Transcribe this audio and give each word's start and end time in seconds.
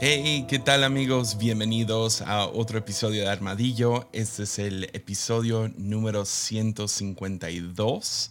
Hey, 0.00 0.44
¿qué 0.48 0.58
tal 0.58 0.82
amigos? 0.82 1.38
Bienvenidos 1.38 2.20
a 2.20 2.46
otro 2.46 2.78
episodio 2.78 3.22
de 3.22 3.28
Armadillo. 3.28 4.08
Este 4.12 4.42
es 4.42 4.58
el 4.58 4.84
episodio 4.92 5.70
número 5.78 6.24
152 6.24 8.30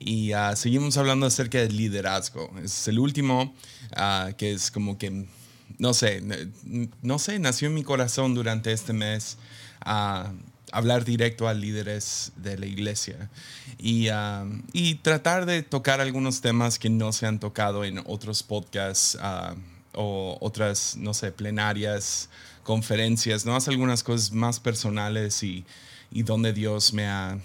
y 0.00 0.32
ah, 0.32 0.56
seguimos 0.56 0.96
hablando 0.96 1.26
acerca 1.26 1.58
del 1.58 1.76
liderazgo. 1.76 2.50
Es 2.62 2.88
el 2.88 2.98
último 2.98 3.54
ah, 3.94 4.30
que 4.36 4.52
es 4.52 4.72
como 4.72 4.98
que, 4.98 5.26
no 5.78 5.94
sé, 5.94 6.24
no 7.02 7.20
sé, 7.20 7.38
nació 7.38 7.68
en 7.68 7.74
mi 7.74 7.84
corazón 7.84 8.34
durante 8.34 8.72
este 8.72 8.92
mes. 8.92 9.38
a 9.80 10.32
hablar 10.72 11.04
directo 11.04 11.46
a 11.46 11.54
líderes 11.54 12.32
de 12.36 12.58
la 12.58 12.66
iglesia 12.66 13.30
y, 13.78 14.08
y, 14.72 14.96
tratar 14.96 15.46
de 15.46 15.62
tocar 15.62 16.00
algunos 16.00 16.40
temas 16.40 16.80
que 16.80 16.90
no 16.90 17.12
se 17.12 17.26
han 17.26 17.38
tocado 17.38 17.84
en 17.84 18.02
otros 18.04 18.42
podcasts 18.42 19.16
o 19.96 20.38
otras, 20.40 20.96
no 20.96 21.14
sé, 21.14 21.32
plenarias, 21.32 22.28
conferencias, 22.62 23.44
¿no? 23.44 23.56
Hace 23.56 23.70
algunas 23.70 24.02
cosas 24.02 24.32
más 24.32 24.60
personales 24.60 25.42
y, 25.42 25.64
y 26.12 26.22
donde 26.22 26.52
Dios 26.52 26.92
me 26.92 27.06
ha, 27.06 27.38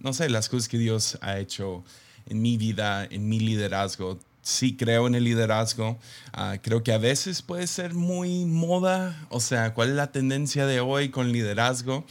no 0.00 0.12
sé, 0.12 0.28
las 0.30 0.48
cosas 0.48 0.68
que 0.68 0.78
Dios 0.78 1.18
ha 1.20 1.38
hecho 1.38 1.84
en 2.28 2.40
mi 2.40 2.56
vida, 2.56 3.04
en 3.04 3.28
mi 3.28 3.40
liderazgo, 3.40 4.18
sí 4.46 4.76
creo 4.76 5.08
en 5.08 5.16
el 5.16 5.24
liderazgo. 5.24 5.98
Ah, 6.32 6.58
creo 6.62 6.84
que 6.84 6.92
a 6.92 6.98
veces 6.98 7.42
puede 7.42 7.66
ser 7.66 7.94
muy 7.94 8.44
moda, 8.44 9.26
o 9.28 9.40
sea, 9.40 9.74
cuál 9.74 9.88
es 9.88 9.96
la 9.96 10.12
tendencia 10.12 10.66
de 10.66 10.78
hoy 10.78 11.08
con 11.08 11.32
liderazgo 11.32 12.04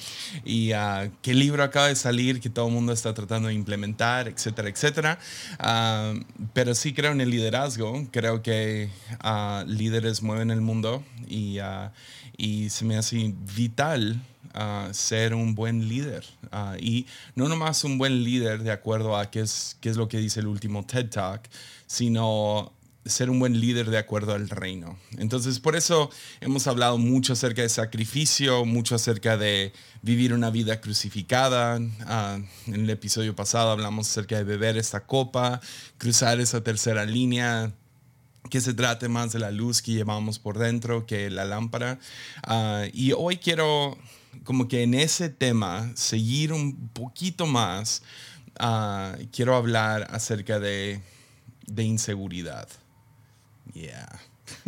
y 0.44 0.74
uh, 0.74 1.10
qué 1.22 1.34
libro 1.34 1.64
acaba 1.64 1.88
de 1.88 1.96
salir 1.96 2.42
que 2.42 2.50
todo 2.50 2.68
el 2.68 2.74
mundo 2.74 2.92
está 2.92 3.14
tratando 3.14 3.48
de 3.48 3.54
implementar, 3.54 4.28
etcétera, 4.28 4.68
etcétera. 4.68 5.18
Ah, 5.60 6.14
pero 6.54 6.76
sí 6.76 6.94
creo 6.94 7.14
en 7.14 7.22
el 7.22 7.30
liderazgo. 7.30 8.06
Creo 8.12 8.42
que 8.42 8.90
líderes 9.66 10.22
mueven 10.22 10.52
el 10.52 10.60
mundo 10.60 11.04
y, 11.30 11.60
se 12.70 12.84
me 12.84 12.98
hace 12.98 13.34
vital 13.56 14.22
ser 14.92 15.34
un 15.34 15.56
buen 15.56 15.88
líder. 15.88 16.26
y 16.80 17.06
no 17.36 17.48
nomás 17.48 17.86
un 17.86 17.98
buen 17.98 18.24
líder 18.26 18.64
de 18.64 18.72
acuerdo 18.72 19.18
a 19.18 19.32
qué 19.32 19.40
es 19.40 19.78
lo 19.84 20.10
que 20.10 20.18
dice 20.18 20.42
el 20.42 20.48
último 20.48 20.86
TED 20.86 21.10
Talk, 21.10 21.50
sino 21.88 22.72
ser 23.06 23.30
un 23.30 23.40
buen 23.40 23.60
líder 23.60 23.90
de 23.92 24.00
acuerdo 24.00 24.34
al 24.34 24.50
reino. 24.50 24.98
Entonces, 25.18 25.60
por 25.60 25.76
eso 25.76 26.10
hemos 26.42 26.66
hablado 26.66 26.98
mucho 26.98 27.34
acerca 27.34 27.62
de 27.62 27.70
sacrificio, 27.70 28.66
mucho 28.66 28.96
acerca 28.96 29.38
de 29.38 29.74
vivir 30.02 30.34
una 30.34 30.50
vida 30.50 30.82
crucificada. 30.82 31.76
en 31.76 32.48
el 32.68 32.90
episodio 32.90 33.36
pasado 33.36 33.72
hablamos 33.72 34.10
acerca 34.10 34.38
de 34.38 34.44
beber 34.44 34.78
esta 34.78 35.06
copa, 35.06 35.62
cruzar 35.98 36.40
esa 36.40 36.64
tercera 36.64 37.06
línea, 37.06 37.74
que 38.50 38.62
se 38.62 38.74
trate 38.74 39.08
más 39.08 39.34
de 39.34 39.40
la 39.40 39.52
luz 39.52 39.82
que 39.82 39.92
llevamos 39.92 40.40
por 40.40 40.58
dentro 40.58 41.06
que 41.06 41.30
la 41.30 41.46
lámpara. 41.46 42.00
Ah, 42.44 42.86
y 42.94 43.12
hoy 43.14 43.38
quiero 43.38 43.98
como 44.44 44.68
que 44.68 44.84
en 44.84 44.94
ese 44.94 45.30
tema 45.30 45.92
seguir 45.96 46.54
un 46.54 46.90
poquito 46.90 47.46
más. 47.46 48.02
Ah, 48.58 49.16
quiero 49.32 49.56
hablar 49.56 50.08
acerca 50.12 50.60
de, 50.60 51.02
de 51.68 51.84
inseguridad. 51.84 52.68
Yeah. 53.74 54.20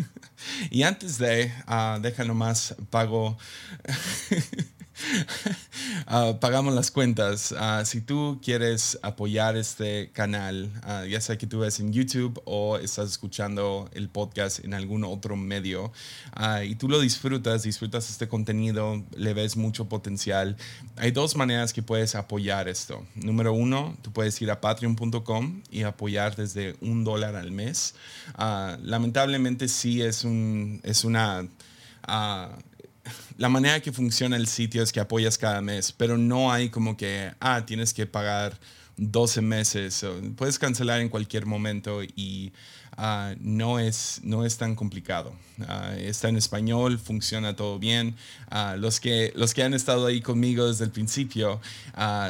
y 0.72 0.84
antes 0.84 1.18
de, 1.18 1.52
uh, 1.68 2.00
deja 2.02 2.24
nomás, 2.24 2.76
pago 2.90 3.38
Uh, 6.08 6.38
pagamos 6.40 6.74
las 6.74 6.92
cuentas. 6.92 7.52
Uh, 7.52 7.86
si 7.86 8.02
tú 8.02 8.40
quieres 8.44 8.98
apoyar 9.02 9.56
este 9.56 10.12
canal, 10.12 10.72
uh, 10.84 11.06
ya 11.06 11.22
sea 11.22 11.38
que 11.38 11.48
tú 11.48 11.60
ves 11.60 11.80
en 11.80 11.94
YouTube 11.94 12.42
o 12.46 12.78
estás 12.78 13.10
escuchando 13.10 13.90
el 13.94 14.10
podcast 14.10 14.64
en 14.64 14.74
algún 14.74 15.04
otro 15.04 15.36
medio 15.36 15.92
y 16.64 16.76
tú 16.76 16.88
lo 16.88 17.00
disfrutas, 17.00 17.64
disfrutas 17.64 18.10
este 18.10 18.28
contenido, 18.28 19.04
le 19.16 19.34
ves 19.34 19.58
mucho 19.58 19.90
potencial, 19.90 20.56
hay 20.96 21.12
dos 21.12 21.36
maneras 21.36 21.74
que 21.74 21.82
puedes 21.82 22.16
apoyar 22.16 22.68
esto. 22.68 23.06
Número 23.16 23.54
uno, 23.54 23.98
tú 24.02 24.12
puedes 24.12 24.40
ir 24.42 24.52
a 24.52 24.62
patreon.com 24.62 25.62
y 25.72 25.84
apoyar 25.84 26.36
desde 26.36 26.76
un 26.82 27.04
dólar 27.04 27.36
al 27.36 27.52
mes. 27.52 27.96
lamentablemente 28.38 29.68
sí 29.68 30.02
es, 30.02 30.24
un, 30.24 30.80
es 30.84 31.04
una 31.04 31.48
la 33.38 33.50
manera 33.50 33.80
que 33.82 33.92
funciona 33.92 34.36
el 34.36 34.48
sitio 34.48 34.84
es 34.84 34.92
que 34.92 35.00
apoyas 35.00 35.38
cada 35.38 35.62
mes, 35.62 35.92
pero 35.92 36.18
no 36.18 36.52
hay 36.52 36.70
como 36.70 36.98
que, 36.98 37.32
ah, 37.40 37.66
tienes 37.66 37.94
que 37.94 38.06
pagar 38.06 38.60
12 38.98 39.42
meses, 39.42 40.06
puedes 40.36 40.58
cancelar 40.58 41.02
en 41.02 41.10
cualquier 41.10 41.46
momento 41.46 42.04
y 42.04 42.52
Ah, 43.00 43.36
no, 43.40 43.78
es, 43.78 44.22
no 44.24 44.44
es 44.44 44.58
tan 44.58 44.76
complicado. 44.76 45.32
Ah, 45.68 45.94
está 45.98 46.30
en 46.30 46.38
español, 46.38 46.98
funciona 46.98 47.56
todo 47.56 47.78
bien. 47.78 48.16
Ah, 48.50 48.76
los, 48.78 49.00
que, 49.00 49.32
los 49.36 49.54
que 49.54 49.62
han 49.62 49.76
estado 49.76 50.08
ahí 50.08 50.20
conmigo 50.20 50.68
desde 50.68 50.86
el 50.86 50.92
principio 50.92 51.62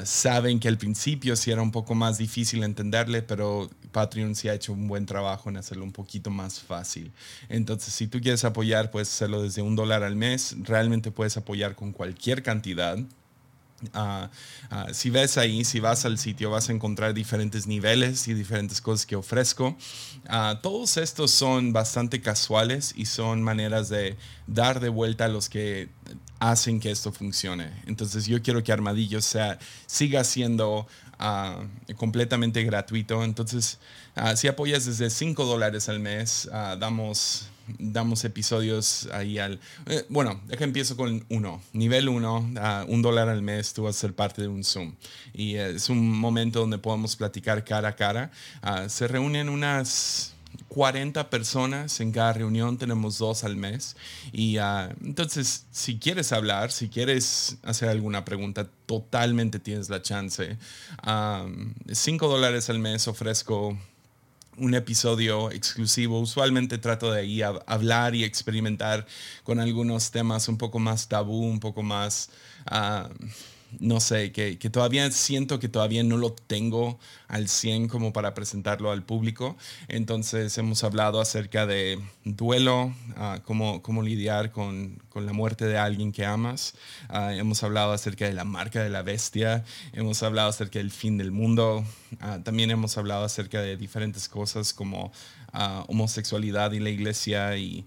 saben 0.03 0.59
que 0.59 0.67
al 0.67 0.77
principio 0.77 1.37
sí 1.37 1.51
era 1.51 1.61
un 1.61 1.71
poco 1.71 1.95
más 1.95 2.17
difícil 2.17 2.63
entenderle, 2.63 3.21
pero 3.21 3.69
Patreon 3.93 4.35
sí 4.35 4.49
ha 4.49 4.53
hecho 4.53 4.73
un 4.73 4.87
buen 4.87 5.05
trabajo 5.05 5.49
en 5.49 5.57
hacerlo 5.57 5.83
un 5.85 5.93
poquito 5.93 6.29
más 6.29 6.59
fácil. 6.59 7.11
Entonces, 7.49 7.93
si 7.93 8.07
tú 8.07 8.19
quieres 8.19 8.43
apoyar, 8.43 8.91
puedes 8.91 9.07
hacerlo 9.09 9.41
desde 9.41 9.61
un 9.61 9.75
dólar 9.75 10.03
al 10.03 10.15
mes. 10.15 10.55
Realmente 10.63 11.11
puedes 11.11 11.37
apoyar 11.37 11.75
con 11.75 11.93
cualquier 11.93 12.43
cantidad. 12.43 12.97
Ah, 13.93 14.31
ah, 14.71 14.87
si 14.91 15.11
ves 15.11 15.37
ahí, 15.37 15.63
si 15.63 15.79
vas 15.79 16.03
al 16.05 16.17
sitio, 16.17 16.49
vas 16.49 16.69
a 16.69 16.71
encontrar 16.71 17.13
diferentes 17.13 17.67
niveles 17.67 18.27
y 18.27 18.33
diferentes 18.33 18.81
cosas 18.81 19.05
que 19.05 19.15
ofrezco. 19.15 19.77
Ah, 20.27 20.59
todos 20.63 20.97
estos 20.97 21.29
son 21.29 21.73
bastante 21.73 22.19
casuales 22.19 22.93
y 22.95 23.05
son 23.05 23.43
maneras 23.43 23.89
de 23.89 24.17
dar 24.47 24.79
de 24.79 24.89
vuelta 24.89 25.25
a 25.25 25.27
los 25.27 25.47
que 25.47 25.89
hacen 26.39 26.79
que 26.79 26.89
esto 26.89 27.11
funcione. 27.11 27.71
Entonces 27.85 28.25
yo 28.25 28.41
quiero 28.41 28.63
que 28.63 28.71
Armadillo 28.71 29.21
sea, 29.21 29.59
siga 29.85 30.23
siendo 30.23 30.87
completamente 31.97 32.63
gratuito. 32.63 33.23
Entonces, 33.23 33.79
si 34.35 34.47
apoyas 34.47 34.85
desde 34.85 35.09
5 35.09 35.45
dólares 35.45 35.89
al 35.89 35.99
mes, 35.99 36.47
damos 36.79 37.49
damos 37.79 38.23
episodios 38.25 39.07
ahí 39.13 39.39
al... 39.39 39.59
Eh, 39.85 40.05
bueno, 40.09 40.41
deja 40.47 40.63
empiezo 40.63 40.97
con 40.97 41.25
uno. 41.29 41.61
Nivel 41.73 42.09
uno, 42.09 42.49
un 42.87 43.01
dólar 43.01 43.29
al 43.29 43.41
mes, 43.41 43.73
tú 43.73 43.83
vas 43.83 43.95
a 43.95 43.99
ser 43.99 44.13
parte 44.13 44.41
de 44.41 44.47
un 44.47 44.63
Zoom. 44.63 44.95
Y 45.33 45.55
es 45.55 45.89
un 45.89 46.11
momento 46.17 46.59
donde 46.59 46.77
podemos 46.77 47.15
platicar 47.15 47.63
cara 47.63 47.89
a 47.89 47.95
cara. 47.95 48.31
Ah, 48.61 48.89
se 48.89 49.07
reúnen 49.07 49.49
unas 49.49 50.33
40 50.69 51.29
personas 51.29 51.99
en 51.99 52.11
cada 52.11 52.33
reunión, 52.33 52.77
tenemos 52.77 53.17
dos 53.17 53.43
al 53.43 53.55
mes. 53.55 53.95
Y 54.31 54.57
ah, 54.57 54.93
entonces, 55.03 55.65
si 55.71 55.99
quieres 55.99 56.31
hablar, 56.31 56.71
si 56.71 56.89
quieres 56.89 57.57
hacer 57.63 57.89
alguna 57.89 58.25
pregunta, 58.25 58.69
totalmente 58.85 59.59
tienes 59.59 59.89
la 59.89 60.01
chance. 60.01 60.57
5 61.91 62.27
dólares 62.27 62.69
al 62.69 62.79
mes 62.79 63.07
ofrezco 63.07 63.77
un 64.57 64.73
episodio 64.73 65.51
exclusivo. 65.51 66.19
Usualmente 66.19 66.77
trato 66.77 67.11
de 67.11 67.21
ahí 67.21 67.41
hablar 67.41 68.15
y 68.15 68.23
experimentar 68.23 69.05
con 69.43 69.59
algunos 69.59 70.11
temas 70.11 70.47
un 70.47 70.57
poco 70.57 70.79
más 70.79 71.07
tabú, 71.07 71.45
un 71.45 71.59
poco 71.59 71.83
más... 71.83 72.29
Ah, 72.65 73.09
no 73.79 73.99
sé, 73.99 74.31
que, 74.31 74.57
que, 74.57 74.69
todavía 74.69 75.09
siento 75.11 75.59
que 75.59 75.69
todavía 75.69 76.03
no 76.03 76.17
lo 76.17 76.31
tengo 76.33 76.99
al 77.27 77.49
100 77.49 77.89
como 77.89 78.13
para 78.13 78.33
presentarlo 78.33 78.91
al 78.91 79.03
público. 79.03 79.57
Entonces 79.87 80.57
hemos 80.57 80.83
hablado 80.83 81.19
acerca 81.19 81.65
de 81.65 81.99
duelo, 82.23 82.93
uh, 83.17 83.41
cómo, 83.43 83.81
cómo, 83.81 84.03
lidiar 84.03 84.51
con, 84.51 85.01
con, 85.09 85.25
la 85.25 85.33
muerte 85.33 85.65
de 85.65 85.77
alguien 85.77 86.11
que 86.11 86.25
amas. 86.25 86.75
Uh, 87.09 87.31
hemos 87.31 87.61
hablado 87.63 87.91
acerca 87.91 88.25
de 88.25 88.33
la 88.33 88.45
marca 88.45 88.81
de 88.81 88.89
la 88.89 89.01
bestia. 89.01 89.63
Hemos 89.93 90.23
hablado 90.23 90.49
acerca 90.49 90.79
del 90.79 90.91
fin 90.91 91.17
del 91.17 91.31
mundo. 91.31 91.83
Uh, 92.21 92.41
también 92.41 92.71
hemos 92.71 92.97
hablado 92.97 93.25
acerca 93.25 93.61
de 93.61 93.77
diferentes 93.77 94.29
cosas 94.29 94.73
como 94.73 95.11
homosexualidad 95.87 96.73
y 96.73 96.79
la 96.79 96.89
iglesia 96.91 97.57
y 97.57 97.83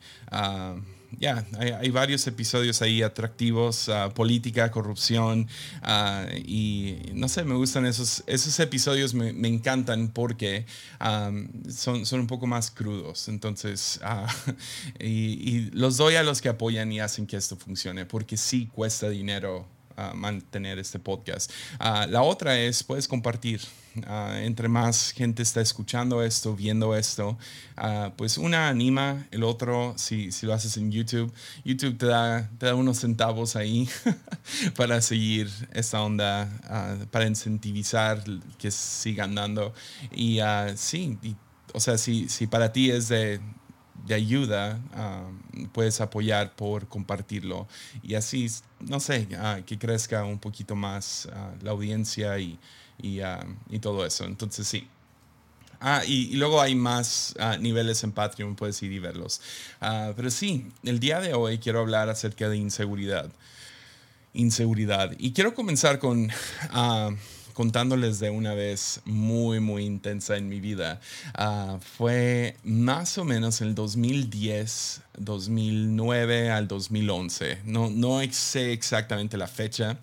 ya, 1.18 1.44
hay, 1.58 1.90
varios 1.90 2.26
episodios 2.26 2.82
ahí 2.82 3.02
atractivos, 3.02 3.88
uh, 3.88 4.12
política, 4.12 4.70
corrupción, 4.70 5.48
uh, 5.82 6.30
y 6.36 6.98
no 7.14 7.28
sé, 7.28 7.44
me 7.44 7.54
gustan 7.54 7.86
esos, 7.86 8.22
esos 8.26 8.58
episodios, 8.60 9.14
me, 9.14 9.32
me 9.32 9.48
encantan 9.48 10.08
porque 10.08 10.66
um, 11.00 11.48
son, 11.70 12.06
son 12.06 12.20
un 12.20 12.26
poco 12.26 12.46
más 12.46 12.70
crudos, 12.70 13.28
entonces, 13.28 14.00
uh, 14.04 14.52
y 15.04 15.70
los 15.72 15.96
doy 15.96 16.16
a 16.16 16.22
los 16.22 16.40
que 16.40 16.48
apoyan 16.48 16.92
y 16.92 17.00
hacen 17.00 17.26
que 17.26 17.36
esto 17.36 17.56
funcione, 17.56 18.06
porque 18.06 18.36
sí 18.36 18.66
cuesta 18.66 19.08
dinero 19.08 19.79
mantener 20.14 20.78
este 20.78 20.98
podcast. 20.98 21.50
la 21.78 22.22
otra 22.22 22.58
es, 22.58 22.82
puedes 22.82 23.08
compartir. 23.08 23.60
Ah, 24.06 24.38
entre 24.42 24.68
más 24.68 25.10
gente 25.10 25.42
está 25.42 25.60
escuchando 25.60 26.22
esto, 26.22 26.54
viendo 26.54 26.94
esto, 26.94 27.36
ah, 27.76 28.12
pues 28.16 28.38
una 28.38 28.68
anima, 28.68 29.26
el 29.32 29.42
otro, 29.42 29.94
si, 29.96 30.30
si, 30.30 30.46
lo 30.46 30.54
haces 30.54 30.76
en 30.76 30.92
YouTube, 30.92 31.32
YouTube 31.64 31.98
te 31.98 32.06
da, 32.06 32.48
te 32.58 32.66
da 32.66 32.76
unos 32.76 32.98
centavos 32.98 33.56
ahí 33.56 33.88
para 34.76 35.00
seguir 35.02 35.50
esta 35.72 36.02
onda, 36.02 36.48
ah, 36.68 36.96
para 37.10 37.26
incentivizar 37.26 38.22
que 38.58 38.70
sigan 38.70 39.34
dando. 39.34 39.74
Y 40.12 40.38
sí, 40.76 41.18
o 41.74 41.80
sea, 41.80 41.98
si, 41.98 42.28
si 42.28 42.46
para 42.46 42.72
ti 42.72 42.90
es 42.92 43.08
de 43.08 43.40
de 44.06 44.14
ayuda, 44.14 44.80
puedes 45.72 46.00
apoyar 46.00 46.54
por 46.54 46.88
compartirlo. 46.88 47.66
Y 48.02 48.14
así, 48.14 48.46
no 48.80 49.00
sé, 49.00 49.28
que 49.66 49.78
crezca 49.78 50.24
un 50.24 50.38
poquito 50.38 50.74
más 50.76 51.28
la 51.62 51.70
audiencia 51.70 52.38
y, 52.38 52.58
y, 52.98 53.78
todo 53.80 54.04
eso. 54.04 54.24
Entonces 54.24 54.66
sí. 54.66 54.88
Ah, 55.80 56.02
y, 56.06 56.36
luego 56.36 56.60
hay 56.60 56.74
más 56.74 57.34
niveles 57.60 58.04
en 58.04 58.12
Patreon, 58.12 58.54
puedes 58.54 58.82
ir 58.82 58.92
y 58.92 58.98
verlos. 58.98 59.40
pero 59.80 60.30
sí, 60.30 60.68
el 60.84 61.00
día 61.00 61.20
de 61.20 61.34
hoy 61.34 61.58
quiero 61.58 61.80
hablar 61.80 62.08
acerca 62.08 62.48
de 62.48 62.56
inseguridad. 62.56 63.30
Inseguridad. 64.32 65.12
Y 65.18 65.32
quiero 65.32 65.54
comenzar 65.54 65.98
con 65.98 66.30
contándoles 67.52 68.20
de 68.20 68.30
una 68.30 68.54
vez 68.54 69.00
muy, 69.04 69.60
muy 69.60 69.84
intensa 69.84 70.36
en 70.36 70.48
mi 70.48 70.60
vida. 70.60 71.00
Ah, 71.34 71.78
fue 71.96 72.56
más 72.64 73.18
o 73.18 73.24
menos 73.24 73.60
en 73.60 73.68
el 73.68 73.74
2010, 73.74 75.02
2009 75.18 76.50
al 76.50 76.68
2011. 76.68 77.60
No, 77.64 77.90
no 77.90 78.20
sé 78.32 78.72
exactamente 78.72 79.36
la 79.36 79.48
fecha, 79.48 79.98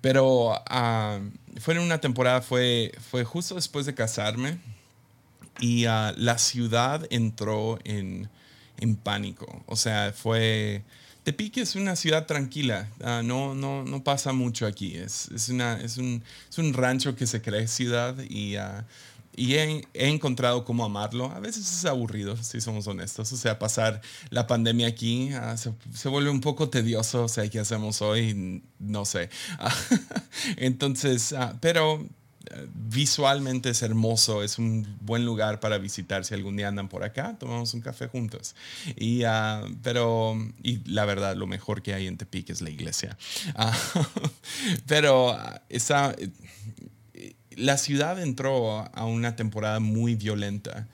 pero 0.00 0.52
uh, 0.52 1.60
fue 1.60 1.74
en 1.74 1.80
una 1.80 2.00
temporada, 2.00 2.42
fue, 2.42 2.92
fue 3.10 3.24
justo 3.24 3.54
después 3.54 3.86
de 3.86 3.94
casarme 3.94 4.58
y 5.60 5.86
ah, 5.86 6.12
la 6.16 6.38
ciudad 6.38 7.06
entró 7.10 7.78
en, 7.84 8.28
en 8.78 8.96
pánico. 8.96 9.62
O 9.66 9.76
sea, 9.76 10.12
fue 10.12 10.82
Tepic 11.24 11.56
es 11.56 11.74
una 11.74 11.96
ciudad 11.96 12.26
tranquila, 12.26 12.86
ah, 13.02 13.22
no, 13.24 13.54
no, 13.54 13.82
no 13.82 14.04
pasa 14.04 14.34
mucho 14.34 14.66
aquí, 14.66 14.94
es, 14.94 15.30
es, 15.34 15.48
una, 15.48 15.80
es, 15.80 15.96
un, 15.96 16.22
es 16.50 16.58
un 16.58 16.74
rancho 16.74 17.16
que 17.16 17.26
se 17.26 17.40
cree 17.40 17.66
ciudad 17.66 18.14
y, 18.28 18.58
uh, 18.58 18.84
y 19.34 19.54
he, 19.54 19.86
he, 19.94 20.08
encontrado 20.08 20.66
cómo 20.66 20.84
amarlo. 20.84 21.30
A 21.32 21.40
veces 21.40 21.66
es 21.66 21.86
aburrido, 21.86 22.36
si 22.36 22.60
somos 22.60 22.86
honestos, 22.86 23.32
o 23.32 23.36
sea, 23.38 23.58
pasar 23.58 24.02
la 24.28 24.46
pandemia 24.46 24.86
aquí 24.86 25.30
uh, 25.32 25.56
se, 25.56 25.72
se, 25.94 26.10
vuelve 26.10 26.28
un 26.28 26.42
poco 26.42 26.68
tedioso, 26.68 27.24
o 27.24 27.28
sea, 27.28 27.48
¿qué 27.48 27.58
hacemos 27.58 28.02
hoy? 28.02 28.62
No 28.78 29.06
sé. 29.06 29.30
Entonces, 30.58 31.34
pero 31.60 32.06
visualmente 32.74 33.70
es 33.70 33.82
hermoso, 33.82 34.42
es 34.42 34.58
un 34.58 34.86
buen 35.00 35.24
lugar 35.24 35.60
para 35.60 35.78
visitar. 35.78 36.24
Si 36.24 36.34
algún 36.34 36.56
día 36.56 36.68
andan 36.68 36.88
por 36.88 37.04
acá, 37.04 37.36
tomamos 37.38 37.74
un 37.74 37.80
café 37.80 38.06
juntos. 38.06 38.54
Y, 38.96 39.24
ah, 39.24 39.62
pero, 39.82 40.36
y 40.62 40.78
la 40.90 41.04
verdad, 41.04 41.36
lo 41.36 41.46
mejor 41.46 41.82
que 41.82 41.94
hay 41.94 42.06
en 42.06 42.16
Tepic 42.16 42.50
es 42.50 42.60
la 42.60 42.70
iglesia. 42.70 43.16
Ah, 43.56 43.76
pero 44.86 45.30
ah, 45.30 45.62
esa, 45.68 46.14
la 47.50 47.78
ciudad 47.78 48.20
entró 48.20 48.88
a 48.92 49.04
una 49.04 49.36
temporada 49.36 49.78
muy 49.80 50.16
violenta. 50.16 50.88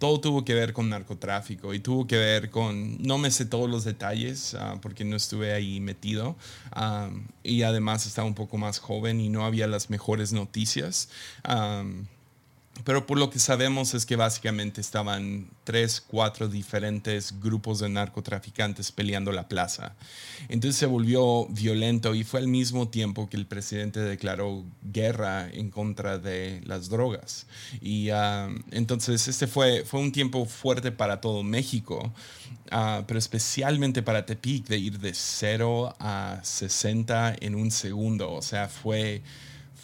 Todo 0.00 0.18
tuvo 0.18 0.46
que 0.46 0.54
ver 0.54 0.72
con 0.72 0.88
narcotráfico 0.88 1.74
y 1.74 1.78
tuvo 1.78 2.06
que 2.06 2.16
ver 2.16 2.48
con, 2.48 3.00
no 3.02 3.18
me 3.18 3.30
sé 3.30 3.44
todos 3.44 3.68
los 3.68 3.84
detalles 3.84 4.54
ah, 4.54 4.78
porque 4.80 5.04
no 5.04 5.14
estuve 5.14 5.52
ahí 5.52 5.78
metido 5.78 6.36
ah, 6.72 7.10
y 7.42 7.62
además 7.62 8.06
estaba 8.06 8.26
un 8.26 8.34
poco 8.34 8.56
más 8.56 8.78
joven 8.78 9.20
y 9.20 9.28
no 9.28 9.44
había 9.44 9.66
las 9.66 9.90
mejores 9.90 10.32
noticias. 10.32 11.10
Ah, 11.44 11.84
pero 12.84 13.06
por 13.06 13.18
lo 13.18 13.30
que 13.30 13.38
sabemos 13.38 13.94
es 13.94 14.06
que 14.06 14.16
básicamente 14.16 14.80
estaban 14.80 15.48
tres, 15.64 16.00
cuatro 16.00 16.48
diferentes 16.48 17.40
grupos 17.40 17.80
de 17.80 17.88
narcotraficantes 17.88 18.92
peleando 18.92 19.32
la 19.32 19.48
plaza. 19.48 19.94
Entonces 20.48 20.78
se 20.78 20.86
volvió 20.86 21.46
violento 21.46 22.14
y 22.14 22.24
fue 22.24 22.40
al 22.40 22.48
mismo 22.48 22.88
tiempo 22.88 23.28
que 23.28 23.36
el 23.36 23.46
presidente 23.46 24.00
declaró 24.00 24.64
guerra 24.82 25.48
en 25.50 25.70
contra 25.70 26.18
de 26.18 26.60
las 26.64 26.88
drogas. 26.88 27.46
Y 27.80 28.10
ah, 28.10 28.48
entonces 28.70 29.28
este 29.28 29.46
fue, 29.46 29.84
fue 29.84 30.00
un 30.00 30.12
tiempo 30.12 30.46
fuerte 30.46 30.92
para 30.92 31.20
todo 31.20 31.42
México, 31.42 32.12
uh, 32.72 33.04
pero 33.06 33.18
especialmente 33.18 34.02
para 34.02 34.26
Tepic 34.26 34.66
de 34.66 34.78
ir 34.78 34.98
de 34.98 35.12
0 35.14 35.94
a 35.98 36.40
60 36.42 37.36
en 37.40 37.54
un 37.54 37.70
segundo. 37.70 38.32
O 38.32 38.42
sea, 38.42 38.68
fue 38.68 39.22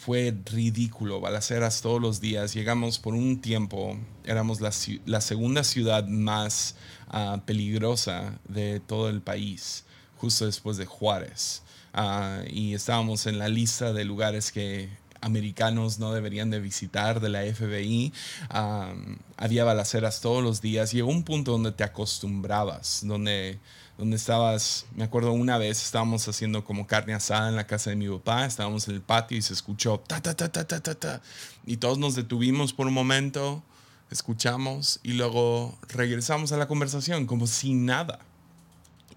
fue 0.07 0.33
ridículo, 0.45 1.19
balaceras 1.19 1.81
todos 1.81 2.01
los 2.01 2.21
días. 2.21 2.53
Llegamos 2.53 2.97
por 2.97 3.13
un 3.13 3.41
tiempo, 3.41 3.97
éramos 4.23 4.61
la, 4.61 4.71
segunda 5.19 5.65
ciudad 5.65 6.07
más 6.07 6.75
uh, 7.11 7.41
peligrosa 7.41 8.39
de 8.47 8.79
todo 8.79 9.09
el 9.09 9.19
país, 9.19 9.83
justo 10.15 10.45
después 10.45 10.77
de 10.77 10.85
Juárez. 10.85 11.61
Uh, 11.93 12.47
y 12.49 12.73
estábamos 12.73 13.27
en 13.27 13.37
la 13.37 13.49
lista 13.49 13.91
de 13.91 14.05
lugares 14.05 14.53
que 14.53 14.87
americanos 15.19 15.99
no 15.99 16.13
deberían 16.13 16.51
de 16.51 16.61
visitar 16.61 17.19
de 17.19 17.27
la 17.27 17.41
FBI. 17.41 18.13
Um, 18.55 19.17
había 19.35 19.65
balaceras 19.65 20.21
todos 20.21 20.41
los 20.41 20.61
días. 20.61 20.93
Llegó 20.93 21.09
un 21.09 21.23
punto 21.23 21.51
donde 21.51 21.73
te 21.73 21.83
acostumbrabas, 21.83 23.01
donde 23.03 23.59
donde 23.97 24.15
estabas, 24.15 24.85
me 24.95 25.03
acuerdo 25.03 25.31
una 25.31 25.57
vez 25.57 25.83
estábamos 25.83 26.27
haciendo 26.27 26.63
como 26.63 26.85
carne 26.85 27.13
asada 27.13 27.49
en 27.49 27.55
la 27.55 27.65
casa 27.65 27.89
de 27.89 27.95
mi 27.95 28.07
papá, 28.07 28.45
estábamos 28.45 28.87
en 28.87 28.95
el 28.95 29.01
patio 29.01 29.37
y 29.37 29.41
se 29.41 29.53
escuchó 29.53 29.99
ta 29.99 30.21
ta 30.21 30.35
ta 30.35 30.51
ta 30.51 30.67
ta 30.67 30.79
ta 30.79 30.95
ta 30.95 31.21
y 31.65 31.77
todos 31.77 31.97
nos 31.97 32.15
detuvimos 32.15 32.73
por 32.73 32.87
un 32.87 32.93
momento, 32.93 33.63
escuchamos 34.11 34.99
y 35.03 35.13
luego 35.13 35.77
regresamos 35.89 36.51
a 36.51 36.57
la 36.57 36.67
conversación 36.67 37.25
como 37.25 37.47
sin 37.47 37.85
nada. 37.85 38.19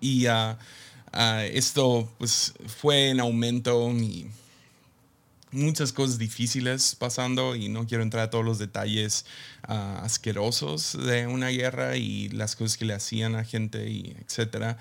Y 0.00 0.26
uh, 0.28 0.56
esto 1.52 2.08
pues 2.18 2.54
fue 2.66 3.10
en 3.10 3.20
aumento 3.20 3.90
y 3.90 4.30
muchas 5.52 5.92
cosas 5.92 6.18
difíciles 6.18 6.94
pasando 6.94 7.56
y 7.56 7.68
no 7.68 7.86
quiero 7.86 8.02
entrar 8.02 8.24
a 8.24 8.30
todos 8.30 8.44
los 8.44 8.58
detalles 8.58 9.24
uh, 9.68 9.72
asquerosos 10.04 10.98
de 11.04 11.26
una 11.26 11.48
guerra 11.48 11.96
y 11.96 12.28
las 12.28 12.56
cosas 12.56 12.76
que 12.76 12.84
le 12.84 12.94
hacían 12.94 13.34
a 13.34 13.44
gente 13.44 13.88
y 13.88 14.16
etcétera. 14.24 14.78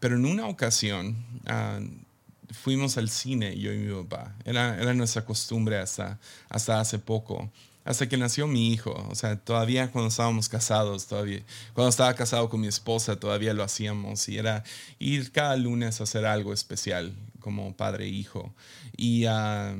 Pero 0.00 0.16
en 0.16 0.26
una 0.26 0.46
ocasión 0.46 1.16
uh, 1.44 2.54
fuimos 2.54 2.96
al 2.96 3.08
cine 3.08 3.58
yo 3.58 3.72
y 3.72 3.78
mi 3.78 4.02
papá. 4.02 4.34
Era, 4.44 4.80
era 4.80 4.94
nuestra 4.94 5.24
costumbre 5.24 5.78
hasta, 5.78 6.18
hasta 6.48 6.80
hace 6.80 6.98
poco 6.98 7.50
hasta 7.86 8.08
que 8.08 8.16
nació 8.16 8.48
mi 8.48 8.72
hijo. 8.72 8.90
O 9.08 9.14
sea, 9.14 9.36
todavía 9.36 9.90
cuando 9.92 10.08
estábamos 10.08 10.48
casados, 10.48 11.06
todavía, 11.06 11.40
cuando 11.72 11.88
estaba 11.88 12.12
casado 12.14 12.50
con 12.50 12.60
mi 12.60 12.66
esposa, 12.66 13.18
todavía 13.18 13.54
lo 13.54 13.62
hacíamos 13.62 14.28
y 14.28 14.38
era 14.38 14.64
ir 14.98 15.30
cada 15.30 15.56
lunes 15.56 16.00
a 16.00 16.04
hacer 16.04 16.26
algo 16.26 16.52
especial 16.52 17.14
como 17.46 17.76
padre 17.76 18.06
e 18.06 18.08
hijo. 18.08 18.52
Y, 18.96 19.26
ah, 19.26 19.76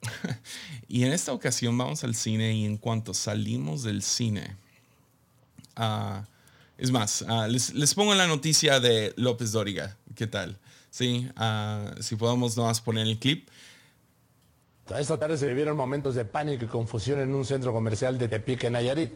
y 0.88 1.04
en 1.04 1.12
esta 1.12 1.34
ocasión 1.34 1.76
vamos 1.76 2.02
al 2.02 2.14
cine 2.14 2.54
y 2.54 2.64
en 2.64 2.78
cuanto 2.78 3.12
salimos 3.12 3.82
del 3.82 4.02
cine, 4.02 4.56
uh, 5.76 6.24
es 6.78 6.90
más, 6.90 7.20
uh, 7.28 7.46
les, 7.46 7.74
les, 7.74 7.92
pongo 7.92 8.14
la 8.14 8.26
noticia 8.26 8.80
de 8.80 9.12
López 9.18 9.52
Dóriga. 9.52 9.98
¿Qué 10.14 10.26
tal? 10.26 10.56
Sí, 10.88 11.28
si 12.00 12.16
podemos 12.16 12.56
nomás 12.56 12.80
poner 12.80 13.06
el 13.06 13.18
clip. 13.18 13.50
Esta 14.98 15.18
tarde 15.18 15.36
se 15.36 15.46
vivieron 15.46 15.76
momentos 15.76 16.14
de 16.14 16.24
pánico 16.24 16.64
y 16.64 16.68
confusión 16.68 17.20
en 17.20 17.34
un 17.34 17.44
centro 17.44 17.74
comercial 17.74 18.16
de 18.16 18.28
Tepic, 18.28 18.70
Nayarit. 18.70 19.12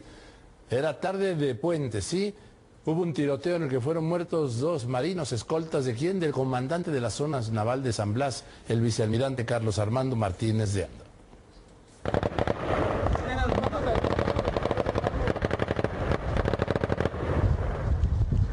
Era 0.69 0.99
tarde 0.99 1.33
de 1.33 1.55
puente, 1.55 2.03
¿sí? 2.03 2.35
Hubo 2.85 3.01
un 3.01 3.13
tiroteo 3.13 3.55
en 3.55 3.63
el 3.63 3.69
que 3.69 3.79
fueron 3.79 4.03
muertos 4.03 4.59
dos 4.59 4.87
marinos 4.87 5.31
escoltas 5.31 5.85
de 5.85 5.93
quién? 5.93 6.19
Del 6.19 6.33
comandante 6.33 6.91
de 6.91 6.99
las 6.99 7.13
zonas 7.13 7.49
naval 7.49 7.81
de 7.81 7.93
San 7.93 8.13
Blas, 8.13 8.43
el 8.67 8.81
vicealmirante 8.81 9.45
Carlos 9.45 9.79
Armando 9.79 10.17
Martínez 10.17 10.73
de 10.73 10.83
Anda. 10.83 11.03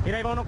Mira, 0.04 0.18
ahí 0.18 0.22
va 0.22 0.44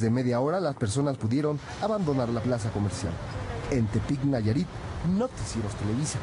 De 0.00 0.10
media 0.10 0.40
hora, 0.40 0.60
las 0.60 0.76
personas 0.76 1.16
pudieron 1.16 1.58
abandonar 1.82 2.28
la 2.28 2.40
plaza 2.40 2.70
comercial. 2.70 3.12
En 3.70 3.86
Tepic, 3.88 4.22
Nayarit, 4.24 4.66
Noticieros 5.16 5.74
Televisa. 5.74 6.18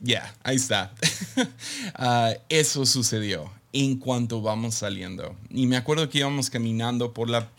Ya, 0.00 0.32
ahí 0.42 0.56
está. 0.56 0.92
Ah, 1.94 2.32
eso 2.48 2.84
sucedió 2.86 3.50
en 3.72 3.96
cuanto 3.96 4.42
vamos 4.42 4.74
saliendo. 4.74 5.36
Y 5.50 5.66
me 5.66 5.76
acuerdo 5.76 6.08
que 6.08 6.18
íbamos 6.18 6.50
caminando 6.50 7.12
por 7.12 7.30
la... 7.30 7.50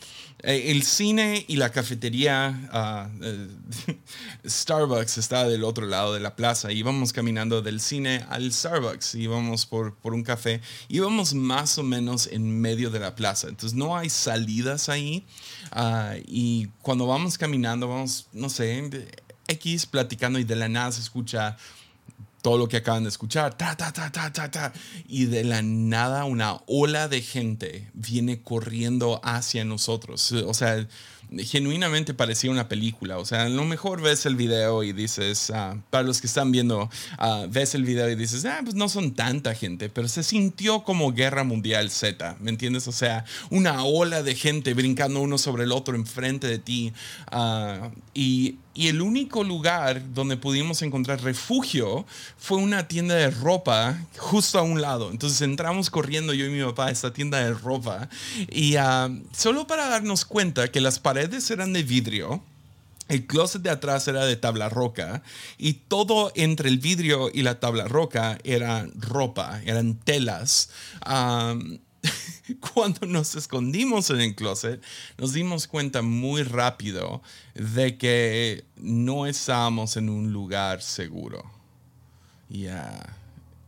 Eh, 0.42 0.70
el 0.70 0.82
cine 0.82 1.44
y 1.48 1.56
la 1.56 1.70
cafetería 1.70 2.68
ah, 2.70 3.08
eh, 3.22 3.48
Starbucks 4.46 5.18
estaba 5.18 5.48
del 5.48 5.64
otro 5.64 5.86
lado 5.86 6.14
de 6.14 6.20
la 6.20 6.36
plaza. 6.36 6.70
Íbamos 6.70 7.12
caminando 7.12 7.62
del 7.62 7.80
cine 7.80 8.24
al 8.28 8.52
Starbucks. 8.52 9.16
Íbamos 9.16 9.66
por, 9.66 9.94
por 9.94 10.14
un 10.14 10.22
café. 10.22 10.60
Íbamos 10.88 11.34
más 11.34 11.78
o 11.78 11.82
menos 11.82 12.28
en 12.28 12.60
medio 12.60 12.90
de 12.90 13.00
la 13.00 13.16
plaza. 13.16 13.48
Entonces 13.48 13.76
no 13.76 13.96
hay 13.96 14.10
salidas 14.10 14.88
ahí. 14.88 15.26
Ah, 15.72 16.14
y 16.26 16.68
cuando 16.82 17.06
vamos 17.06 17.38
caminando, 17.38 17.88
vamos, 17.88 18.28
no 18.32 18.48
sé, 18.48 18.88
X 19.48 19.86
platicando 19.86 20.38
y 20.38 20.44
de 20.44 20.56
la 20.56 20.68
nada 20.68 20.92
se 20.92 21.00
escucha 21.00 21.56
todo 22.44 22.58
lo 22.58 22.68
que 22.68 22.76
acaban 22.76 23.04
de 23.04 23.08
escuchar, 23.08 23.56
ta, 23.56 23.74
ta, 23.74 23.90
ta, 23.90 24.12
ta, 24.12 24.30
ta, 24.30 24.50
ta, 24.50 24.72
y 25.08 25.24
de 25.24 25.44
la 25.44 25.62
nada 25.62 26.26
una 26.26 26.60
ola 26.66 27.08
de 27.08 27.22
gente 27.22 27.88
viene 27.94 28.42
corriendo 28.42 29.18
hacia 29.24 29.64
nosotros. 29.64 30.30
O 30.32 30.52
sea, 30.52 30.86
genuinamente 31.38 32.14
parecía 32.14 32.50
una 32.50 32.68
película. 32.68 33.18
O 33.18 33.24
sea, 33.24 33.42
a 33.42 33.48
lo 33.48 33.64
mejor 33.64 34.00
ves 34.00 34.26
el 34.26 34.36
video 34.36 34.82
y 34.82 34.92
dices, 34.92 35.50
ah, 35.50 35.76
para 35.90 36.04
los 36.04 36.20
que 36.20 36.26
están 36.26 36.52
viendo, 36.52 36.90
ah, 37.18 37.46
ves 37.48 37.74
el 37.74 37.84
video 37.84 38.08
y 38.10 38.14
dices, 38.14 38.44
ah, 38.44 38.60
pues 38.62 38.74
no 38.74 38.88
son 38.88 39.14
tanta 39.14 39.54
gente, 39.54 39.88
pero 39.88 40.08
se 40.08 40.22
sintió 40.22 40.84
como 40.84 41.12
Guerra 41.12 41.44
Mundial 41.44 41.90
Z, 41.90 42.36
¿me 42.40 42.50
entiendes? 42.50 42.88
O 42.88 42.92
sea, 42.92 43.24
una 43.50 43.84
ola 43.84 44.22
de 44.22 44.34
gente 44.34 44.74
brincando 44.74 45.20
uno 45.20 45.38
sobre 45.38 45.64
el 45.64 45.72
otro 45.72 45.96
enfrente 45.96 46.46
de 46.46 46.58
ti. 46.58 46.92
Ah, 47.30 47.90
y 48.14 48.58
y 48.74 48.88
el 48.88 49.00
único 49.00 49.44
lugar 49.44 50.02
donde 50.14 50.36
pudimos 50.36 50.82
encontrar 50.82 51.22
refugio 51.22 52.04
fue 52.36 52.58
una 52.58 52.88
tienda 52.88 53.14
de 53.14 53.30
ropa 53.30 53.96
justo 54.18 54.58
a 54.58 54.62
un 54.62 54.82
lado. 54.82 55.12
Entonces 55.12 55.40
entramos 55.42 55.90
corriendo 55.90 56.34
yo 56.34 56.46
y 56.46 56.50
mi 56.50 56.62
papá 56.64 56.86
a 56.86 56.90
esta 56.90 57.12
tienda 57.12 57.38
de 57.38 57.54
ropa 57.54 58.08
y 58.50 58.74
solo 59.32 59.68
para 59.68 59.88
darnos 59.88 60.24
cuenta 60.24 60.72
que 60.72 60.80
las 60.80 60.98
paredes 60.98 61.23
eran 61.50 61.72
de 61.72 61.82
vidrio. 61.82 62.42
El 63.08 63.26
closet 63.26 63.60
de 63.60 63.70
atrás 63.70 64.08
era 64.08 64.24
de 64.24 64.36
tabla 64.36 64.70
roca 64.70 65.22
y 65.58 65.74
todo 65.74 66.32
entre 66.34 66.70
el 66.70 66.78
vidrio 66.78 67.30
y 67.32 67.42
la 67.42 67.60
tabla 67.60 67.86
roca 67.86 68.38
era 68.44 68.88
ropa, 68.96 69.60
eran 69.66 69.96
telas. 69.96 70.70
Ah, 71.02 71.54
cuando 72.74 73.06
nos 73.06 73.34
escondimos 73.34 74.10
en 74.10 74.20
el 74.20 74.34
closet, 74.34 74.82
nos 75.18 75.32
dimos 75.32 75.66
cuenta 75.66 76.02
muy 76.02 76.42
rápido 76.42 77.22
de 77.54 77.98
que 77.98 78.64
no 78.76 79.26
estábamos 79.26 79.96
en 79.96 80.08
un 80.08 80.32
lugar 80.32 80.82
seguro. 80.82 81.44
Ya. 82.48 83.16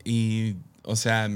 Y, 0.05 0.55
o 0.83 0.97
sea, 0.97 1.29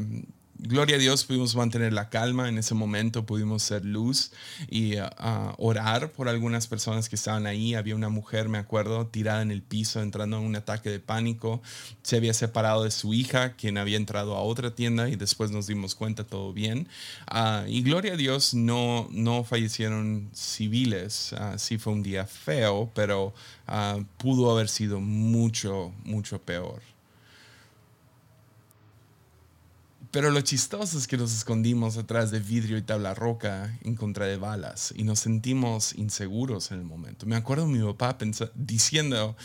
gloria 0.62 0.96
a 0.96 0.98
Dios 0.98 1.24
pudimos 1.24 1.56
mantener 1.56 1.92
la 1.92 2.08
calma 2.08 2.48
en 2.48 2.58
ese 2.58 2.74
momento, 2.74 3.26
pudimos 3.26 3.62
ser 3.62 3.84
luz 3.84 4.32
y 4.68 4.96
uh, 4.98 5.08
orar 5.58 6.12
por 6.12 6.28
algunas 6.28 6.66
personas 6.66 7.08
que 7.08 7.16
estaban 7.16 7.46
ahí. 7.46 7.74
Había 7.74 7.94
una 7.94 8.08
mujer, 8.08 8.48
me 8.48 8.58
acuerdo, 8.58 9.06
tirada 9.06 9.42
en 9.42 9.50
el 9.50 9.62
piso, 9.62 10.00
entrando 10.00 10.38
en 10.38 10.44
un 10.44 10.56
ataque 10.56 10.90
de 10.90 11.00
pánico. 11.00 11.62
Se 12.02 12.16
había 12.16 12.34
separado 12.34 12.84
de 12.84 12.90
su 12.90 13.14
hija, 13.14 13.54
quien 13.54 13.78
había 13.78 13.96
entrado 13.96 14.36
a 14.36 14.42
otra 14.42 14.74
tienda 14.74 15.08
y 15.08 15.16
después 15.16 15.50
nos 15.50 15.66
dimos 15.66 15.94
cuenta 15.94 16.24
todo 16.24 16.52
bien. 16.52 16.88
Uh, 17.32 17.68
y 17.68 17.82
gloria 17.82 18.14
a 18.14 18.16
Dios, 18.16 18.54
no, 18.54 19.08
no 19.10 19.44
fallecieron 19.44 20.30
civiles. 20.34 21.34
sí 21.56 21.78
fue 21.78 21.92
un 21.92 22.02
día 22.02 22.26
feo, 22.26 22.90
pero 22.94 23.32
pudo 24.18 24.50
haber 24.50 24.68
sido 24.68 25.00
mucho, 25.00 25.92
mucho 26.04 26.40
peor. 26.42 26.82
Pero 30.10 30.30
lo 30.30 30.40
chistoso 30.40 30.98
es 30.98 31.06
que 31.06 31.16
nos 31.16 31.32
escondimos 31.32 31.96
atrás 31.96 32.32
de 32.32 32.40
vidrio 32.40 32.76
y 32.76 32.82
tabla 32.82 33.14
roca 33.14 33.78
en 33.82 33.94
contra 33.94 34.26
de 34.26 34.36
balas 34.36 34.92
y 34.96 35.04
nos 35.04 35.20
sentimos 35.20 35.94
inseguros 35.94 36.72
en 36.72 36.78
el 36.78 36.84
momento. 36.84 37.26
Me 37.26 37.36
acuerdo 37.36 37.66
mi 37.66 37.78
papá 37.92 38.18
diciendo, 38.54 39.36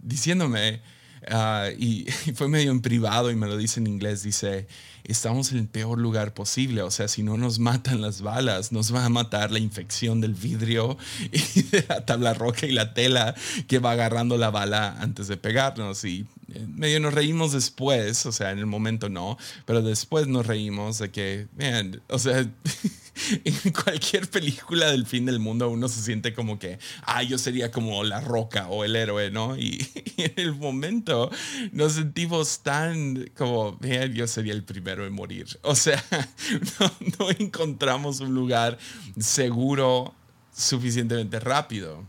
diciéndome, 0.00 0.82
uh, 1.30 1.70
y, 1.78 2.06
y, 2.26 2.32
fue 2.32 2.48
medio 2.48 2.70
en 2.70 2.80
privado 2.80 3.30
y 3.30 3.36
me 3.36 3.46
lo 3.46 3.56
dice 3.56 3.80
en 3.80 3.86
inglés, 3.86 4.22
dice, 4.22 4.66
estamos 5.08 5.52
en 5.52 5.58
el 5.58 5.66
peor 5.66 5.98
lugar 5.98 6.34
posible, 6.34 6.82
o 6.82 6.90
sea, 6.90 7.08
si 7.08 7.22
no 7.22 7.38
nos 7.38 7.58
matan 7.58 8.02
las 8.02 8.20
balas, 8.20 8.72
nos 8.72 8.94
va 8.94 9.06
a 9.06 9.08
matar 9.08 9.50
la 9.50 9.58
infección 9.58 10.20
del 10.20 10.34
vidrio 10.34 10.98
y 11.32 11.62
de 11.62 11.84
la 11.88 12.04
tabla 12.04 12.34
roca 12.34 12.66
y 12.66 12.72
la 12.72 12.92
tela 12.94 13.34
que 13.66 13.78
va 13.78 13.92
agarrando 13.92 14.36
la 14.36 14.50
bala 14.50 14.96
antes 15.00 15.26
de 15.26 15.38
pegarnos. 15.38 16.04
Y 16.04 16.26
medio 16.68 17.00
nos 17.00 17.14
reímos 17.14 17.52
después, 17.52 18.26
o 18.26 18.32
sea, 18.32 18.52
en 18.52 18.58
el 18.58 18.66
momento 18.66 19.08
no, 19.08 19.38
pero 19.64 19.82
después 19.82 20.26
nos 20.26 20.46
reímos 20.46 20.98
de 20.98 21.10
que, 21.10 21.46
man, 21.56 22.02
o 22.08 22.18
sea, 22.18 22.46
en 23.44 23.72
cualquier 23.72 24.28
película 24.28 24.90
del 24.90 25.06
fin 25.06 25.26
del 25.26 25.38
mundo 25.38 25.68
uno 25.68 25.88
se 25.88 26.02
siente 26.02 26.34
como 26.34 26.58
que, 26.58 26.78
ah, 27.02 27.22
yo 27.22 27.38
sería 27.38 27.70
como 27.70 28.04
la 28.04 28.20
roca 28.20 28.68
o 28.68 28.84
el 28.84 28.96
héroe, 28.96 29.30
¿no? 29.30 29.56
Y, 29.56 29.86
y 30.16 30.22
en 30.22 30.34
el 30.36 30.54
momento 30.54 31.30
nos 31.72 31.94
sentimos 31.94 32.60
tan 32.60 33.30
como, 33.36 33.78
man, 33.80 34.12
yo 34.14 34.26
sería 34.26 34.52
el 34.52 34.64
primero 34.64 35.06
en 35.06 35.12
morir. 35.12 35.58
O 35.62 35.74
sea, 35.74 36.02
no, 36.80 36.92
no 37.18 37.30
encontramos 37.30 38.20
un 38.20 38.34
lugar 38.34 38.78
seguro 39.18 40.14
suficientemente 40.54 41.40
rápido. 41.40 42.04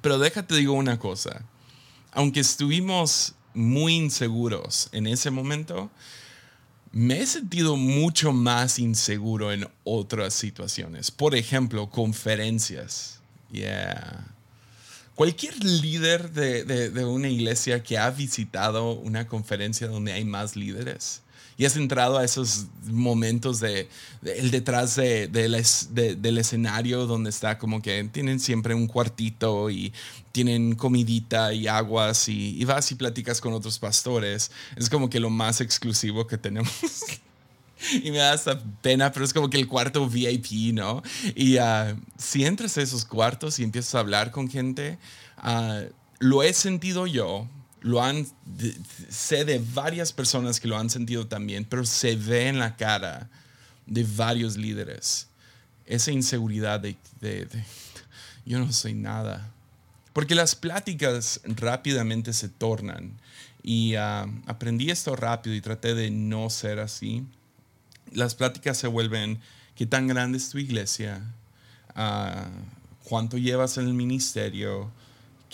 Pero 0.00 0.18
déjate 0.18 0.54
digo 0.54 0.74
una 0.74 0.98
cosa, 0.98 1.44
aunque 2.12 2.40
estuvimos 2.40 3.34
muy 3.54 3.94
inseguros 3.94 4.88
en 4.92 5.06
ese 5.06 5.30
momento, 5.30 5.90
me 6.94 7.20
he 7.20 7.26
sentido 7.26 7.76
mucho 7.76 8.32
más 8.32 8.78
inseguro 8.78 9.52
en 9.52 9.66
otras 9.82 10.32
situaciones. 10.32 11.10
Por 11.10 11.34
ejemplo, 11.34 11.90
conferencias. 11.90 13.20
Yeah. 13.50 14.34
Cualquier 15.16 15.62
líder 15.62 16.30
de, 16.32 16.64
de, 16.64 17.04
una 17.04 17.28
iglesia 17.28 17.82
que 17.82 17.98
ha 17.98 18.10
visitado 18.10 18.92
una 18.92 19.26
conferencia 19.26 19.86
donde 19.86 20.12
hay 20.12 20.24
más 20.24 20.56
líderes 20.56 21.22
y 21.56 21.64
has 21.64 21.76
entrado 21.76 22.18
a 22.18 22.24
esos 22.24 22.66
momentos 22.86 23.60
de, 23.60 23.88
el 24.22 24.50
detrás 24.50 24.96
de, 24.96 25.28
del 25.28 26.38
escenario 26.38 27.06
donde 27.06 27.30
está 27.30 27.58
como 27.58 27.80
que 27.80 28.02
tienen 28.12 28.40
siempre 28.40 28.74
un 28.74 28.86
cuartito 28.86 29.70
y 29.70 29.92
tienen 30.34 30.74
comidita 30.74 31.52
y 31.52 31.68
aguas 31.68 32.28
y, 32.28 32.60
y 32.60 32.64
vas 32.64 32.90
y 32.90 32.96
platicas 32.96 33.40
con 33.40 33.52
otros 33.52 33.78
pastores. 33.78 34.50
Es 34.74 34.90
como 34.90 35.08
que 35.08 35.20
lo 35.20 35.30
más 35.30 35.60
exclusivo 35.60 36.26
que 36.26 36.36
tenemos. 36.36 36.72
y 38.02 38.10
me 38.10 38.18
da 38.18 38.32
hasta 38.32 38.60
pena, 38.82 39.12
pero 39.12 39.24
es 39.24 39.32
como 39.32 39.48
que 39.48 39.58
el 39.58 39.68
cuarto 39.68 40.08
VIP, 40.08 40.74
¿no? 40.74 41.04
Y 41.36 41.58
uh, 41.58 41.96
si 42.18 42.44
entras 42.44 42.76
a 42.78 42.82
esos 42.82 43.04
cuartos 43.04 43.60
y 43.60 43.62
empiezas 43.62 43.94
a 43.94 44.00
hablar 44.00 44.32
con 44.32 44.50
gente, 44.50 44.98
uh, 45.44 45.88
lo 46.18 46.42
he 46.42 46.52
sentido 46.52 47.06
yo, 47.06 47.48
lo 47.80 48.02
han, 48.02 48.26
sé 49.08 49.44
de 49.44 49.64
varias 49.72 50.12
personas 50.12 50.58
que 50.58 50.66
lo 50.66 50.76
han 50.76 50.90
sentido 50.90 51.28
también, 51.28 51.64
pero 51.64 51.86
se 51.86 52.16
ve 52.16 52.48
en 52.48 52.58
la 52.58 52.74
cara 52.74 53.30
de 53.86 54.02
varios 54.02 54.56
líderes 54.56 55.28
esa 55.86 56.10
inseguridad 56.10 56.80
de, 56.80 56.96
de, 57.20 57.44
de 57.44 57.64
yo 58.44 58.58
no 58.58 58.72
soy 58.72 58.94
nada. 58.94 59.53
Porque 60.14 60.34
las 60.34 60.54
pláticas 60.54 61.42
rápidamente 61.44 62.32
se 62.32 62.48
tornan. 62.48 63.12
Y 63.62 63.96
uh, 63.96 64.30
aprendí 64.46 64.90
esto 64.90 65.14
rápido 65.14 65.54
y 65.54 65.60
traté 65.60 65.94
de 65.94 66.10
no 66.10 66.48
ser 66.48 66.80
así. 66.80 67.26
Las 68.12 68.34
pláticas 68.34 68.78
se 68.78 68.86
vuelven, 68.86 69.40
¿qué 69.74 69.84
tan 69.84 70.06
grande 70.06 70.38
es 70.38 70.48
tu 70.48 70.56
iglesia? 70.56 71.20
Uh, 71.94 72.48
¿Cuánto 73.06 73.36
llevas 73.36 73.76
en 73.76 73.86
el 73.86 73.92
ministerio? 73.92 74.90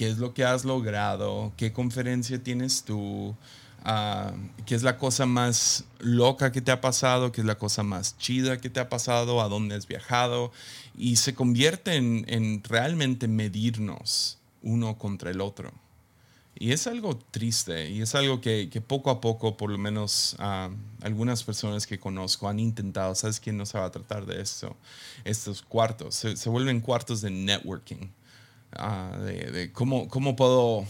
qué 0.00 0.08
es 0.08 0.16
lo 0.16 0.32
que 0.32 0.44
has 0.44 0.64
logrado, 0.64 1.52
qué 1.58 1.74
conferencia 1.74 2.42
tienes 2.42 2.84
tú, 2.84 3.36
uh, 3.84 4.32
qué 4.64 4.74
es 4.74 4.82
la 4.82 4.96
cosa 4.96 5.26
más 5.26 5.84
loca 5.98 6.52
que 6.52 6.62
te 6.62 6.70
ha 6.70 6.80
pasado, 6.80 7.32
qué 7.32 7.42
es 7.42 7.46
la 7.46 7.58
cosa 7.58 7.82
más 7.82 8.16
chida 8.16 8.58
que 8.62 8.70
te 8.70 8.80
ha 8.80 8.88
pasado, 8.88 9.42
a 9.42 9.48
dónde 9.50 9.74
has 9.74 9.86
viajado, 9.86 10.52
y 10.96 11.16
se 11.16 11.34
convierte 11.34 11.96
en, 11.96 12.24
en 12.28 12.64
realmente 12.64 13.28
medirnos 13.28 14.38
uno 14.62 14.98
contra 14.98 15.30
el 15.30 15.40
otro. 15.40 15.72
Y 16.54 16.72
es 16.72 16.86
algo 16.86 17.16
triste 17.16 17.88
y 17.90 18.02
es 18.02 18.14
algo 18.14 18.40
que, 18.40 18.68
que 18.70 18.80
poco 18.80 19.10
a 19.10 19.20
poco, 19.20 19.56
por 19.56 19.70
lo 19.70 19.78
menos 19.78 20.36
algunas 21.00 21.42
personas 21.42 21.86
que 21.86 21.98
conozco 21.98 22.48
han 22.48 22.60
intentado, 22.60 23.14
¿sabes 23.14 23.40
quién 23.40 23.56
no 23.56 23.64
se 23.64 23.78
va 23.78 23.86
a 23.86 23.90
tratar 23.90 24.26
de 24.26 24.42
esto? 24.42 24.76
Estos 25.24 25.62
cuartos, 25.62 26.14
se, 26.14 26.36
se 26.36 26.50
vuelven 26.50 26.80
cuartos 26.80 27.20
de 27.20 27.30
networking. 27.30 28.10
Uh, 28.78 29.18
de, 29.22 29.50
de 29.50 29.72
cómo, 29.72 30.06
cómo, 30.06 30.36
puedo 30.36 30.86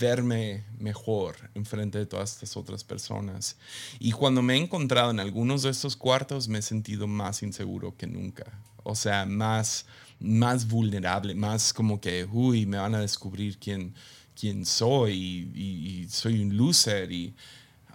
verme 0.00 0.64
mejor 0.78 1.36
enfrente 1.54 1.98
de 1.98 2.06
todas 2.06 2.32
estas 2.32 2.56
otras 2.56 2.84
personas. 2.84 3.58
Y 3.98 4.12
cuando 4.12 4.40
me 4.40 4.54
he 4.54 4.56
encontrado 4.56 5.10
en 5.10 5.20
algunos 5.20 5.62
de 5.62 5.68
estos 5.68 5.94
cuartos, 5.94 6.48
me 6.48 6.60
he 6.60 6.62
sentido 6.62 7.06
más 7.06 7.42
inseguro 7.42 7.94
que 7.98 8.06
nunca. 8.06 8.58
O 8.82 8.94
sea, 8.94 9.26
más, 9.26 9.84
más 10.20 10.66
vulnerable, 10.66 11.34
más 11.34 11.72
como 11.72 12.00
que, 12.00 12.26
uy, 12.30 12.66
me 12.66 12.76
van 12.76 12.94
a 12.94 13.00
descubrir 13.00 13.58
quién, 13.58 13.94
quién 14.38 14.66
soy 14.66 15.12
y, 15.12 15.50
y, 15.54 16.02
y 16.02 16.08
soy 16.08 16.42
un 16.42 16.56
loser. 16.56 17.10
Y 17.12 17.34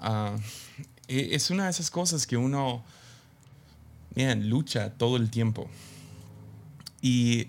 uh, 0.01 0.39
es 1.07 1.49
una 1.49 1.65
de 1.65 1.71
esas 1.71 1.91
cosas 1.91 2.25
que 2.25 2.37
uno 2.37 2.83
man, 4.15 4.49
lucha 4.49 4.91
todo 4.91 5.17
el 5.17 5.29
tiempo. 5.29 5.69
Y, 7.01 7.47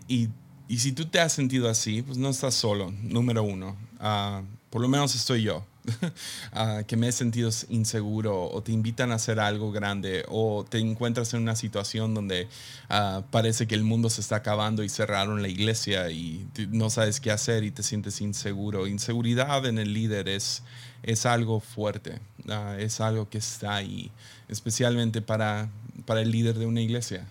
y 0.66 0.78
si 0.78 0.93
tú 0.93 1.04
te 1.04 1.21
has 1.21 1.33
sentido 1.33 1.69
así, 1.69 2.02
pues 2.02 2.19
no 2.19 2.31
estás 2.31 2.54
solo, 2.54 2.93
número 3.02 3.43
uno. 3.43 3.76
Uh, 4.00 4.45
por 4.71 4.83
lo 4.83 4.88
menos 4.88 5.14
estoy 5.14 5.43
yo. 5.43 5.64
ah, 6.53 6.83
que 6.87 6.97
me 6.97 7.09
he 7.09 7.12
sentido 7.12 7.50
inseguro 7.69 8.49
o 8.50 8.62
te 8.62 8.73
invitan 8.73 9.12
a 9.12 9.17
hacer 9.17 9.41
algo 9.41 9.73
grande 9.73 10.25
o 10.29 10.64
te 10.69 10.79
encuentras 10.79 11.35
en 11.35 11.43
una 11.43 11.57
situación 11.57 12.14
donde 12.14 12.49
ah, 12.88 13.23
parece 13.31 13.67
que 13.67 13.75
el 13.75 13.85
mundo 13.85 14.11
se 14.11 14.21
está 14.21 14.37
acabando 14.37 14.83
y 14.83 14.88
cerraron 14.88 15.43
la 15.43 15.49
iglesia 15.49 16.11
y 16.11 16.47
no 16.71 16.91
sabes 16.91 17.21
qué 17.21 17.31
hacer 17.31 17.64
y 17.64 17.71
te 17.71 17.83
sientes 17.83 18.21
inseguro. 18.21 18.87
Inseguridad 18.87 19.67
en 19.67 19.79
el 19.79 19.93
líder 19.93 20.29
es, 20.29 20.62
es 21.03 21.26
algo 21.26 21.61
fuerte, 21.61 22.21
ah, 22.49 22.76
es 22.79 23.00
algo 23.00 23.29
que 23.29 23.38
está 23.38 23.76
ahí, 23.76 24.11
especialmente 24.49 25.21
para, 25.21 25.69
para 26.07 26.23
el 26.23 26.31
líder 26.31 26.59
de 26.59 26.67
una 26.67 26.81
iglesia. 26.81 27.26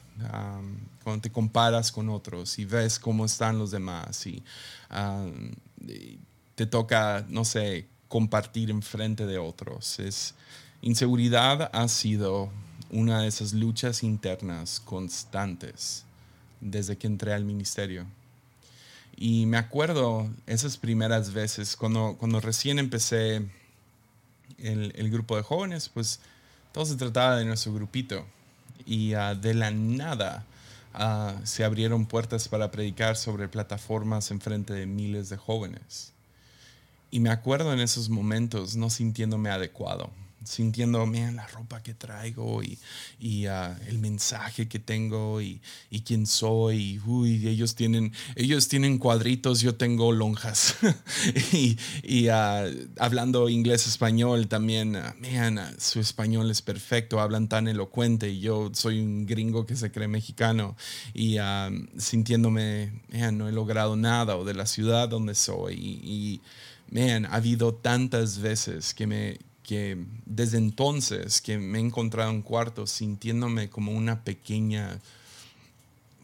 cuando 1.03 1.21
te 1.21 1.31
comparas 1.31 1.91
con 1.91 2.09
otros 2.09 2.59
y 2.59 2.65
ves 2.65 2.99
cómo 2.99 3.25
están 3.25 3.57
los 3.57 3.71
demás 3.71 4.25
y 4.27 4.43
te 6.55 6.65
toca, 6.67 7.25
no 7.29 7.45
sé, 7.45 7.87
compartir 8.13 8.69
en 8.69 8.83
frente 8.83 9.25
de 9.25 9.39
otros. 9.39 9.97
Es, 9.97 10.35
inseguridad 10.83 11.71
ha 11.73 11.87
sido 11.87 12.51
una 12.91 13.21
de 13.21 13.27
esas 13.27 13.53
luchas 13.53 14.03
internas 14.03 14.79
constantes 14.79 16.05
desde 16.61 16.95
que 16.95 17.07
entré 17.07 17.33
al 17.33 17.43
ministerio. 17.43 18.05
Y 19.15 19.47
me 19.47 19.57
acuerdo 19.57 20.29
esas 20.45 20.77
primeras 20.77 21.33
veces, 21.33 21.75
cuando, 21.75 22.15
cuando 22.19 22.39
recién 22.39 22.77
empecé 22.77 23.37
el, 24.59 24.93
el 24.95 25.09
grupo 25.09 25.35
de 25.35 25.41
jóvenes, 25.41 25.89
pues 25.89 26.19
todo 26.71 26.85
se 26.85 26.95
trataba 26.97 27.37
de 27.37 27.45
nuestro 27.45 27.73
grupito. 27.73 28.27
Y 28.85 29.15
uh, 29.15 29.33
de 29.33 29.55
la 29.55 29.71
nada 29.71 30.45
uh, 30.93 31.43
se 31.47 31.63
abrieron 31.63 32.05
puertas 32.05 32.47
para 32.47 32.69
predicar 32.69 33.17
sobre 33.17 33.47
plataformas 33.47 34.29
en 34.29 34.39
frente 34.39 34.71
de 34.71 34.85
miles 34.85 35.29
de 35.29 35.37
jóvenes. 35.37 36.12
Y 37.13 37.19
me 37.19 37.29
acuerdo 37.29 37.71
en 37.71 37.79
esos 37.79 38.09
momentos 38.09 38.75
no 38.75 38.89
sintiéndome 38.89 39.51
adecuado, 39.51 40.09
sintiendo, 40.45 41.05
la 41.05 41.45
ropa 41.45 41.83
que 41.83 41.93
traigo 41.93 42.63
y, 42.63 42.79
y 43.19 43.45
ah, 43.45 43.79
el 43.87 43.99
mensaje 43.99 44.67
que 44.67 44.79
tengo 44.79 45.39
y, 45.39 45.61
y, 45.91 46.01
quién 46.01 46.25
soy. 46.25 46.99
Uy, 47.05 47.47
ellos 47.47 47.75
tienen, 47.75 48.13
ellos 48.35 48.67
tienen 48.67 48.97
cuadritos, 48.97 49.61
yo 49.61 49.75
tengo 49.75 50.11
lonjas. 50.11 50.75
y, 51.53 51.77
y 52.01 52.29
uh, 52.29 52.89
hablando 52.97 53.47
inglés-español 53.47 54.47
también, 54.47 54.95
uh, 54.95 55.61
su 55.77 55.99
español 55.99 56.49
es 56.49 56.63
perfecto, 56.63 57.19
hablan 57.19 57.47
tan 57.47 57.67
elocuente 57.67 58.31
y 58.31 58.39
yo 58.39 58.71
soy 58.73 58.99
un 58.99 59.27
gringo 59.27 59.67
que 59.67 59.75
se 59.75 59.91
cree 59.91 60.07
mexicano 60.07 60.75
y 61.13 61.37
sintiéndome, 61.95 63.03
no 63.33 63.47
he 63.47 63.51
logrado 63.51 63.95
nada 63.95 64.35
o 64.35 64.45
de 64.45 64.55
la 64.55 64.65
ciudad 64.65 65.07
donde 65.09 65.35
soy. 65.35 65.75
y 65.75 66.41
man, 66.93 67.25
ha 67.25 67.35
habido 67.35 67.73
tantas 67.73 68.39
veces 68.39 68.93
que 68.93 69.07
me, 69.07 69.39
que 69.63 69.97
desde 70.25 70.57
entonces 70.57 71.41
que 71.41 71.57
me 71.57 71.79
he 71.79 71.81
encontrado 71.81 72.29
en 72.29 72.41
cuarto 72.41 72.85
sintiéndome 72.85 73.69
como 73.69 73.91
una 73.91 74.23
pequeña 74.23 74.99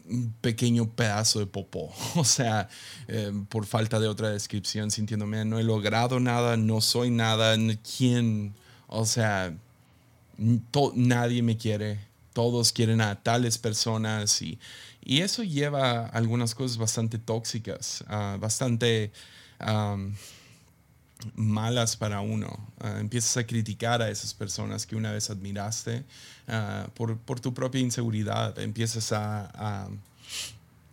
un 0.08 0.34
pequeño 0.40 0.90
pedazo 0.90 1.38
de 1.38 1.46
popó, 1.46 1.92
o 2.16 2.24
sea, 2.24 2.68
eh, 3.06 3.32
por 3.48 3.64
falta 3.64 4.00
de 4.00 4.08
otra 4.08 4.30
descripción, 4.30 4.90
sintiéndome, 4.90 5.44
no 5.44 5.58
he 5.58 5.62
logrado 5.62 6.18
nada, 6.18 6.56
no 6.56 6.80
soy 6.80 7.10
nada, 7.10 7.56
¿quién? 7.96 8.52
O 8.88 9.06
sea, 9.06 9.54
nadie 10.96 11.42
me 11.44 11.56
quiere, 11.56 12.00
todos 12.32 12.72
quieren 12.72 13.00
a 13.00 13.22
tales 13.22 13.56
personas 13.58 14.42
y, 14.42 14.58
y 15.04 15.20
eso 15.20 15.44
lleva 15.44 16.06
algunas 16.06 16.56
cosas 16.56 16.76
bastante 16.76 17.18
tóxicas, 17.18 18.02
uh, 18.08 18.36
bastante 18.40 19.12
malas 21.34 21.96
para 21.96 22.20
uno. 22.20 22.58
Ah, 22.80 22.96
empiezas 23.00 23.36
a 23.36 23.46
criticar 23.46 24.02
a 24.02 24.10
esas 24.10 24.34
personas 24.34 24.86
que 24.86 24.96
una 24.96 25.12
vez 25.12 25.30
admiraste 25.30 26.04
ah, 26.48 26.88
por, 26.94 27.18
por, 27.18 27.40
tu 27.40 27.54
propia 27.54 27.80
inseguridad. 27.80 28.58
Empiezas 28.58 29.12
a, 29.12 29.88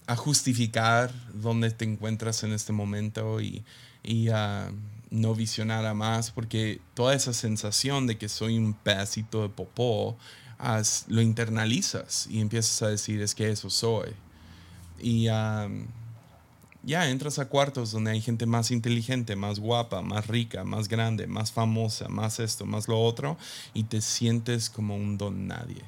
a, 0.08 0.16
justificar 0.16 1.12
dónde 1.34 1.70
te 1.72 1.86
encuentras 1.86 2.44
en 2.44 2.54
este 2.54 2.72
momento 2.72 3.42
y, 3.42 3.64
y 4.04 4.30
a 4.30 4.72
no 5.10 5.36
visionar 5.36 5.86
a 5.86 5.94
más 5.94 6.32
porque 6.32 6.80
toda 6.94 7.14
esa 7.14 7.34
sensación 7.34 8.08
de 8.08 8.18
que 8.18 8.30
soy 8.30 8.58
un 8.58 8.74
pedacito 8.74 9.42
de 9.42 9.50
popó, 9.50 10.18
lo 11.08 11.22
internalizas 11.22 12.28
y 12.30 12.40
empiezas 12.40 12.82
a 12.82 12.88
decir 12.88 13.22
es 13.22 13.36
que 13.36 13.50
eso 13.50 13.70
soy. 13.70 14.12
Y 15.00 15.28
ya 16.88 17.10
entras 17.10 17.38
a 17.38 17.50
cuartos 17.50 17.92
donde 17.92 18.12
hay 18.12 18.22
gente 18.22 18.46
más 18.46 18.72
inteligente, 18.72 19.36
más 19.36 19.60
guapa, 19.60 20.02
más 20.02 20.26
rica, 20.28 20.64
más 20.64 20.88
grande, 20.88 21.28
más 21.28 21.52
famosa, 21.52 22.08
más 22.08 22.40
esto, 22.40 22.66
más 22.66 22.88
lo 22.88 22.98
otro, 23.02 23.38
y 23.74 23.84
te 23.84 24.00
sientes 24.00 24.70
como 24.70 24.96
un 24.96 25.18
don 25.18 25.48
nadie. 25.48 25.84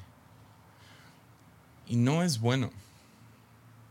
Y 1.88 1.96
no 1.96 2.22
es 2.22 2.42
bueno. 2.42 2.70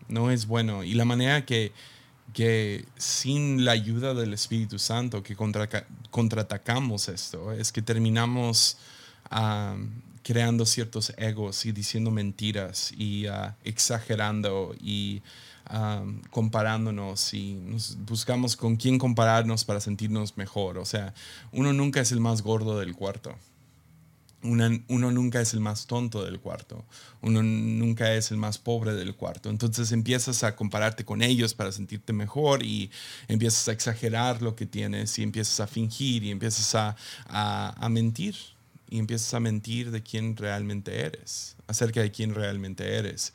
No 0.09 0.31
es 0.31 0.47
bueno. 0.47 0.85
Y 0.85 0.93
la 0.93 1.07
manera 1.07 1.47
que, 1.47 1.73
que 2.35 2.85
sin 2.99 3.65
la 3.65 3.73
ayuda 3.73 4.13
del 4.13 4.35
Espíritu 4.35 4.79
Santo 4.79 5.23
que 5.23 5.35
contra, 5.35 5.67
contraatacamos 6.11 7.09
esto 7.09 7.53
es 7.53 7.73
que 7.73 7.81
terminamos 7.81 8.77
ah, 9.31 9.77
creando 10.23 10.67
ciertos 10.67 11.15
egos 11.17 11.65
y 11.65 11.73
diciendo 11.73 12.11
mentiras 12.11 12.93
y 12.93 13.27
ah, 13.29 13.57
exagerando 13.65 14.77
y 14.79 15.23
comparándonos 16.31 17.35
y 17.35 17.59
buscamos 18.07 18.57
con 18.57 18.77
quién 18.77 18.99
compararnos 18.99 19.65
para 19.65 19.81
sentirnos 19.81 20.37
mejor. 20.37 20.79
O 20.79 20.85
sea, 20.85 21.15
uno 21.53 21.73
nunca 21.73 22.01
es 22.01 22.13
el 22.13 22.21
más 22.21 22.43
gordo 22.43 22.79
del 22.79 22.95
cuarto. 22.95 23.37
uno 24.43 25.11
nunca 25.11 25.41
es 25.41 25.53
el 25.53 25.61
más 25.61 25.87
tonto 25.87 26.25
del 26.25 26.41
cuarto. 26.41 26.85
Uno 27.21 27.43
nunca 27.43 28.15
es 28.15 28.31
el 28.31 28.37
más 28.37 28.57
pobre 28.59 28.95
del 28.95 29.15
cuarto. 29.15 29.51
Entonces 29.51 29.93
empiezas 29.93 30.43
a 30.45 30.57
compararte 30.57 31.05
con 31.05 31.23
ellos 31.23 31.55
para 31.55 31.73
sentirte 31.73 32.13
mejor 32.13 32.63
y 32.63 32.91
empiezas 33.27 33.69
a 33.69 33.73
exagerar 33.73 34.41
lo 34.41 34.55
que 34.57 34.65
tienes 34.65 35.19
y 35.19 35.23
empiezas 35.23 35.61
a 35.61 35.67
fingir 35.67 36.25
y 36.25 36.31
empiezas 36.31 36.75
a, 36.75 36.97
a 37.27 37.89
mentir. 37.89 38.37
Y 38.91 38.99
empiezas 38.99 39.35
a 39.35 39.41
mentir 39.41 39.91
de 39.91 40.03
quién 40.03 40.35
realmente 40.35 41.01
eres, 41.01 41.57
acerca 41.67 42.01
de 42.01 42.11
quién 42.11 42.35
realmente 42.35 42.97
eres. 42.97 43.35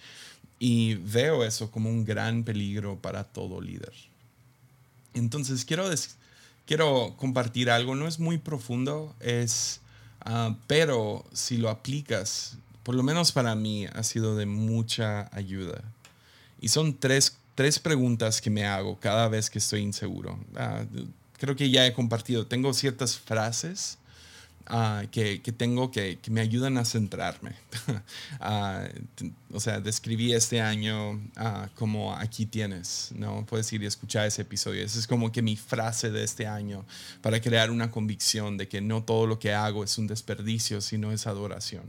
Y 0.66 0.96
veo 0.96 1.44
eso 1.44 1.70
como 1.70 1.90
un 1.90 2.06
gran 2.06 2.46
peligro 2.46 2.98
para 2.98 3.26
todo 3.26 3.60
líder. 3.60 3.92
Entonces 5.14 5.66
quiero, 5.66 5.90
quiero 6.66 7.16
compartir 7.18 7.70
algo, 7.70 7.96
no 7.96 8.08
es 8.08 8.18
muy 8.18 8.38
profundo, 8.38 9.14
es, 9.20 9.82
ah, 10.22 10.56
pero 10.66 11.26
si 11.34 11.58
lo 11.58 11.70
aplicas, 11.70 12.56
por 12.84 12.96
lo 12.96 13.04
menos 13.04 13.34
para 13.34 13.56
mí 13.56 13.88
ha 13.88 14.04
sido 14.04 14.38
de 14.38 14.46
mucha 14.46 15.30
ayuda. 15.36 15.82
Y 16.62 16.70
son 16.70 16.98
tres, 16.98 17.36
tres 17.56 17.78
preguntas 17.78 18.40
que 18.40 18.50
me 18.50 18.66
hago 18.66 18.98
cada 19.02 19.28
vez 19.28 19.50
que 19.50 19.60
estoy 19.60 19.82
inseguro. 19.82 20.40
Ah, 20.56 20.86
creo 21.40 21.58
que 21.58 21.72
ya 21.72 21.86
he 21.86 21.92
compartido, 21.92 22.48
tengo 22.48 22.74
ciertas 22.74 23.20
frases 23.20 23.98
Ah, 24.66 25.04
que, 25.12 25.42
que, 25.42 25.52
tengo 25.52 25.92
que, 25.92 26.20
que, 26.20 26.32
me 26.32 26.40
ayudan 26.40 26.78
a 26.78 26.86
centrarme. 26.86 27.52
uh, 28.40 29.28
o 29.52 29.60
sea, 29.60 29.82
describí 29.82 30.34
este 30.34 30.62
año 30.62 31.12
uh, 31.12 31.68
como 31.76 32.16
aquí 32.16 32.46
tienes, 32.46 33.12
¿no? 33.14 33.46
Puedes 33.46 33.72
ir 33.74 33.84
y 33.84 33.88
escuchar 33.88 34.26
ese 34.26 34.44
episodio. 34.44 34.84
Esa 34.84 35.00
es 35.00 35.08
como 35.08 35.34
que 35.34 35.42
mi 35.42 35.58
frase 35.58 36.12
de 36.12 36.24
este 36.24 36.48
año 36.48 36.86
para 37.22 37.42
crear 37.42 37.72
una 37.72 37.92
convicción 37.92 38.58
de 38.58 38.70
que 38.70 38.80
no 38.80 39.04
todo 39.04 39.28
lo 39.28 39.38
que 39.38 39.54
hago 39.54 39.84
es 39.84 39.98
un 39.98 40.08
desperdicio, 40.08 40.80
sino 40.80 41.12
es 41.12 41.28
adoración. 41.28 41.84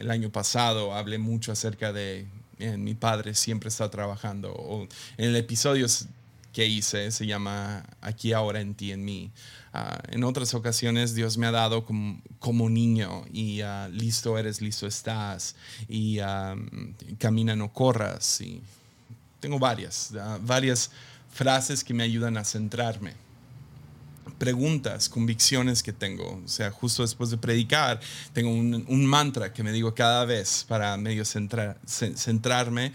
el 0.00 0.10
año 0.10 0.30
pasado 0.30 0.94
hablé 0.94 1.18
mucho 1.18 1.52
acerca 1.52 1.92
de 1.92 2.26
mi 2.76 2.94
padre 2.94 3.34
siempre 3.34 3.68
está 3.68 3.88
trabajando. 3.88 4.52
O 4.52 4.82
en 4.82 5.28
el 5.28 5.36
episodio 5.36 5.86
que 6.52 6.66
hice 6.66 7.10
se 7.10 7.26
llama 7.26 7.84
Aquí, 8.00 8.32
ahora, 8.32 8.60
en 8.60 8.74
ti, 8.74 8.92
en 8.92 9.04
mí. 9.04 9.30
Ah, 9.72 9.98
en 10.08 10.24
otras 10.24 10.54
ocasiones 10.54 11.14
Dios 11.14 11.36
me 11.36 11.46
ha 11.46 11.50
dado 11.50 11.84
como, 11.84 12.20
como 12.38 12.70
niño 12.70 13.24
y 13.32 13.60
ah, 13.60 13.88
listo 13.92 14.38
eres, 14.38 14.60
listo 14.60 14.86
estás 14.86 15.56
y 15.88 16.18
ah, 16.20 16.56
camina, 17.18 17.54
no 17.54 17.72
corras. 17.72 18.40
Y 18.40 18.62
tengo 19.40 19.58
varias, 19.58 20.12
varias 20.42 20.90
frases 21.30 21.84
que 21.84 21.94
me 21.94 22.02
ayudan 22.02 22.36
a 22.36 22.44
centrarme 22.44 23.27
preguntas, 24.38 25.08
convicciones 25.08 25.82
que 25.82 25.92
tengo. 25.92 26.40
O 26.44 26.48
sea, 26.48 26.70
justo 26.70 27.02
después 27.02 27.30
de 27.30 27.38
predicar, 27.38 28.00
tengo 28.32 28.50
un, 28.50 29.06
mantra 29.06 29.52
que 29.52 29.62
me 29.62 29.72
digo 29.72 29.94
cada 29.94 30.24
vez 30.24 30.64
para 30.68 30.96
medio 30.96 31.24
centrarme, 31.24 32.92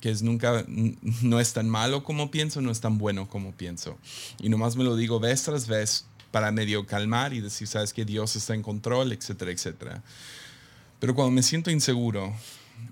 que 0.00 0.10
es 0.10 0.22
nunca, 0.22 0.64
no 1.22 1.40
es 1.40 1.52
tan 1.52 1.68
malo 1.68 2.04
como 2.04 2.30
pienso, 2.30 2.60
no 2.60 2.70
es 2.70 2.80
tan 2.80 2.98
bueno 2.98 3.28
como 3.28 3.52
pienso. 3.52 3.98
Y 4.40 4.48
nomás 4.48 4.76
me 4.76 4.84
lo 4.84 4.96
digo 4.96 5.20
vez 5.20 5.42
tras 5.42 5.66
vez 5.66 6.06
para 6.30 6.52
medio 6.52 6.86
calmar 6.86 7.32
y 7.32 7.40
decir, 7.40 7.66
sabes 7.66 7.92
que 7.92 8.04
Dios 8.04 8.36
está 8.36 8.54
en 8.54 8.62
control, 8.62 9.12
etcétera, 9.12 9.50
etcétera. 9.50 10.02
Pero 11.00 11.14
cuando 11.14 11.30
me 11.30 11.42
siento 11.42 11.70
inseguro, 11.70 12.34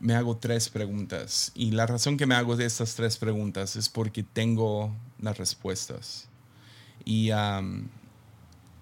me 0.01 0.15
hago 0.15 0.37
tres 0.37 0.69
preguntas. 0.69 1.53
Y 1.55 1.73
la 1.73 1.87
razón 1.87 2.17
que 2.17 2.27
me 2.27 2.35
hago 2.35 2.57
de 2.57 2.67
estas 2.67 2.95
tres 2.95 3.17
preguntas 3.17 3.77
es 3.77 3.89
porque 3.89 4.23
tengo 4.23 4.95
las 5.19 5.39
respuestas. 5.39 6.29
Y 7.07 7.31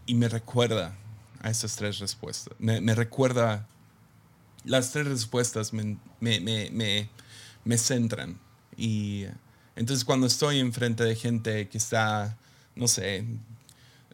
y 0.07 0.15
me 0.15 0.29
recuerda 0.29 0.97
a 1.41 1.51
esas 1.51 1.77
tres 1.77 1.99
respuestas. 1.99 2.55
Me, 2.59 2.95
recuerda, 2.95 3.67
las 4.65 4.93
tres 4.93 5.07
respuestas 5.07 5.73
me, 5.73 5.99
me, 6.21 7.09
me, 7.65 7.79
centran. 7.79 8.39
Y 8.77 9.27
entonces 9.77 10.05
cuando 10.05 10.27
estoy 10.27 10.59
enfrente 10.59 11.05
de 11.05 11.15
gente 11.17 11.69
que 11.69 11.79
está, 11.79 12.37
no 12.75 12.89
sé, 12.89 13.27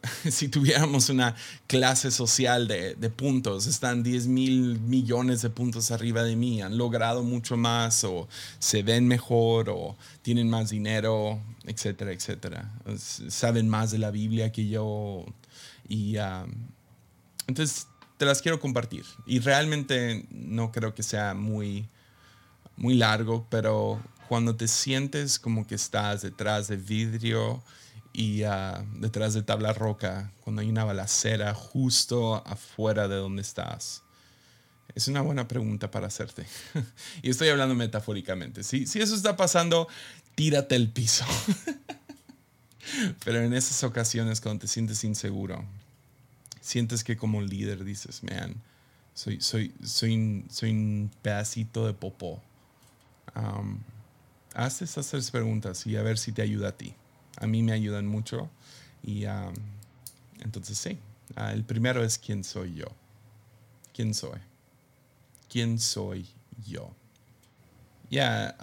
si 0.29 0.47
tuviéramos 0.47 1.09
una 1.09 1.35
clase 1.67 2.11
social 2.11 2.67
de, 2.67 2.95
de, 2.95 3.09
puntos, 3.09 3.67
están 3.67 4.03
10 4.03 4.27
mil 4.27 4.79
millones 4.79 5.41
de 5.41 5.49
puntos 5.49 5.91
arriba 5.91 6.23
de 6.23 6.35
mí, 6.35 6.61
han 6.61 6.77
logrado 6.77 7.23
mucho 7.23 7.57
más 7.57 8.03
o 8.03 8.27
se 8.59 8.83
ven 8.83 9.07
mejor 9.07 9.69
o 9.69 9.95
tienen 10.21 10.49
más 10.49 10.69
dinero, 10.69 11.39
etcétera, 11.65 12.11
etcétera. 12.11 12.71
Saben 12.97 13.69
más 13.69 13.91
de 13.91 13.99
la 13.99 14.11
Biblia 14.11 14.51
que 14.51 14.67
yo 14.67 15.25
y 15.87 16.15
entonces 17.47 17.87
te 18.17 18.25
las 18.25 18.41
quiero 18.41 18.59
compartir. 18.59 19.03
Y 19.25 19.39
realmente 19.39 20.25
no 20.31 20.71
creo 20.71 20.93
que 20.93 21.03
sea 21.03 21.33
muy, 21.33 21.87
muy 22.77 22.95
largo, 22.95 23.45
pero 23.49 24.01
cuando 24.29 24.55
te 24.55 24.67
sientes 24.67 25.37
como 25.37 25.67
que 25.67 25.75
estás 25.75 26.21
detrás 26.21 26.67
de 26.67 26.77
vidrio, 26.77 27.61
y 28.13 28.43
ah, 28.43 28.85
detrás 28.93 29.33
de 29.33 29.43
tabla 29.43 29.73
roca, 29.73 30.31
cuando 30.41 30.61
hay 30.61 30.69
una 30.69 30.83
balacera 30.83 31.53
justo 31.53 32.35
afuera 32.45 33.07
de 33.07 33.15
donde 33.15 33.41
estás? 33.41 34.03
Es 34.93 35.07
una 35.07 35.21
buena 35.21 35.47
pregunta 35.47 35.89
para 35.89 36.07
hacerte. 36.07 36.45
y 37.21 37.29
estoy 37.29 37.49
hablando 37.49 37.75
metafóricamente. 37.75 38.63
Si, 38.63 38.85
si 38.85 38.99
eso 38.99 39.15
está 39.15 39.37
pasando, 39.37 39.87
tírate 40.35 40.75
el 40.75 40.89
piso. 40.89 41.25
Pero 43.23 43.39
en 43.39 43.53
esas 43.53 43.83
ocasiones 43.83 44.41
cuando 44.41 44.61
te 44.61 44.67
sientes 44.67 45.03
inseguro, 45.05 45.63
sientes 46.59 47.05
que 47.05 47.15
como 47.15 47.41
líder 47.41 47.85
dices, 47.85 48.21
man, 48.23 48.55
soy, 49.13 49.39
soy, 49.39 49.73
soy, 49.83 50.45
soy 50.49 50.71
un 50.71 51.11
pedacito 51.21 51.87
de 51.87 51.93
popó. 51.93 52.41
Um, 53.33 53.79
haz 54.53 54.81
esas 54.81 55.07
tres 55.07 55.31
preguntas 55.31 55.87
y 55.87 55.95
a 55.95 56.01
ver 56.01 56.17
si 56.17 56.33
te 56.33 56.41
ayuda 56.41 56.69
a 56.69 56.77
ti 56.77 56.93
a 57.41 57.47
mí 57.47 57.63
me 57.63 57.73
ayudan 57.73 58.07
mucho. 58.07 58.49
Y 59.03 59.25
entonces 60.39 60.77
sí, 60.77 60.97
ah, 61.35 61.51
el 61.51 61.63
primero 61.63 62.03
es 62.03 62.17
quién 62.17 62.43
soy 62.43 62.75
yo. 62.75 62.85
¿Quién 63.93 64.13
soy? 64.13 64.39
¿Quién 65.49 65.79
soy 65.79 66.27
yo? 66.65 66.93
Ya, 68.09 68.55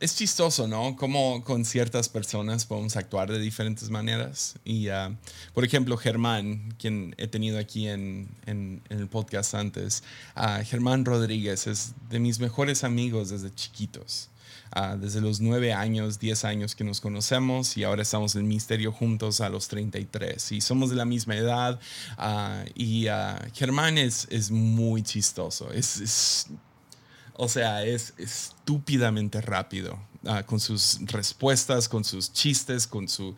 es 0.00 0.16
chistoso, 0.16 0.66
¿no? 0.66 0.96
Como 0.96 1.42
con 1.44 1.64
ciertas 1.64 2.08
personas 2.08 2.64
podemos 2.64 2.96
actuar 2.96 3.30
de 3.30 3.38
diferentes 3.38 3.90
maneras. 3.90 4.56
Y, 4.64 4.88
ah, 4.88 5.14
por 5.54 5.64
ejemplo, 5.64 5.96
Germán, 5.96 6.74
quien 6.78 7.14
he 7.18 7.28
tenido 7.28 7.58
aquí 7.58 7.88
en, 7.88 8.28
en, 8.46 8.82
el 8.88 9.08
podcast 9.08 9.54
antes, 9.54 10.02
uh, 10.36 10.64
Germán 10.64 11.04
Rodríguez 11.04 11.66
es 11.66 11.94
de 12.08 12.18
mis 12.18 12.40
mejores 12.40 12.82
amigos 12.82 13.30
desde 13.30 13.54
chiquitos. 13.54 14.30
Ah, 14.72 14.96
desde 14.96 15.20
los 15.20 15.40
nueve 15.40 15.72
años, 15.72 16.18
diez 16.18 16.44
años 16.44 16.74
que 16.74 16.84
nos 16.84 17.00
conocemos 17.00 17.76
y 17.76 17.84
ahora 17.84 18.02
estamos 18.02 18.34
en 18.34 18.50
el 18.50 18.92
juntos 18.92 19.40
a 19.40 19.48
los 19.48 19.68
33 19.68 20.52
y 20.52 20.60
somos 20.60 20.90
de 20.90 20.96
la 20.96 21.04
misma 21.04 21.36
edad 21.36 21.80
ah, 22.18 22.64
y 22.74 23.08
uh, 23.08 23.36
Germán 23.54 23.98
es, 23.98 24.26
es, 24.30 24.50
muy 24.50 25.02
chistoso, 25.02 25.70
es, 25.72 26.48
o 27.34 27.48
sea, 27.48 27.84
es 27.84 28.14
estúpidamente 28.18 29.40
rápido. 29.40 29.98
Ah, 30.28 30.42
con 30.44 30.58
sus 30.58 30.98
respuestas, 31.06 31.88
con 31.88 32.04
sus 32.04 32.32
chistes, 32.32 32.86
con 32.86 33.08
su 33.08 33.34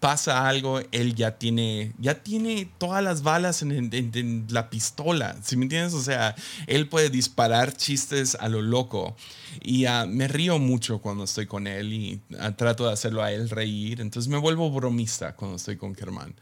pasa 0.00 0.48
algo, 0.48 0.80
él 0.90 1.14
ya 1.14 1.38
tiene, 1.38 1.92
ya 1.98 2.22
tiene 2.22 2.68
todas 2.78 3.02
las 3.02 3.22
balas 3.22 3.62
en, 3.62 4.46
la 4.50 4.68
pistola, 4.68 5.36
¿sí 5.42 5.56
me 5.56 5.64
entiendes? 5.64 5.94
O 5.94 6.02
sea, 6.02 6.34
él 6.66 6.88
puede 6.88 7.10
disparar 7.10 7.76
chistes 7.76 8.36
a 8.40 8.48
lo 8.48 8.60
loco 8.62 9.16
y 9.62 9.86
uh, 9.86 10.06
me 10.08 10.26
río 10.26 10.58
mucho 10.58 10.98
cuando 11.00 11.24
estoy 11.24 11.46
con 11.46 11.66
él 11.66 11.92
y 11.92 12.20
uh, 12.30 12.52
trato 12.52 12.86
de 12.86 12.92
hacerlo 12.92 13.22
a 13.22 13.30
él 13.32 13.48
reír, 13.48 14.00
entonces 14.00 14.28
me 14.28 14.38
vuelvo 14.38 14.70
bromista 14.70 15.34
cuando 15.36 15.56
estoy 15.56 15.76
con 15.76 15.94
Germán. 15.94 16.34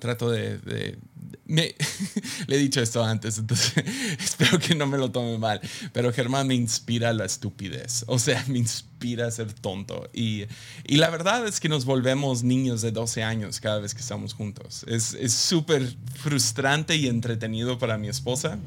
trato 0.00 0.30
de, 0.30 0.58
de 0.58 0.98
me, 1.44 1.74
le 2.46 2.56
he 2.56 2.58
dicho 2.58 2.80
esto 2.80 3.02
antes, 3.04 3.38
entonces 3.38 3.84
espero 4.18 4.58
que 4.58 4.74
no 4.74 4.86
me 4.86 4.98
lo 4.98 5.10
tome 5.10 5.38
mal, 5.38 5.60
pero 5.92 6.12
Germán 6.12 6.46
me 6.46 6.54
inspira 6.54 7.12
la 7.12 7.24
estupidez, 7.24 8.04
o 8.06 8.18
sea, 8.18 8.44
me 8.48 8.58
inspira 8.58 9.26
a 9.26 9.30
ser 9.30 9.52
tonto. 9.52 10.08
Y, 10.12 10.44
y, 10.86 10.96
la 10.96 11.10
verdad 11.10 11.46
es 11.46 11.60
que 11.60 11.68
nos 11.68 11.84
volvemos 11.84 12.42
niños 12.42 12.82
de 12.82 12.92
12 12.92 13.22
años 13.22 13.60
cada 13.60 13.80
vez 13.80 13.94
que 13.94 14.00
estamos 14.00 14.34
juntos. 14.34 14.84
Es 14.86 15.32
súper 15.32 15.96
frustrante 16.14 16.96
y 16.96 17.08
entretenido 17.08 17.78
para 17.78 17.98
mi 17.98 18.08
esposa, 18.08 18.58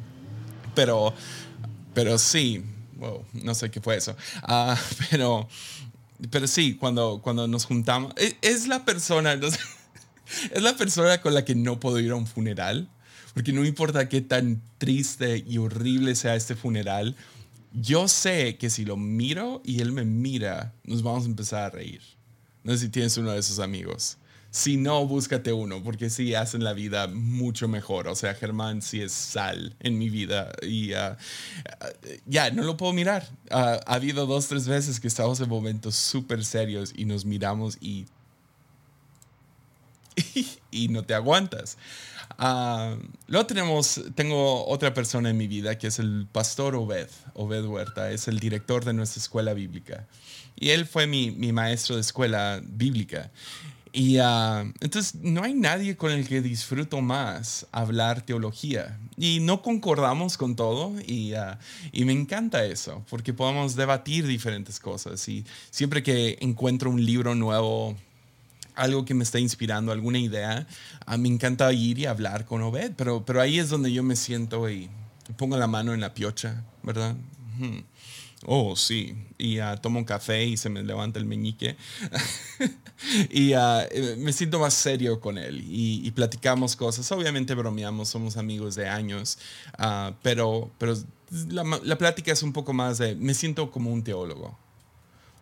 pero, 0.75 1.13
pero 1.93 2.17
sí, 2.17 2.63
wow, 2.97 3.23
no 3.33 3.55
sé 3.55 3.71
qué 3.71 3.81
fue 3.81 3.97
eso. 3.97 4.15
Uh, 4.47 4.75
pero, 5.09 5.47
pero 6.29 6.47
sí, 6.47 6.75
cuando, 6.75 7.21
cuando 7.23 7.47
nos 7.47 7.65
juntamos, 7.65 8.13
es, 8.17 8.35
es 8.41 8.67
la 8.67 8.85
persona, 8.85 9.35
es 10.51 10.61
la 10.61 10.75
persona 10.75 11.21
con 11.21 11.33
la 11.33 11.45
que 11.45 11.55
no 11.55 11.79
puedo 11.79 11.99
ir 11.99 12.11
a 12.11 12.15
un 12.15 12.27
funeral. 12.27 12.89
Porque 13.33 13.51
no 13.51 13.65
importa 13.65 14.07
qué 14.07 14.21
tan 14.21 14.61
triste 14.77 15.43
y 15.45 15.57
horrible 15.57 16.15
sea 16.15 16.35
este 16.35 16.55
funeral, 16.55 17.17
yo 17.73 18.07
sé 18.07 18.55
que 18.55 18.69
si 18.69 18.85
lo 18.85 18.95
miro 18.95 19.61
y 19.65 19.81
él 19.81 19.91
me 19.91 20.05
mira, 20.05 20.73
nos 20.85 21.03
vamos 21.03 21.25
a 21.25 21.27
empezar 21.27 21.63
a 21.63 21.69
reír. 21.69 22.01
No 22.63 22.71
sé 22.71 22.79
si 22.79 22.89
tienes 22.89 23.17
uno 23.17 23.31
de 23.31 23.39
esos 23.39 23.59
amigos. 23.59 24.17
Si 24.51 24.77
no, 24.77 25.05
búscate 25.05 25.51
uno, 25.51 25.83
porque 25.83 26.09
sí 26.09 26.33
hacen 26.33 26.63
la 26.63 26.71
vida 26.71 27.07
mucho 27.07 27.67
mejor. 27.67 28.07
O 28.07 28.15
sea, 28.15 28.33
Germán 28.35 28.81
sí 28.81 29.01
es 29.01 29.11
sal 29.11 29.75
en 29.81 29.97
mi 29.97 30.09
vida. 30.09 30.53
Y 30.61 30.93
uh, 30.93 31.17
ya, 32.25 32.51
no 32.51 32.63
lo 32.63 32.77
puedo 32.77 32.93
mirar. 32.93 33.27
Uh, 33.51 33.83
ha 33.85 33.95
habido 33.95 34.25
dos, 34.25 34.47
tres 34.47 34.65
veces 34.65 35.01
que 35.01 35.09
estamos 35.09 35.41
en 35.41 35.49
momentos 35.49 35.97
súper 35.97 36.45
serios 36.45 36.93
y 36.95 37.03
nos 37.03 37.25
miramos 37.25 37.77
y, 37.81 38.05
y 40.71 40.87
no 40.89 41.03
te 41.03 41.13
aguantas. 41.13 41.77
Uh, 42.37 42.99
luego 43.27 43.45
tenemos, 43.45 44.01
tengo 44.15 44.65
otra 44.67 44.93
persona 44.93 45.29
en 45.29 45.37
mi 45.37 45.47
vida 45.47 45.77
que 45.77 45.87
es 45.87 45.99
el 45.99 46.27
pastor 46.31 46.75
Obed, 46.75 47.07
Obed 47.33 47.65
Huerta, 47.65 48.11
es 48.11 48.27
el 48.27 48.39
director 48.39 48.83
de 48.83 48.93
nuestra 48.93 49.21
escuela 49.21 49.53
bíblica. 49.53 50.07
Y 50.55 50.69
él 50.69 50.85
fue 50.85 51.07
mi, 51.07 51.31
mi 51.31 51.51
maestro 51.51 51.95
de 51.95 52.01
escuela 52.01 52.61
bíblica. 52.63 53.31
Y 53.95 54.19
uh, 54.19 54.73
entonces 54.81 55.15
no 55.15 55.43
hay 55.43 55.53
nadie 55.53 55.95
con 55.95 56.11
el 56.11 56.27
que 56.27 56.41
disfruto 56.41 56.99
más 56.99 57.65
hablar 57.71 58.25
teología. 58.25 58.99
Y 59.15 59.39
no 59.39 59.61
concordamos 59.61 60.37
con 60.37 60.57
todo 60.57 60.91
y, 61.07 61.33
uh, 61.33 61.55
y, 61.93 62.03
me 62.03 62.11
encanta 62.11 62.65
eso, 62.65 63.05
porque 63.09 63.31
podemos 63.31 63.77
debatir 63.77 64.27
diferentes 64.27 64.81
cosas. 64.81 65.25
Y 65.29 65.45
siempre 65.69 66.03
que 66.03 66.37
encuentro 66.41 66.89
un 66.89 67.05
libro 67.05 67.35
nuevo 67.35 67.95
algo 68.75 69.05
que 69.05 69.13
me 69.13 69.23
está 69.23 69.39
inspirando, 69.39 69.91
alguna 69.91 70.19
idea, 70.19 70.67
a 71.05 71.17
me 71.17 71.29
encanta 71.29 71.71
ir 71.73 71.99
y 71.99 72.05
hablar 72.05 72.45
con 72.45 72.61
Obed, 72.61 72.93
pero, 72.95 73.25
pero 73.25 73.41
ahí 73.41 73.59
es 73.59 73.69
donde 73.69 73.91
yo 73.91 74.03
me 74.03 74.15
siento 74.15 74.69
y 74.69 74.89
pongo 75.37 75.57
la 75.57 75.67
mano 75.67 75.93
en 75.93 76.01
la 76.01 76.13
piocha, 76.13 76.63
¿verdad? 76.83 77.15
Oh, 78.45 78.75
sí. 78.75 79.15
Y 79.37 79.59
uh, 79.59 79.77
tomo 79.81 79.99
un 79.99 80.05
café 80.05 80.45
y 80.45 80.57
se 80.57 80.69
me 80.69 80.83
levanta 80.83 81.19
el 81.19 81.25
meñique. 81.25 81.75
y 83.31 83.53
uh, 83.53 84.17
me 84.17 84.33
siento 84.33 84.59
más 84.59 84.73
serio 84.73 85.19
con 85.19 85.37
él 85.37 85.63
y, 85.67 86.09
platicamos 86.11 86.75
cosas. 86.75 87.11
Obviamente 87.11 87.55
bromeamos, 87.55 88.09
somos 88.09 88.37
amigos 88.37 88.75
de 88.75 88.87
años, 88.87 89.37
pero, 90.21 90.71
pero 90.77 90.95
la, 91.49 91.63
la 91.83 91.97
plática 91.97 92.31
es 92.31 92.43
un 92.43 92.53
poco 92.53 92.73
más 92.73 92.99
de, 92.99 93.15
me 93.15 93.33
siento 93.33 93.71
como 93.71 93.91
un 93.91 94.03
teólogo. 94.03 94.57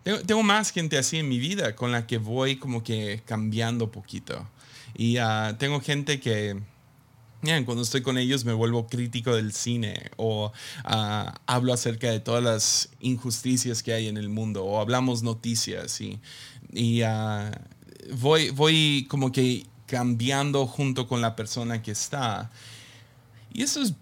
Tengo, 0.04 0.44
más 0.44 0.72
gente 0.72 0.98
así 0.98 1.18
en 1.18 1.30
mi 1.30 1.40
vida 1.40 1.76
con 1.76 1.92
la 1.92 2.06
que 2.06 2.18
voy 2.18 2.58
como 2.58 2.84
que 2.84 3.22
cambiando 3.26 3.90
poquito. 3.90 4.48
Y 4.96 5.18
uh, 5.20 5.56
tengo 5.58 5.80
gente 5.80 6.20
que, 6.20 6.60
cuando 7.66 7.84
estoy 7.84 8.02
con 8.02 8.18
ellos 8.18 8.44
me 8.44 8.54
vuelvo 8.54 8.88
crítico 8.88 9.34
del 9.36 9.54
cine 9.54 10.12
o 10.18 10.48
uh, 10.86 11.32
hablo 11.46 11.74
acerca 11.74 12.12
de 12.12 12.20
todas 12.20 12.44
las 12.44 12.90
injusticias 13.00 13.82
que 13.82 13.94
hay 13.94 14.08
en 14.08 14.18
el 14.18 14.30
mundo 14.30 14.66
o 14.66 14.80
hablamos 14.80 15.24
noticias 15.24 16.00
y, 16.02 16.20
y 16.74 17.04
uh, 17.04 17.52
voy, 18.18 18.50
voy 18.50 19.08
como 19.10 19.32
que 19.32 19.66
cambiando 19.86 20.68
junto 20.68 21.08
con 21.08 21.22
la 21.22 21.36
persona 21.36 21.82
que 21.82 21.92
está. 21.92 22.52
Y 23.54 23.62
eso 23.62 23.82
es 23.82 23.94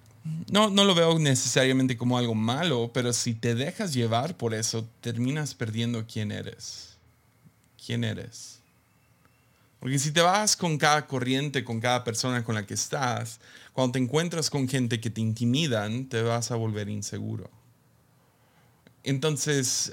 no, 0.49 0.69
no 0.69 0.83
lo 0.83 0.93
veo 0.93 1.17
necesariamente 1.17 1.97
como 1.97 2.17
algo 2.17 2.35
malo, 2.35 2.91
pero 2.93 3.13
si 3.13 3.33
te 3.33 3.55
dejas 3.55 3.93
llevar 3.93 4.37
por 4.37 4.53
eso, 4.53 4.87
terminas 5.01 5.55
perdiendo 5.55 6.05
quién 6.05 6.31
eres. 6.31 6.97
¿Quién 7.83 8.03
eres? 8.03 8.59
Porque 9.79 9.97
si 9.97 10.11
te 10.11 10.21
vas 10.21 10.55
con 10.55 10.77
cada 10.77 11.07
corriente, 11.07 11.63
con 11.63 11.79
cada 11.79 12.03
persona 12.03 12.43
con 12.43 12.53
la 12.53 12.67
que 12.67 12.75
estás, 12.75 13.39
cuando 13.73 13.93
te 13.93 13.99
encuentras 13.99 14.51
con 14.51 14.67
gente 14.67 14.99
que 14.99 15.09
te 15.09 15.21
intimidan, 15.21 16.05
te 16.05 16.21
vas 16.21 16.51
a 16.51 16.55
volver 16.55 16.87
inseguro. 16.89 17.49
Entonces, 19.03 19.91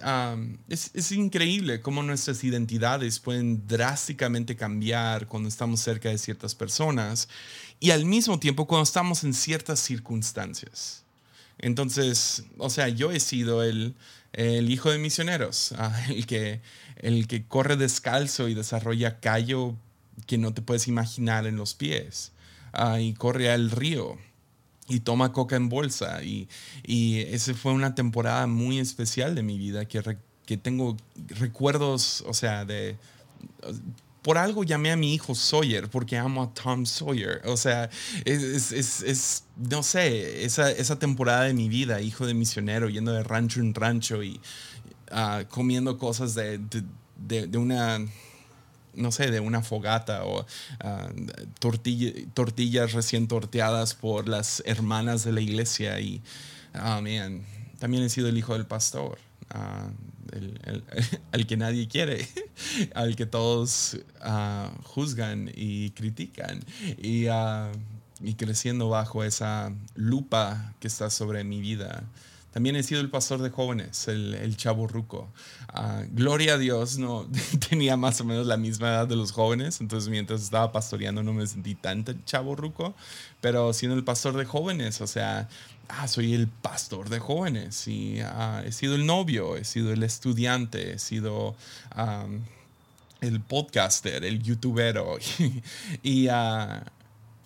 es, 0.69 0.91
es, 0.93 1.13
increíble 1.13 1.81
cómo 1.81 2.03
nuestras 2.03 2.45
identidades 2.45 3.19
pueden 3.19 3.67
drásticamente 3.67 4.55
cambiar 4.55 5.27
cuando 5.27 5.49
estamos 5.49 5.81
cerca 5.81 6.11
de 6.11 6.19
ciertas 6.19 6.55
personas 6.55 7.29
y 7.81 7.91
al 7.91 8.05
mismo 8.05 8.39
tiempo 8.39 8.67
cuando 8.67 8.85
estamos 8.85 9.25
en 9.25 9.33
ciertas 9.33 9.81
circunstancias. 9.81 11.05
Entonces, 11.59 12.45
o 12.59 12.71
sea, 12.71 12.89
yo 12.89 13.11
he 13.11 13.21
sido 13.21 13.63
el, 13.63 13.95
el 14.33 14.71
hijo 14.71 14.91
de 14.91 14.99
misioneros, 14.99 15.73
ah, 15.79 15.99
el, 16.09 16.27
que, 16.27 16.61
el 16.97 17.27
que 17.27 17.47
corre 17.47 17.77
descalzo 17.77 18.49
y 18.49 18.55
desarrolla 18.55 19.21
callo 19.21 19.75
que 20.27 20.37
no 20.37 20.53
te 20.53 20.63
puedes 20.63 20.87
imaginar 20.89 21.47
en 21.47 21.57
los 21.57 21.75
pies 21.75 22.33
ah, 22.73 23.01
y 23.01 23.15
corre 23.15 23.51
al 23.51 23.71
río 23.71 24.19
y 24.89 25.01
toma 25.01 25.33
coca 25.33 25.57
en 25.57 25.69
bolsa. 25.69 26.23
Y, 26.23 26.49
y 26.85 27.21
esa 27.21 27.55
fue 27.55 27.73
una 27.73 27.95
temporada 27.95 28.47
muy 28.47 28.79
especial 28.79 29.35
de 29.35 29.43
mi 29.43 29.59
vida 29.59 29.85
que, 29.85 30.19
que 30.47 30.57
tengo 30.57 30.97
recuerdos, 31.29 32.25
o 32.27 32.35
sea, 32.35 32.65
de... 32.65 32.97
Por 34.23 34.37
algo 34.37 34.65
llamé 34.65 34.91
a 34.91 34.97
mi 34.97 35.15
hijo 35.15 35.35
Sawyer, 35.35 35.89
porque 35.89 36.19
amo 36.19 36.43
a 36.43 36.53
Tom 36.53 36.85
Sawyer. 36.85 37.41
O 37.47 37.57
sea, 37.57 37.89
es, 38.25 38.73
es, 38.73 39.03
es 39.03 39.45
no 39.57 39.83
sé, 39.83 40.45
esa, 40.45 40.71
esa, 40.71 40.99
temporada 40.99 41.45
de 41.45 41.55
mi 41.55 41.69
vida, 41.69 42.01
hijo 42.01 42.27
de 42.27 42.35
misionero, 42.35 42.89
yendo 42.89 43.13
de 43.13 43.23
rancho 43.23 43.61
en 43.61 43.75
rancho 43.75 44.23
y 44.23 44.41
uh, 45.13 45.47
comiendo 45.49 45.97
cosas 45.97 46.35
de, 46.35 46.61
de, 47.17 47.47
de 47.47 47.59
una 47.59 48.01
no 48.95 49.13
sé, 49.13 49.31
de 49.31 49.41
una 49.41 49.63
fogata 49.63 50.25
o 50.25 50.47
ah, 50.81 51.09
tortillas 51.61 52.93
recién 52.93 53.29
torteadas 53.29 53.95
por 53.95 54.29
las 54.29 54.63
hermanas 54.67 55.25
de 55.25 55.33
la 55.33 55.41
iglesia. 55.41 56.01
Y, 56.01 56.23
oh, 56.75 57.01
también 57.79 58.03
he 58.03 58.09
sido 58.09 58.29
el 58.29 58.39
hijo 58.39 58.55
del 58.55 58.67
pastor, 58.67 59.19
el, 60.33 60.85
al 61.33 61.47
que 61.47 61.57
nadie 61.57 61.89
quiere, 61.89 62.29
al 62.95 63.17
que 63.17 63.27
todos 63.27 63.99
juzgan 64.85 65.51
y 65.55 65.91
critican. 65.91 66.61
Y, 67.01 67.27
y 68.21 68.35
creciendo 68.35 68.89
bajo 68.89 69.23
esa 69.25 69.73
lupa 69.95 70.75
que 70.81 70.89
está 70.89 71.11
sobre 71.11 71.45
mi 71.45 71.61
vida. 71.61 72.05
También 72.59 72.75
he 72.75 72.83
sido 72.83 73.01
el 73.01 73.09
pastor 73.09 73.41
de 73.41 73.51
jóvenes, 73.51 74.09
el, 74.09 74.35
el 74.35 74.57
chavo 74.57 74.89
ruco. 74.89 75.29
Ah, 75.69 76.03
gloria 76.11 76.55
a 76.55 76.59
Dios, 76.59 76.99
no 76.99 77.25
tenía 77.69 77.97
más 77.97 78.21
o 78.21 78.25
menos 78.25 78.49
la 78.49 78.57
misma 78.57 78.89
edad 78.89 79.07
de 79.07 79.15
los 79.15 79.31
jóvenes, 79.31 79.81
entonces 79.81 80.11
mientras 80.11 80.43
estaba 80.43 80.73
pastoreando 80.73 81.23
no 81.23 81.33
me 81.33 81.47
sentí 81.47 81.77
tan 81.77 82.05
chavo 82.25 82.57
ruco, 82.57 82.97
pero 83.41 83.73
siendo 83.73 83.97
el 83.97 84.03
pastor 84.03 84.37
de 84.37 84.45
jóvenes, 84.45 85.01
o 85.01 85.07
sea, 85.07 85.49
ah, 85.87 86.09
soy 86.09 86.35
el 86.35 86.49
pastor 86.49 87.11
de 87.11 87.21
jóvenes 87.21 87.87
y 87.87 88.19
ah, 88.25 88.61
he 88.67 88.73
sido 88.73 88.97
el 88.97 89.07
novio, 89.07 89.57
he 89.57 89.63
sido 89.63 89.93
el 89.93 90.03
estudiante, 90.03 90.95
he 90.95 90.99
sido 90.99 91.55
el 93.21 93.41
podcaster, 93.41 94.25
el 94.25 94.43
youtubero 94.43 95.17
y, 96.03 96.27
ah, 96.27 96.83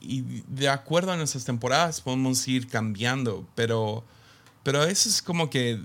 y 0.01 0.23
de 0.49 0.71
acuerdo 0.71 1.13
a 1.13 1.19
nuestras 1.19 1.45
temporadas 1.45 2.01
podemos 2.01 2.49
ir 2.49 2.67
cambiando, 2.67 3.47
pero 3.55 4.05
pero 4.63 4.85
eso 4.85 5.09
es 5.09 5.21
como 5.21 5.51
que 5.51 5.81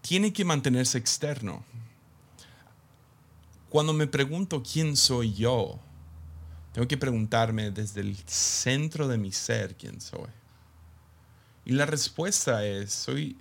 tiene 0.00 0.32
que 0.32 0.44
mantenerse 0.44 0.98
externo. 0.98 1.64
Cuando 3.68 3.92
me 3.92 4.06
pregunto 4.06 4.62
quién 4.62 4.96
soy 4.96 5.32
yo, 5.34 5.78
tengo 6.72 6.88
que 6.88 6.98
preguntarme 6.98 7.70
desde 7.70 8.00
el 8.00 8.16
centro 8.26 9.06
de 9.06 9.18
mi 9.18 9.30
ser 9.30 9.76
quién 9.76 10.00
soy. 10.00 10.28
Y 11.64 11.72
la 11.72 11.86
respuesta 11.86 12.66
es, 12.66 12.92
soy, 12.92 13.38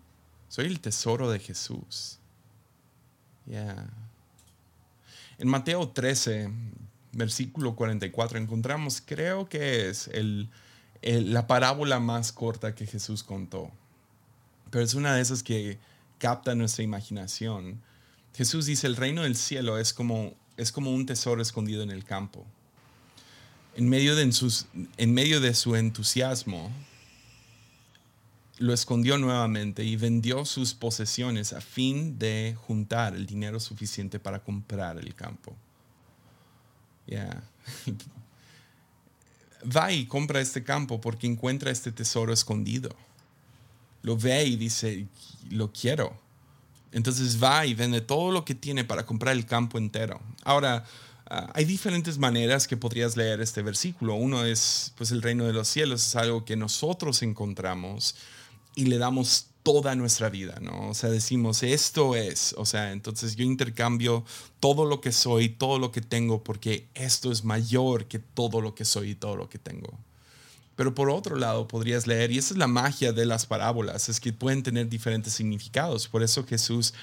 soy 0.48 0.68
el 0.68 0.80
tesoro 0.80 1.32
de 1.32 1.40
Jesús. 1.40 2.20
Yeah. 3.48 3.90
En 5.40 5.48
Mateo 5.48 5.90
13, 5.90 6.52
versículo 7.14 7.76
44, 7.76 8.38
encontramos, 8.38 9.02
creo 9.04 9.50
que 9.50 9.90
es 9.90 10.08
la 11.02 11.48
parábola 11.48 12.00
más 12.00 12.32
corta 12.32 12.76
que 12.76 12.86
Jesús 12.86 13.24
contó 13.24 13.72
pero 14.72 14.84
es 14.84 14.96
una 14.96 15.14
de 15.14 15.22
esas 15.22 15.44
que 15.44 15.78
capta 16.18 16.56
nuestra 16.56 16.84
imaginación. 16.84 17.82
Jesús 18.34 18.66
dice, 18.66 18.88
el 18.88 18.96
reino 18.96 19.24
del 19.24 19.36
cielo 19.36 19.78
es 19.78 19.94
como, 19.94 20.34
es 20.58 20.72
como 20.72 20.92
un 20.92 21.06
tesoro 21.06 21.42
escondido 21.42 21.84
en 21.84 21.92
el 21.92 22.06
campo. 22.06 22.48
En 23.76 23.90
medio, 23.90 24.16
de 24.16 24.32
sus, 24.32 24.66
en 24.98 25.14
medio 25.14 25.42
de 25.42 25.54
su 25.54 25.76
entusiasmo, 25.76 26.72
lo 28.60 28.74
escondió 28.74 29.18
nuevamente 29.18 29.84
y 29.84 29.98
vendió 29.98 30.46
sus 30.46 30.74
posesiones 30.74 31.52
a 31.52 31.62
fin 31.62 32.18
de 32.18 32.56
juntar 32.66 33.16
el 33.16 33.26
dinero 33.26 33.60
suficiente 33.60 34.20
para 34.20 34.40
comprar 34.40 34.98
el 34.98 35.14
campo. 35.16 35.56
Ya. 37.08 37.44
Va 39.76 39.92
y 39.92 40.06
compra 40.06 40.40
este 40.40 40.64
campo 40.64 41.02
porque 41.02 41.28
encuentra 41.28 41.72
este 41.72 41.92
tesoro 41.92 42.32
escondido 42.34 42.96
lo 44.02 44.18
ve 44.18 44.46
y 44.46 44.56
dice, 44.56 45.08
lo 45.50 45.72
quiero. 45.72 46.20
Entonces 46.92 47.42
va 47.42 47.66
y 47.66 47.74
vende 47.74 48.02
todo 48.02 48.32
lo 48.32 48.44
que 48.44 48.56
tiene 48.56 48.84
para 48.84 49.06
comprar 49.06 49.36
el 49.36 49.46
campo 49.46 49.78
entero. 49.78 50.20
Ahora, 50.44 50.86
ah, 51.30 51.52
hay 51.54 51.66
diferentes 51.66 52.18
maneras 52.18 52.68
que 52.68 52.78
podrías 52.78 53.16
leer 53.16 53.42
este 53.42 53.62
versículo. 53.62 54.16
Uno 54.16 54.44
es, 54.44 54.94
pues 54.98 55.12
el 55.12 55.22
reino 55.22 55.46
de 55.46 55.54
los 55.54 55.68
cielos 55.68 56.06
es 56.06 56.16
algo 56.16 56.44
que 56.44 56.56
nosotros 56.56 57.22
encontramos 57.22 58.16
y 58.76 58.86
le 58.86 58.98
damos 58.98 59.48
toda 59.64 59.96
nuestra 59.96 60.30
vida, 60.30 60.58
¿no? 60.60 60.90
O 60.90 60.94
sea, 60.94 61.10
decimos, 61.10 61.64
esto 61.64 62.16
es, 62.16 62.56
o 62.58 62.66
sea, 62.66 62.92
entonces 62.92 63.36
yo 63.36 63.44
intercambio 63.44 64.26
todo 64.60 64.86
lo 64.86 65.02
que 65.02 65.12
soy, 65.12 65.50
todo 65.50 65.78
lo 65.78 65.92
que 65.92 66.02
tengo, 66.02 66.44
porque 66.44 66.88
esto 66.96 67.32
es 67.32 67.44
mayor 67.44 68.08
que 68.08 68.20
todo 68.20 68.60
lo 68.60 68.74
que 68.74 68.86
soy 68.86 69.12
y 69.12 69.16
todo 69.16 69.36
lo 69.36 69.50
que 69.50 69.60
tengo. 69.60 69.98
Pero 70.76 70.96
por 70.96 71.10
otro 71.10 71.36
lado, 71.36 71.68
podrías 71.68 72.08
leer, 72.08 72.32
y 72.32 72.38
esa 72.38 72.54
es 72.54 72.58
la 72.58 72.68
magia 72.68 73.14
de 73.14 73.26
las 73.26 73.46
parábolas, 73.46 74.10
es 74.10 74.20
que 74.20 74.34
pueden 74.34 74.64
tener 74.64 74.90
diferentes 74.90 75.34
significados. 75.34 76.08
Por 76.08 76.24
eso 76.24 76.46
Jesús 76.46 76.94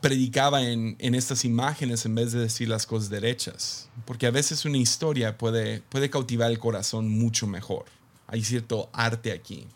predicaba 0.00 0.62
en, 0.62 0.96
estas 1.14 1.44
imágenes 1.44 2.04
en 2.04 2.14
vez 2.14 2.32
de 2.32 2.40
decir 2.40 2.68
las 2.68 2.86
cosas 2.86 3.10
derechas. 3.10 3.88
Porque 4.04 4.26
a 4.26 4.30
veces 4.30 4.64
una 4.64 4.78
historia 4.78 5.38
puede, 5.38 5.80
puede 5.88 6.10
cautivar 6.10 6.50
el 6.50 6.58
corazón 6.58 7.08
mucho 7.08 7.46
mejor. 7.46 7.86
Hay 8.26 8.44
cierto 8.44 8.90
arte 8.92 9.32
aquí. 9.32 9.66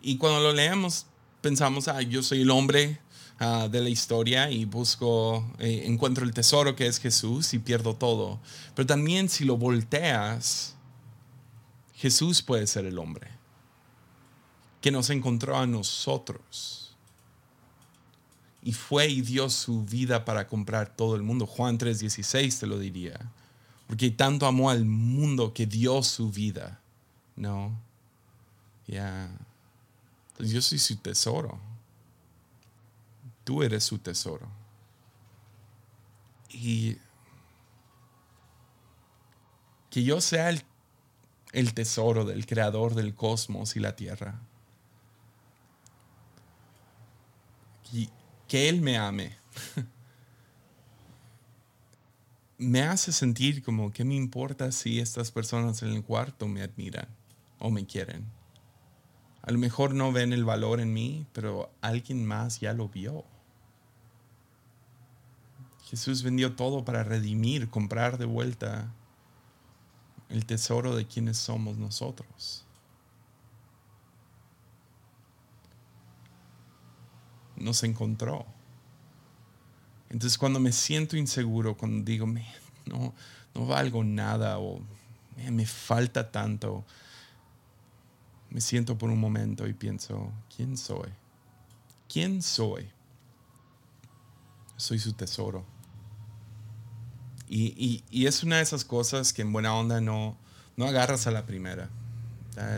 Y 0.00 0.16
cuando 0.16 0.40
lo 0.40 0.52
leemos, 0.52 1.06
pensamos, 1.40 1.88
ah, 1.88 2.00
yo 2.00 2.22
soy 2.22 2.42
el 2.42 2.50
hombre 2.50 2.98
ah, 3.38 3.68
de 3.70 3.82
la 3.82 3.90
historia 3.90 4.50
y 4.50 4.64
busco, 4.64 5.46
eh, 5.58 5.82
encuentro 5.86 6.24
el 6.24 6.32
tesoro 6.32 6.74
que 6.74 6.86
es 6.86 6.98
Jesús 6.98 7.52
y 7.52 7.58
pierdo 7.58 7.94
todo. 7.94 8.40
Pero 8.74 8.86
también 8.86 9.28
si 9.28 9.44
lo 9.44 9.58
volteas, 9.58 10.76
Jesús 12.00 12.40
puede 12.40 12.66
ser 12.66 12.86
el 12.86 12.98
hombre 12.98 13.28
que 14.80 14.90
nos 14.90 15.10
encontró 15.10 15.58
a 15.58 15.66
nosotros 15.66 16.96
y 18.62 18.72
fue 18.72 19.08
y 19.08 19.20
dio 19.20 19.50
su 19.50 19.84
vida 19.84 20.24
para 20.24 20.46
comprar 20.46 20.96
todo 20.96 21.14
el 21.14 21.22
mundo. 21.22 21.46
Juan 21.46 21.76
3:16 21.76 22.58
te 22.58 22.66
lo 22.66 22.78
diría. 22.78 23.18
Porque 23.86 24.10
tanto 24.10 24.46
amó 24.46 24.70
al 24.70 24.86
mundo 24.86 25.52
que 25.52 25.66
dio 25.66 26.02
su 26.02 26.30
vida. 26.30 26.80
No. 27.36 27.78
Ya. 28.86 29.30
Yo 30.38 30.62
soy 30.62 30.78
su 30.78 30.96
tesoro. 30.96 31.60
Tú 33.44 33.62
eres 33.62 33.84
su 33.84 33.98
tesoro. 33.98 34.48
Y 36.48 36.96
que 39.90 40.02
yo 40.02 40.20
sea 40.20 40.48
el 40.48 40.62
el 41.52 41.74
tesoro 41.74 42.24
del 42.24 42.46
creador 42.46 42.94
del 42.94 43.14
cosmos 43.14 43.76
y 43.76 43.80
la 43.80 43.96
tierra. 43.96 44.40
Y 47.92 48.08
que 48.46 48.68
Él 48.68 48.80
me 48.80 48.98
ame. 48.98 49.36
me 52.58 52.82
hace 52.82 53.12
sentir 53.12 53.62
como 53.62 53.90
que 53.92 54.04
me 54.04 54.14
importa 54.14 54.70
si 54.70 55.00
estas 55.00 55.30
personas 55.32 55.82
en 55.82 55.90
el 55.90 56.04
cuarto 56.04 56.46
me 56.46 56.62
admiran 56.62 57.08
o 57.58 57.70
me 57.70 57.86
quieren. 57.86 58.26
A 59.42 59.50
lo 59.50 59.58
mejor 59.58 59.94
no 59.94 60.12
ven 60.12 60.32
el 60.32 60.44
valor 60.44 60.80
en 60.80 60.92
mí, 60.92 61.26
pero 61.32 61.72
alguien 61.80 62.26
más 62.26 62.60
ya 62.60 62.74
lo 62.74 62.88
vio. 62.88 63.24
Jesús 65.86 66.22
vendió 66.22 66.54
todo 66.54 66.84
para 66.84 67.02
redimir, 67.02 67.68
comprar 67.68 68.18
de 68.18 68.26
vuelta 68.26 68.94
el 70.30 70.46
tesoro 70.46 70.96
de 70.96 71.06
quienes 71.06 71.36
somos 71.38 71.76
nosotros. 71.76 72.64
Nos 77.56 77.82
encontró. 77.82 78.46
Entonces 80.08 80.38
cuando 80.38 80.58
me 80.58 80.72
siento 80.72 81.16
inseguro, 81.16 81.76
cuando 81.76 82.04
digo, 82.04 82.26
no, 82.86 83.14
no 83.54 83.66
valgo 83.66 84.02
nada 84.02 84.58
o 84.58 84.80
me 85.50 85.66
falta 85.66 86.30
tanto, 86.30 86.84
me 88.48 88.60
siento 88.60 88.98
por 88.98 89.10
un 89.10 89.20
momento 89.20 89.68
y 89.68 89.74
pienso, 89.74 90.32
¿quién 90.54 90.76
soy? 90.76 91.10
¿quién 92.10 92.42
soy? 92.42 92.90
Soy 94.76 94.98
su 94.98 95.12
tesoro. 95.12 95.64
Y, 97.52 98.04
es 98.26 98.44
una 98.44 98.58
de 98.58 98.62
esas 98.62 98.84
cosas 98.84 99.32
que 99.32 99.42
en 99.42 99.52
buena 99.52 99.74
onda 99.74 100.00
no, 100.00 100.36
no 100.76 100.86
agarras 100.86 101.26
a 101.26 101.32
la 101.32 101.46
primera. 101.46 101.90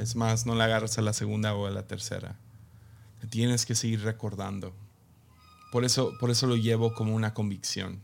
Es 0.01 0.17
más, 0.17 0.47
no 0.47 0.55
la 0.55 0.65
agarras 0.65 0.97
a 0.97 1.03
la 1.03 1.13
segunda 1.13 1.55
o 1.55 1.67
a 1.67 1.71
la 1.71 1.87
tercera. 1.87 2.37
Tienes 3.29 3.67
que 3.67 3.75
seguir 3.75 4.03
recordando. 4.03 4.73
Por 5.73 5.85
eso, 5.85 6.13
por 6.19 6.31
eso 6.31 6.47
lo 6.47 6.57
llevo 6.57 6.95
como 6.95 7.15
una 7.15 7.35
convicción. 7.35 8.01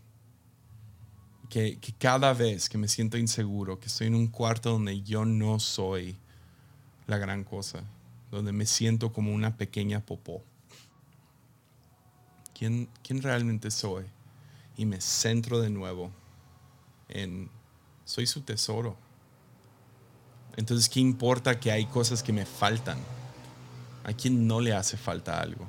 Que, 1.48 1.78
que, 1.78 1.94
cada 1.94 2.34
vez 2.34 2.68
que 2.68 2.76
me 2.76 2.88
siento 2.88 3.16
inseguro, 3.16 3.80
que 3.80 3.86
estoy 3.86 4.08
en 4.08 4.14
un 4.14 4.26
cuarto 4.26 4.72
donde 4.72 5.00
yo 5.00 5.24
no 5.24 5.60
soy 5.60 6.18
la 7.06 7.16
gran 7.16 7.44
cosa, 7.44 7.82
donde 8.30 8.52
me 8.52 8.66
siento 8.66 9.14
como 9.14 9.32
una 9.32 9.56
pequeña 9.56 10.00
popó. 10.00 10.42
¿Quién, 12.52 12.90
quién 13.02 13.22
realmente 13.22 13.70
soy? 13.70 14.04
Y 14.76 14.84
me 14.84 15.00
centro 15.00 15.60
de 15.60 15.70
nuevo 15.70 16.12
en, 17.08 17.50
soy 18.04 18.26
su 18.26 18.42
tesoro. 18.42 18.96
Entonces, 20.56 20.88
¿qué 20.88 21.00
importa 21.00 21.60
que 21.60 21.70
hay 21.70 21.86
cosas 21.86 22.22
que 22.22 22.32
me 22.32 22.44
faltan? 22.44 22.98
¿A 24.04 24.12
quién 24.12 24.46
no 24.46 24.60
le 24.60 24.74
hace 24.74 24.96
falta 24.96 25.40
algo? 25.40 25.68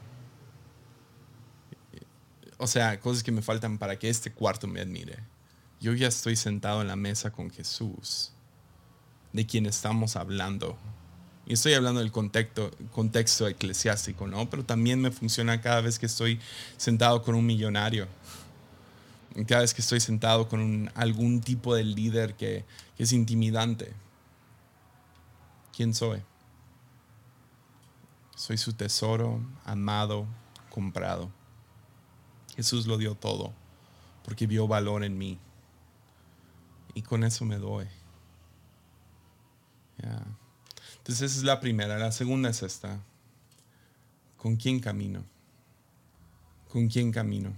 O 2.58 2.68
sea, 2.68 3.00
cosas 3.00 3.24
que 3.24 3.32
me 3.32 3.42
faltan 3.42 3.78
para 3.78 3.98
que 3.98 4.10
este 4.10 4.32
cuarto 4.32 4.68
me 4.68 4.82
admire. 4.82 5.20
Yo 5.80 5.94
ya 5.94 6.08
estoy 6.08 6.36
sentado 6.36 6.82
en 6.82 6.88
la 6.88 6.96
mesa 6.96 7.32
con 7.32 7.50
Jesús, 7.50 8.32
de 9.32 9.46
quien 9.46 9.66
estamos 9.66 10.16
hablando. 10.16 10.78
Y 11.46 11.54
estoy 11.54 11.74
hablando 11.74 12.02
del 12.02 12.12
contexto, 12.12 12.72
contexto 12.92 13.48
eclesiástico, 13.48 14.28
¿no? 14.28 14.50
Pero 14.50 14.66
también 14.66 15.00
me 15.00 15.12
funciona 15.12 15.62
cada 15.62 15.82
vez 15.82 16.00
que 16.00 16.06
estoy 16.06 16.40
sentado 16.78 17.22
con 17.22 17.36
un 17.36 17.46
millonario 17.46 18.08
cada 19.48 19.62
vez 19.62 19.74
que 19.74 19.82
estoy 19.82 20.00
sentado 20.00 20.48
con 20.48 20.92
algún 20.96 21.42
tipo 21.42 21.76
de 21.76 21.84
líder 21.84 22.36
que, 22.36 22.66
es 22.98 23.14
intimidante. 23.14 23.94
¿Quién 25.76 25.94
soy? 25.94 26.22
Soy 28.36 28.58
su 28.58 28.74
tesoro, 28.74 29.42
amado, 29.64 30.26
comprado. 30.70 31.32
Jesús 32.56 32.88
lo 32.88 32.98
dio 32.98 33.16
todo 33.16 33.54
porque 34.24 34.48
vio 34.48 34.68
valor 34.68 35.04
en 35.04 35.18
mí. 35.18 35.40
Y 36.94 37.02
con 37.02 37.24
eso 37.24 37.46
me 37.46 37.58
doy. 37.58 37.88
Entonces 40.98 41.32
esa 41.32 41.40
es 41.40 41.44
la 41.44 41.60
primera. 41.60 41.98
La 41.98 42.12
segunda 42.12 42.50
es 42.50 42.62
esta. 42.62 43.00
¿Con 44.38 44.56
quién 44.56 44.80
camino? 44.80 45.24
¿Con 46.68 46.88
quién 46.88 47.12
camino? 47.12 47.54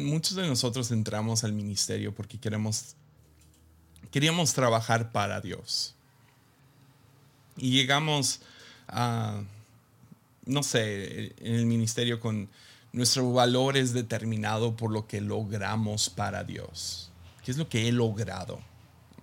Muchos 0.00 0.36
de 0.36 0.46
nosotros 0.46 0.90
entramos 0.90 1.44
al 1.44 1.52
ministerio 1.52 2.14
porque 2.14 2.38
queremos, 2.38 2.96
queríamos 4.10 4.52
trabajar 4.52 5.12
para 5.12 5.40
Dios. 5.40 5.94
Y 7.56 7.70
llegamos 7.70 8.40
a, 8.88 9.40
no 10.44 10.62
sé, 10.62 11.34
en 11.38 11.54
el 11.54 11.66
ministerio 11.66 12.20
con 12.20 12.48
nuestro 12.92 13.30
valor 13.32 13.76
es 13.76 13.92
determinado 13.92 14.76
por 14.76 14.90
lo 14.90 15.06
que 15.06 15.20
logramos 15.20 16.10
para 16.10 16.44
Dios. 16.44 17.10
¿Qué 17.44 17.50
es 17.50 17.56
lo 17.56 17.68
que 17.68 17.88
he 17.88 17.92
logrado? 17.92 18.60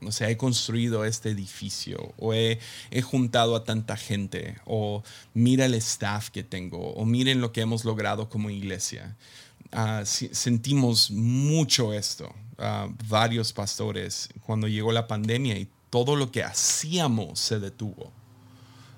O 0.02 0.12
sea, 0.12 0.30
he 0.30 0.38
construido 0.38 1.06
este 1.06 1.30
edificio 1.30 2.14
o 2.18 2.34
he, 2.34 2.60
he, 2.92 3.02
juntado 3.02 3.56
a 3.56 3.64
tanta 3.64 3.98
gente 3.98 4.58
o 4.66 5.04
mira 5.34 5.66
el 5.66 5.74
staff 5.76 6.30
que 6.30 6.44
tengo 6.44 6.94
o 6.94 7.06
miren 7.06 7.42
lo 7.42 7.52
que 7.52 7.62
hemos 7.62 7.86
logrado 7.86 8.30
como 8.30 8.50
iglesia. 8.50 9.16
Ah, 9.76 10.04
sentimos 10.06 11.10
mucho 11.10 11.94
esto, 11.94 12.32
ah, 12.60 12.88
varios 13.08 13.52
pastores, 13.52 14.30
cuando 14.46 14.68
llegó 14.68 14.92
la 14.92 15.08
pandemia 15.08 15.58
y 15.58 15.68
todo 15.90 16.16
lo 16.16 16.32
que 16.32 16.44
hacíamos 16.44 17.40
se 17.40 17.60
detuvo. 17.60 18.12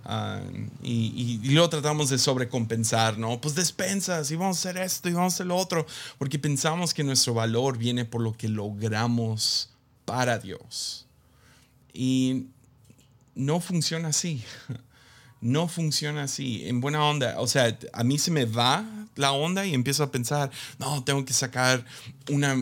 Ah, 0.03 0.41
y, 0.83 1.39
y, 1.41 1.49
luego 1.49 1.69
tratamos 1.69 2.09
de 2.09 2.17
sobrecompensar, 2.17 3.17
¿no? 3.17 3.39
Pues 3.39 3.55
despensas 3.55 4.29
y 4.31 4.35
vamos 4.35 4.57
a 4.57 4.69
hacer 4.69 4.81
esto 4.83 5.07
y 5.07 5.13
vamos 5.13 5.33
a 5.33 5.35
hacer 5.35 5.47
lo 5.47 5.55
otro, 5.55 5.85
porque 6.17 6.37
pensamos 6.37 6.93
que 6.93 7.05
nuestro 7.05 7.33
valor 7.33 7.77
viene 7.77 8.03
por 8.03 8.21
lo 8.21 8.33
que 8.33 8.49
logramos 8.49 9.69
para 10.03 10.39
Dios. 10.39 11.07
Y 11.93 12.47
no 13.33 13.61
funciona 13.61 14.09
así. 14.09 14.43
No 15.45 15.67
funciona 15.67 16.23
así, 16.23 16.67
en 16.67 16.81
buena 16.81 17.05
onda. 17.05 17.35
O 17.37 17.45
sea, 17.45 17.77
a 17.93 18.03
mí 18.03 18.17
se 18.17 18.31
me 18.31 18.45
va 18.45 18.83
la 19.15 19.31
onda 19.31 19.63
y 19.63 19.75
empiezo 19.75 20.01
a 20.01 20.11
pensar, 20.11 20.49
no, 20.79 21.03
tengo 21.03 21.23
que 21.23 21.33
sacar 21.33 21.85
una, 22.31 22.55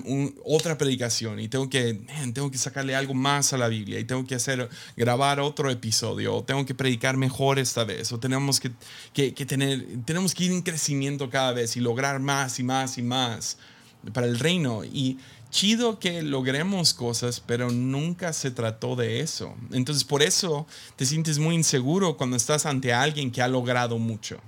otra 0.44 0.78
predicación 0.78 1.40
y 1.40 1.48
tengo 1.48 1.70
que, 1.70 2.02
tengo 2.34 2.52
que 2.52 2.58
sacarle 2.58 2.94
algo 2.94 3.14
más 3.14 3.54
a 3.54 3.58
la 3.58 3.70
Biblia 3.70 4.02
y 4.02 4.04
tengo 4.04 4.28
que 4.28 4.36
hacer, 4.36 4.68
grabar 4.98 5.40
otro 5.40 5.72
episodio 5.72 6.36
o 6.36 6.44
tengo 6.44 6.66
que 6.66 6.76
predicar 6.76 7.16
mejor 7.16 7.58
esta 7.58 7.86
vez 7.86 8.12
o 8.12 8.20
tenemos 8.20 8.60
que, 8.60 8.72
que, 9.14 9.34
que 9.34 9.46
tener, 9.46 9.88
tenemos 10.04 10.36
que 10.36 10.44
ir 10.44 10.52
en 10.52 10.62
crecimiento 10.62 11.30
cada 11.30 11.54
vez 11.54 11.78
y 11.78 11.80
lograr 11.80 12.20
más 12.20 12.60
y 12.60 12.64
más 12.64 12.98
y 12.98 13.02
más 13.02 13.58
para 14.12 14.28
el 14.28 14.40
reino. 14.40 14.84
Y 14.84 15.20
chido 15.54 16.00
que 16.00 16.24
logremos 16.24 16.96
cosas, 16.96 17.40
pero 17.40 17.70
nunca 17.70 18.34
se 18.34 18.50
trató 18.50 18.96
de 18.96 19.20
eso. 19.20 19.56
Entonces 19.72 20.04
por 20.04 20.24
eso 20.24 20.66
te 20.96 21.06
sientes 21.06 21.38
muy 21.38 21.54
inseguro 21.54 22.18
cuando 22.18 22.36
estás 22.36 22.66
ante 22.66 22.92
alguien 22.92 23.32
que 23.32 23.42
ha 23.42 23.48
logrado 23.48 24.00
mucho. 24.00 24.40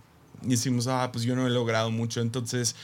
Y 0.42 0.50
decimos, 0.50 0.88
ah, 0.88 1.12
pues 1.14 1.24
yo 1.24 1.36
no 1.36 1.46
he 1.46 1.52
logrado 1.52 1.92
mucho, 1.92 2.22
entonces, 2.22 2.76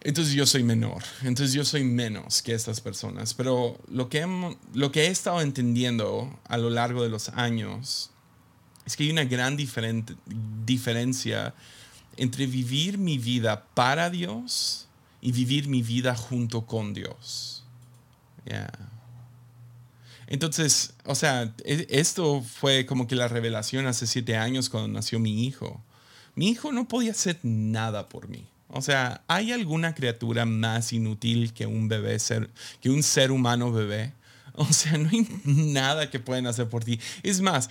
entonces 0.00 0.34
yo 0.34 0.46
soy 0.46 0.64
menor, 0.64 1.04
entonces 1.22 1.54
yo 1.54 1.64
soy 1.64 1.84
menos 1.84 2.42
que 2.42 2.54
estas 2.54 2.80
personas. 2.80 3.34
Pero 3.34 3.78
lo 3.88 4.08
que, 4.08 4.26
lo 4.74 4.90
que 4.90 5.04
he 5.04 5.06
estado 5.06 5.40
entendiendo 5.40 6.36
a 6.48 6.58
lo 6.58 6.70
largo 6.70 7.04
de 7.04 7.08
los 7.08 7.28
años 7.30 8.10
es 8.84 8.96
que 8.96 9.04
hay 9.04 9.10
una 9.10 9.24
gran 9.24 9.56
diferencia 9.56 11.54
entre 12.16 12.46
vivir 12.48 12.98
mi 12.98 13.16
vida 13.16 13.64
para 13.74 14.10
Dios 14.10 14.87
y 15.20 15.32
vivir 15.32 15.68
mi 15.68 15.82
vida 15.82 16.14
junto 16.14 16.66
con 16.66 16.94
Dios. 16.94 17.64
Entonces, 20.26 20.94
o 21.04 21.14
sea, 21.14 21.54
e, 21.64 21.86
esto 21.90 22.42
fue 22.42 22.86
como 22.86 23.06
que 23.06 23.16
la 23.16 23.28
revelación 23.28 23.86
hace 23.86 24.06
siete 24.06 24.36
años 24.36 24.68
cuando 24.68 24.88
nació 24.88 25.18
mi 25.18 25.44
hijo. 25.44 25.82
Mi 26.34 26.48
hijo 26.50 26.72
no 26.72 26.86
podía 26.86 27.12
hacer 27.12 27.38
nada 27.42 28.08
por 28.08 28.28
mí. 28.28 28.46
O 28.68 28.82
sea, 28.82 29.22
¿hay 29.28 29.52
alguna 29.52 29.94
criatura 29.94 30.44
más 30.44 30.92
inútil 30.92 31.54
que 31.54 31.66
un 31.66 31.88
bebé 31.88 32.18
ser, 32.18 32.50
que 32.80 32.90
un 32.90 33.02
ser 33.02 33.30
humano 33.30 33.72
bebé? 33.72 34.12
O 34.68 34.72
sea, 34.72 34.98
no 34.98 35.08
hay 35.08 35.26
nada 35.44 36.10
que 36.10 36.18
pueden 36.18 36.46
hacer 36.46 36.68
por 36.68 36.84
ti. 36.84 36.98
Es 37.22 37.40
más, 37.40 37.68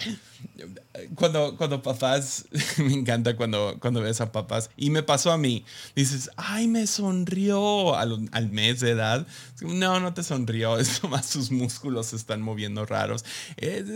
cuando, 1.15 1.57
cuando 1.57 1.81
papás, 1.81 2.45
me 2.77 2.93
encanta 2.93 3.35
cuando, 3.35 3.77
cuando 3.79 4.01
ves 4.01 4.21
a 4.21 4.31
papás, 4.31 4.69
y 4.77 4.89
me 4.89 5.03
pasó 5.03 5.31
a 5.31 5.37
mí, 5.37 5.65
dices, 5.95 6.31
ay, 6.37 6.67
me 6.67 6.87
sonrió 6.87 7.95
al, 7.95 8.29
al 8.31 8.49
mes 8.49 8.79
de 8.79 8.91
edad. 8.91 9.27
No, 9.61 9.99
no 9.99 10.13
te 10.13 10.23
sonrió, 10.23 10.77
es 10.79 11.03
más 11.03 11.25
sus 11.25 11.51
músculos 11.51 12.07
se 12.07 12.15
están 12.15 12.41
moviendo 12.41 12.85
raros. 12.85 13.25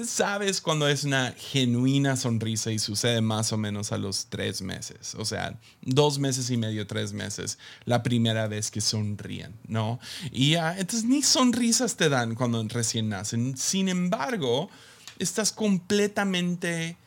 Sabes 0.08 0.62
cuando 0.62 0.88
es 0.88 1.04
una 1.04 1.34
genuina 1.38 2.16
sonrisa 2.16 2.72
y 2.72 2.80
sucede 2.80 3.22
más 3.22 3.54
o 3.54 3.58
menos 3.58 3.92
a 3.92 3.98
los 3.98 4.28
tres 4.28 4.62
meses, 4.62 5.16
o 5.16 5.26
sea, 5.26 5.60
dos 5.82 6.20
meses 6.20 6.50
y 6.50 6.58
medio, 6.58 6.88
tres 6.88 7.14
meses, 7.14 7.60
la 7.86 8.02
primera 8.04 8.48
vez 8.48 8.72
que 8.72 8.82
sonríen, 8.82 9.54
¿no? 9.68 10.00
Y 10.32 10.56
entonces 10.56 11.04
ni 11.04 11.22
sonrisas 11.22 11.96
te 11.96 12.10
dan 12.10 12.36
cuando 12.36 12.64
recién 12.68 13.10
nacen. 13.10 13.56
Sin 13.58 13.90
embargo, 13.90 14.70
estás 15.20 15.52
completamente 15.52 16.98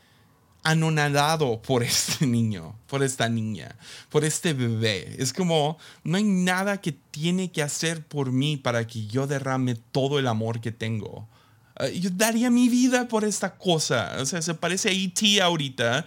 anonadado 0.65 1.61
por 1.63 1.83
este 1.83 2.27
niño, 2.27 2.75
por 2.89 3.03
esta 3.03 3.29
niña, 3.29 3.77
por 4.09 4.25
este 4.25 4.55
bebé. 4.55 5.15
Es 5.19 5.33
como, 5.33 5.79
no 6.03 6.17
hay 6.17 6.25
nada 6.25 6.81
que 6.81 6.93
tiene 6.93 7.53
que 7.53 7.63
hacer 7.63 8.05
por 8.05 8.33
mí 8.33 8.57
para 8.57 8.87
que 8.87 9.07
yo 9.07 9.27
derrame 9.27 9.77
todo 9.93 10.19
el 10.19 10.27
amor 10.27 10.61
que 10.61 10.73
tengo. 10.73 11.29
Ah, 11.77 11.89
yo 11.89 12.11
daría 12.11 12.51
mi 12.51 12.69
vida 12.69 13.07
por 13.09 13.25
esta 13.25 13.55
cosa. 13.55 14.17
O 14.19 14.27
sea, 14.27 14.43
se 14.43 14.55
parece 14.55 14.89
a 14.89 14.93
E.T. 14.93 15.43
ahorita, 15.43 16.07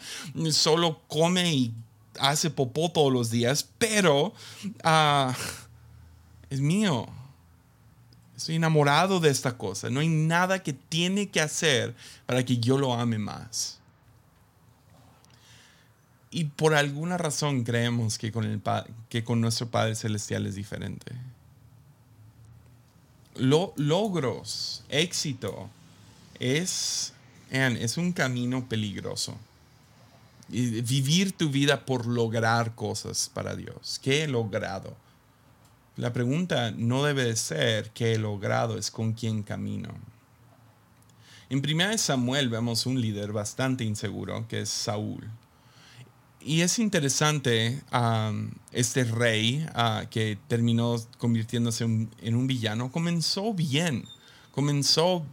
solo 0.51 1.01
come 1.07 1.53
y 1.53 1.73
hace 2.19 2.49
popó 2.49 2.89
todos 2.89 3.13
los 3.13 3.29
días, 3.29 3.67
pero 3.77 4.33
ah, 4.83 5.35
es 6.49 6.59
mío. 6.59 7.07
Estoy 8.35 8.55
enamorado 8.55 9.19
de 9.19 9.29
esta 9.29 9.57
cosa. 9.57 9.89
No 9.89 9.99
hay 9.99 10.07
nada 10.07 10.61
que 10.61 10.73
tiene 10.73 11.29
que 11.29 11.41
hacer 11.41 11.95
para 12.25 12.45
que 12.45 12.57
yo 12.57 12.77
lo 12.77 12.93
ame 12.93 13.17
más. 13.17 13.76
Y 16.29 16.45
por 16.45 16.75
alguna 16.75 17.17
razón 17.17 17.63
creemos 17.63 18.17
que 18.17 18.31
con, 18.31 18.43
el, 18.43 18.61
que 19.09 19.23
con 19.23 19.39
nuestro 19.39 19.69
Padre 19.69 19.95
Celestial 19.95 20.45
es 20.45 20.55
diferente. 20.55 21.13
Lo, 23.35 23.73
logros, 23.77 24.83
éxito, 24.89 25.69
es, 26.39 27.13
es 27.49 27.97
un 27.97 28.11
camino 28.11 28.67
peligroso. 28.67 29.37
Vivir 30.49 31.33
tu 31.33 31.49
vida 31.49 31.85
por 31.85 32.05
lograr 32.05 32.75
cosas 32.75 33.29
para 33.33 33.55
Dios. 33.55 33.99
¿Qué 34.01 34.23
he 34.23 34.27
logrado? 34.27 34.95
La 35.97 36.13
pregunta 36.13 36.71
no 36.71 37.03
debe 37.03 37.25
de 37.25 37.35
ser 37.35 37.89
qué 37.91 38.13
he 38.13 38.17
logrado, 38.17 38.77
es 38.77 38.91
con 38.91 39.13
quién 39.13 39.43
camino. 39.43 39.89
En 41.49 41.59
1 41.59 41.97
Samuel 41.97 42.49
vemos 42.49 42.85
un 42.85 42.99
líder 42.99 43.31
bastante 43.31 43.83
inseguro, 43.83 44.47
que 44.47 44.61
es 44.61 44.69
Saúl. 44.69 45.27
Y 46.47 46.61
es 46.61 46.79
interesante 46.79 47.83
este 48.71 49.03
rey 49.03 49.67
uh, 49.75 50.07
que 50.07 50.39
terminó 50.47 50.95
convirtiéndose 51.17 51.83
en 51.83 52.35
un 52.37 52.47
villano, 52.47 52.89
comenzó 52.89 53.53
bien, 53.53 54.05
comenzó 54.53 55.25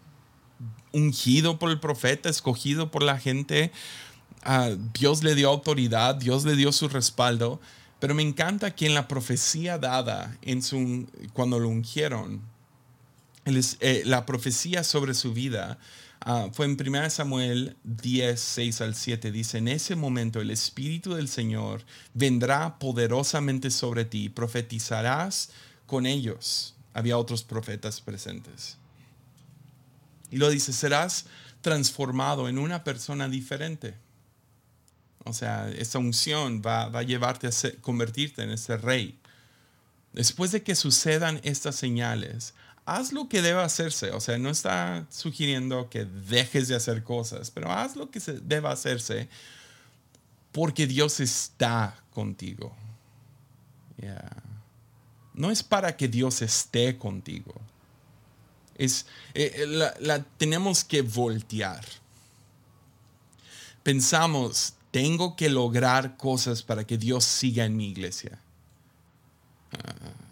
ungido 0.90 1.60
por 1.60 1.70
el 1.70 1.78
profeta, 1.78 2.28
escogido 2.28 2.90
por 2.90 3.04
la 3.04 3.16
gente, 3.20 3.70
uh, 4.44 4.76
Dios 4.92 5.22
le 5.22 5.36
dio 5.36 5.50
autoridad, 5.50 6.16
Dios 6.16 6.44
le 6.44 6.56
dio 6.56 6.72
su 6.72 6.88
respaldo, 6.88 7.60
pero 8.00 8.16
me 8.16 8.24
encanta 8.24 8.74
que 8.74 8.86
en 8.86 8.94
la 8.94 9.06
profecía 9.06 9.78
dada 9.78 10.36
en 10.42 10.64
su, 10.64 11.06
cuando 11.32 11.60
lo 11.60 11.68
ungieron, 11.68 12.42
eh, 13.44 14.02
la 14.04 14.26
profecía 14.26 14.82
sobre 14.82 15.14
su 15.14 15.32
vida, 15.32 15.78
Ah, 16.26 16.48
fue 16.50 16.64
en 16.64 16.78
1 16.80 17.10
Samuel 17.10 17.76
10, 17.84 18.40
6 18.40 18.80
al 18.80 18.94
7. 18.94 19.30
Dice, 19.30 19.58
en 19.58 19.68
ese 19.68 19.94
momento 19.94 20.40
el 20.40 20.50
Espíritu 20.50 21.12
del 21.12 21.28
Señor 21.28 21.82
vendrá 22.14 22.78
poderosamente 22.78 23.70
sobre 23.70 24.06
ti, 24.06 24.30
profetizarás 24.30 25.50
con 25.84 26.06
ellos. 26.06 26.76
Había 26.94 27.18
otros 27.18 27.42
profetas 27.44 28.00
presentes. 28.00 28.78
Y 30.30 30.38
lo 30.38 30.48
dice, 30.48 30.72
serás 30.72 31.26
transformado 31.60 32.48
en 32.48 32.58
una 32.58 32.84
persona 32.84 33.28
diferente. 33.28 33.94
O 35.24 35.34
sea, 35.34 35.68
esa 35.68 35.98
unción 35.98 36.62
va, 36.64 36.88
va 36.88 37.00
a 37.00 37.02
llevarte 37.02 37.48
a 37.48 37.50
convertirte 37.82 38.42
en 38.42 38.50
ese 38.50 38.78
rey. 38.78 39.18
Después 40.14 40.52
de 40.52 40.62
que 40.62 40.74
sucedan 40.74 41.40
estas 41.42 41.76
señales, 41.76 42.54
haz 42.86 43.12
lo 43.12 43.28
que 43.28 43.42
deba 43.42 43.64
hacerse. 43.64 44.10
O 44.10 44.20
sea, 44.20 44.38
no 44.38 44.50
está 44.50 45.06
sugiriendo 45.10 45.88
que 45.90 46.04
dejes 46.04 46.68
de 46.68 46.76
hacer 46.76 47.02
cosas, 47.02 47.50
pero 47.50 47.72
haz 47.72 47.96
lo 47.96 48.10
que 48.10 48.20
se 48.20 48.34
deba 48.34 48.72
hacerse 48.72 49.28
porque 50.52 50.86
Dios 50.86 51.20
está 51.20 51.96
contigo. 52.12 52.74
No 55.34 55.50
es 55.50 55.62
para 55.62 55.96
que 55.96 56.06
Dios 56.06 56.42
esté 56.42 56.96
contigo. 56.96 57.54
Es, 58.76 59.06
eh, 59.34 59.52
eh, 59.56 59.66
la, 59.66 60.22
tenemos 60.36 60.84
que 60.84 61.02
voltear. 61.02 61.84
Pensamos, 63.82 64.74
tengo 64.90 65.34
que 65.34 65.48
lograr 65.48 66.16
cosas 66.16 66.62
para 66.62 66.84
que 66.84 66.98
Dios 66.98 67.24
siga 67.24 67.64
en 67.64 67.76
mi 67.76 67.88
iglesia. 67.88 68.38
Ah, 69.72 70.23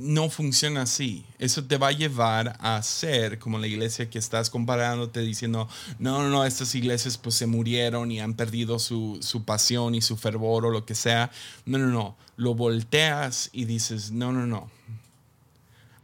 no 0.00 0.30
funciona 0.30 0.82
así. 0.82 1.24
Eso 1.38 1.64
te 1.64 1.76
va 1.76 1.88
a 1.88 1.92
llevar 1.92 2.56
a 2.60 2.82
ser 2.82 3.38
como 3.38 3.58
la 3.58 3.66
iglesia 3.66 4.08
que 4.08 4.18
estás 4.18 4.50
comparándote 4.50 5.20
diciendo, 5.20 5.68
no, 5.98 6.22
no, 6.22 6.28
no, 6.28 6.44
estas 6.44 6.74
iglesias 6.74 7.18
pues 7.18 7.34
se 7.34 7.46
murieron 7.46 8.10
y 8.10 8.20
han 8.20 8.34
perdido 8.34 8.78
su, 8.78 9.18
su, 9.20 9.44
pasión 9.44 9.94
y 9.94 10.00
su 10.00 10.16
fervor 10.16 10.66
o 10.66 10.70
lo 10.70 10.86
que 10.86 10.94
sea. 10.94 11.30
No, 11.66 11.78
no, 11.78 11.86
no. 11.86 12.16
Lo 12.36 12.54
volteas 12.54 13.50
y 13.52 13.66
dices, 13.66 14.10
no, 14.10 14.32
no, 14.32 14.46
no. 14.46 14.70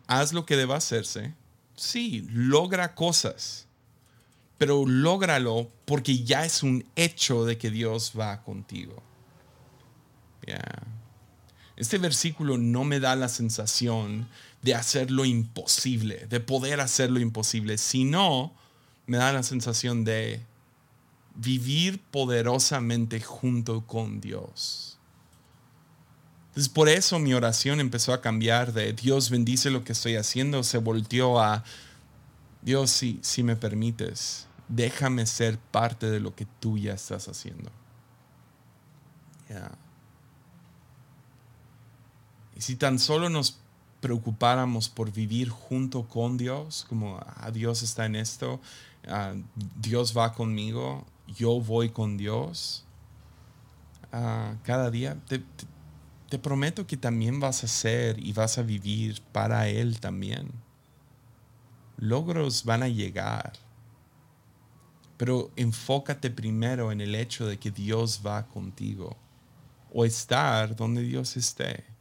Haz 0.07 0.33
lo 0.33 0.47
que 0.47 0.57
deba 0.57 0.77
hacerse. 0.77 1.35
Sí, 1.75 2.27
logra 2.31 2.95
cosas. 2.95 3.67
Pero 4.59 4.85
lógralo 4.87 5.71
porque 5.85 6.23
ya 6.25 6.45
es 6.45 6.63
un 6.63 6.85
hecho 6.97 7.45
de 7.45 7.59
que 7.59 7.71
Dios 7.71 8.13
va 8.19 8.43
contigo. 8.43 9.03
Ya. 10.47 10.63
Este 11.77 11.99
versículo 11.99 12.57
no 12.57 12.85
me 12.85 13.01
da 13.01 13.15
la 13.17 13.29
sensación 13.29 14.29
de 14.63 14.75
hacer 14.75 15.11
lo 15.11 15.25
imposible, 15.25 16.27
de 16.29 16.41
poder 16.41 16.81
hacer 16.81 17.11
lo 17.11 17.21
imposible, 17.21 17.77
sino 17.77 18.53
me 19.07 19.19
da 19.19 19.33
la 19.33 19.43
sensación 19.43 20.05
de 20.05 20.41
vivir 21.35 22.01
poderosamente 22.11 23.21
junto 23.21 23.87
con 23.87 24.21
Dios. 24.21 24.99
Entonces 26.49 26.73
por 26.73 26.89
eso 26.89 27.19
mi 27.19 27.35
oración 27.35 27.81
empezó 27.81 28.15
a 28.15 28.23
cambiar 28.23 28.73
de 28.73 28.95
Dios 28.95 29.29
bendice 29.29 29.71
lo 29.71 29.85
que 29.85 29.93
estoy 29.93 30.17
haciendo, 30.17 30.63
se 30.63 30.79
volteó 30.79 31.39
a 31.39 31.63
Dios 32.63 32.91
si, 32.91 33.21
si 33.23 33.43
me 33.43 33.55
permites, 33.55 34.47
déjame 34.67 35.27
ser 35.27 35.59
parte 35.59 36.11
de 36.11 36.21
lo 36.21 36.35
que 36.35 36.47
tú 36.59 36.79
ya 36.79 36.95
estás 36.95 37.29
haciendo. 37.29 37.71
Y 42.57 42.63
si 42.63 42.77
tan 42.77 42.99
solo 42.99 43.29
nos 43.29 43.59
preocupáramos 44.01 44.89
por 44.89 45.13
vivir 45.13 45.51
junto 45.51 46.09
con 46.09 46.39
Dios, 46.39 46.87
como 46.89 47.19
ah, 47.19 47.51
Dios 47.51 47.83
está 47.83 48.07
en 48.07 48.17
esto, 48.17 48.61
ah, 49.09 49.35
Dios 49.77 50.17
va 50.17 50.33
conmigo, 50.33 51.05
yo 51.27 51.61
voy 51.61 51.91
con 51.91 52.17
Dios, 52.17 52.85
ah, 54.11 54.55
cada 54.63 54.91
día, 54.91 55.19
te, 55.29 55.43
te 56.31 56.39
prometo 56.39 56.87
que 56.87 56.97
también 56.97 57.41
vas 57.41 57.63
a 57.63 57.69
ser 57.69 58.19
y 58.25 58.33
vas 58.33 58.57
a 58.57 58.63
vivir 58.63 59.21
para 59.33 59.69
Él 59.69 60.01
también. 60.01 60.51
Logros 61.99 62.65
van 62.65 62.83
a 62.83 62.89
llegar, 62.89 63.53
pero 65.19 65.51
enfócate 65.57 66.31
primero 66.31 66.91
en 66.91 67.03
el 67.03 67.15
hecho 67.15 67.47
de 67.47 67.59
que 67.59 67.71
Dios 67.71 68.23
va 68.25 68.47
contigo 68.47 69.17
o 69.93 70.05
estar 70.05 70.77
donde 70.77 71.03
Dios 71.03 71.37
esté 71.37 71.96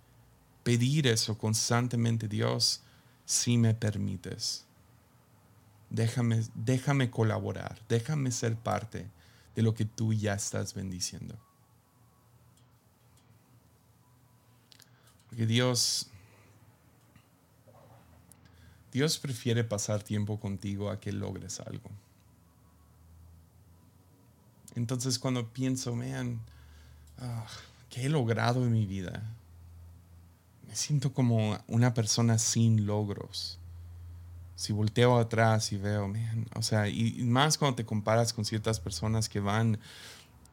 pedir 0.66 1.05
eso 1.05 1.38
constantemente, 1.38 2.28
Dios, 2.28 2.82
si 3.24 3.55
me 3.55 3.76
permites. 3.76 4.66
Déjame, 5.91 6.43
déjame 6.55 7.11
colaborar, 7.11 7.80
déjame 7.88 8.32
ser 8.32 8.55
parte 8.55 9.07
de 9.55 9.61
lo 9.61 9.76
que 9.76 9.86
tú 9.86 10.11
ya 10.11 10.34
estás 10.34 10.74
bendiciendo. 10.74 11.38
Porque 15.30 15.45
Dios, 15.45 16.07
Dios 18.91 19.20
prefiere 19.20 19.63
pasar 19.63 20.01
tiempo 20.01 20.39
contigo 20.39 20.89
a 20.89 20.99
que 20.99 21.11
logres 21.11 21.59
algo. 21.59 21.91
Entonces 24.74 25.20
cuando 25.20 25.47
pienso, 25.53 25.95
vean, 25.95 26.41
ah, 27.20 27.45
¿qué 27.91 28.07
he 28.07 28.09
logrado 28.09 28.66
en 28.66 28.72
mi 28.72 28.88
vida? 28.88 29.22
Me 30.68 30.76
siento 30.76 31.13
como 31.13 31.57
una 31.68 31.93
persona 31.93 32.38
sin 32.38 32.86
logros. 32.86 33.59
Si 34.55 34.72
volteo 34.72 35.18
atrás 35.18 35.72
y 35.74 35.78
veo, 35.78 36.11
o 36.55 36.61
sea, 36.61 36.88
y, 36.88 37.24
más 37.24 37.57
cuando 37.57 37.76
te 37.76 37.86
comparas 37.86 38.32
con 38.32 38.45
ciertas 38.45 38.80
personas 38.80 39.28
que 39.28 39.41
van, 39.41 39.80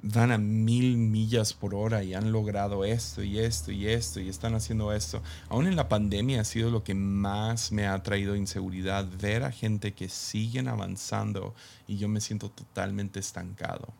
van 0.03 0.33
a 0.33 0.39
mil 0.39 0.97
millas 0.97 1.53
por 1.53 1.75
hora 1.75 2.03
y 2.03 2.13
han 2.13 2.33
logrado 2.33 2.85
esto 2.85 3.23
y 3.23 3.39
esto 3.39 3.71
y 3.71 3.87
esto 3.87 4.19
y 4.19 4.29
están 4.29 4.57
haciendo 4.57 4.93
esto. 4.93 5.23
Aún 5.49 5.69
en 5.69 5.77
la 5.77 5.89
pandemia 5.89 6.41
ha 6.41 6.45
sido 6.45 6.71
lo 6.71 6.83
que 6.83 6.95
más 6.95 7.71
me 7.71 7.87
ha 7.87 8.03
traído 8.03 8.35
inseguridad, 8.35 9.07
ver 9.21 9.45
a 9.45 9.53
gente 9.53 9.95
que 9.95 10.09
siguen 10.09 10.67
avanzando 10.67 11.55
y 11.87 11.99
yo 11.99 12.09
me 12.09 12.21
siento 12.21 12.51
totalmente 12.51 13.21
estancado. 13.21 13.95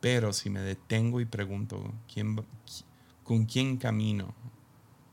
Pero 0.00 0.32
si 0.32 0.50
me 0.50 0.60
detengo 0.60 1.20
y 1.20 1.24
pregunto, 1.24 1.92
¿quién, 2.12 2.44
¿con 3.22 3.46
quién 3.46 3.76
camino? 3.76 4.34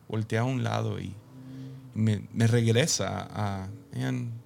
Voltea 0.08 0.42
a 0.42 0.46
un 0.46 0.64
lado 0.64 1.00
y 1.00 1.16
me, 1.94 2.48
regresa 2.48 3.28
a, 3.32 3.70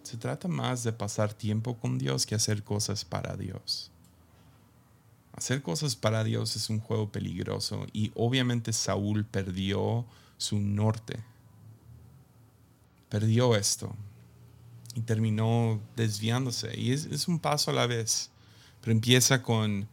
se 0.03 0.17
trata 0.17 0.47
más 0.47 0.83
de 0.83 0.93
pasar 0.93 1.33
tiempo 1.33 1.77
con 1.77 1.97
Dios 1.97 2.25
que 2.25 2.35
hacer 2.35 2.63
cosas 2.63 3.03
para 3.03 3.35
Dios. 3.35 3.91
Hacer 5.33 5.61
cosas 5.61 5.95
para 5.95 6.23
Dios 6.23 6.55
es 6.55 6.69
un 6.69 6.79
juego 6.79 7.11
peligroso 7.11 7.87
y 7.93 8.11
obviamente 8.15 8.73
Saúl 8.73 9.25
perdió 9.25 10.05
su 10.37 10.59
norte. 10.59 11.23
Perdió 13.09 13.55
esto 13.55 13.95
y 14.93 15.01
terminó 15.01 15.81
desviándose. 15.95 16.77
Y 16.79 16.91
es, 16.91 17.27
un 17.27 17.39
paso 17.39 17.71
a 17.71 17.73
la 17.73 17.87
vez, 17.87 18.29
pero 18.81 18.91
empieza 18.91 19.41
con, 19.41 19.87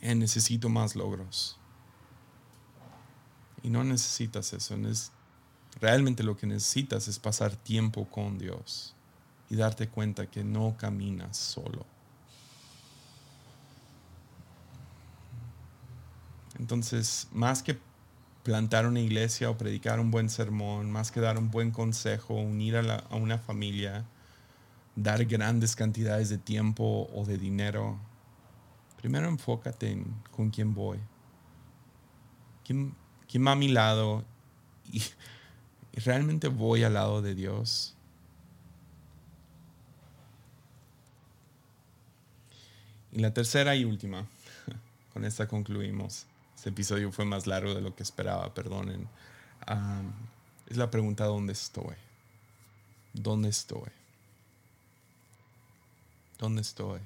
necesito 0.00 0.68
más 0.70 0.96
logros 0.96 1.58
y 3.62 3.70
no 3.70 3.84
necesitas 3.84 4.52
eso. 4.52 4.76
realmente 5.80 6.22
lo 6.22 6.36
que 6.36 6.46
necesitas 6.46 7.08
es 7.08 7.18
pasar 7.18 7.56
tiempo 7.56 8.06
con 8.06 8.38
Dios 8.38 8.94
y 9.48 9.56
darte 9.56 9.88
cuenta 9.88 10.26
que 10.26 10.44
no 10.44 10.76
caminas 10.76 11.36
solo. 11.36 11.86
Entonces, 16.58 17.28
más 17.32 17.62
que 17.62 17.78
plantar 18.42 18.86
una 18.86 19.00
iglesia 19.00 19.50
o 19.50 19.56
predicar 19.56 20.00
un 20.00 20.10
buen 20.10 20.28
sermón, 20.28 20.90
más 20.90 21.10
que 21.10 21.20
dar 21.20 21.38
un 21.38 21.50
buen 21.50 21.70
consejo, 21.70 22.34
unir 22.34 22.76
a, 22.76 22.96
a 22.96 23.16
una 23.16 23.38
familia, 23.38 24.04
dar 24.96 25.24
grandes 25.24 25.74
cantidades 25.76 26.28
de 26.28 26.38
tiempo 26.38 27.08
o 27.14 27.24
de 27.24 27.38
dinero, 27.38 27.98
Primero 29.02 29.26
enfócate 29.26 29.90
en 29.90 30.04
con 30.30 30.50
quién 30.50 30.74
voy. 30.74 30.96
¿Quién, 32.64 32.94
quién 33.32 33.46
va 33.46 33.52
a 33.52 33.56
mi 33.56 33.68
lado? 33.68 34.22
Y, 34.92 35.02
realmente 36.04 36.48
voy 36.48 36.84
al 36.84 36.94
lado 36.94 37.22
de 37.22 37.34
Dios. 37.34 37.94
Y 43.10 43.20
la 43.20 43.32
tercera 43.32 43.74
y 43.74 43.84
última, 43.84 44.26
con 45.14 45.24
esta 45.24 45.48
concluimos. 45.48 46.26
Este 46.54 46.68
episodio 46.68 47.10
fue 47.10 47.24
más 47.24 47.46
largo 47.46 47.74
de 47.74 47.80
lo 47.80 47.96
que 47.96 48.02
esperaba, 48.02 48.52
perdonen. 48.52 49.08
Es 50.68 50.76
la 50.76 50.90
pregunta 50.90 51.24
¿dónde 51.24 51.54
estoy? 51.54 51.96
¿Dónde 53.14 53.48
estoy? 53.48 53.90
¿Dónde 56.38 56.62
estoy? 56.62 57.00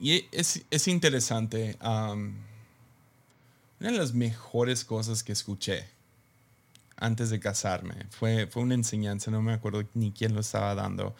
Y 0.00 0.26
es, 0.32 0.64
es 0.70 0.88
interesante. 0.88 1.76
Una 3.82 3.90
de 3.90 3.98
las 3.98 4.14
mejores 4.14 4.84
cosas 4.84 5.24
que 5.24 5.32
escuché 5.32 5.88
antes 6.96 7.30
de 7.30 7.40
casarme 7.40 8.06
fue, 8.10 8.46
fue 8.46 8.62
una 8.62 8.76
enseñanza, 8.76 9.32
no 9.32 9.42
me 9.42 9.52
acuerdo 9.52 9.82
ni 9.94 10.12
quién 10.12 10.34
lo 10.34 10.40
estaba 10.40 10.76
dando, 10.76 11.16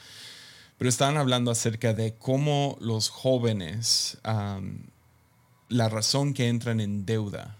pero 0.78 0.88
estaban 0.88 1.16
hablando 1.16 1.50
acerca 1.50 1.92
de 1.92 2.14
cómo 2.14 2.78
los 2.80 3.08
jóvenes, 3.08 4.16
la 5.68 5.88
razón 5.88 6.34
que 6.34 6.48
entran 6.48 6.78
en 6.78 7.04
deuda 7.04 7.56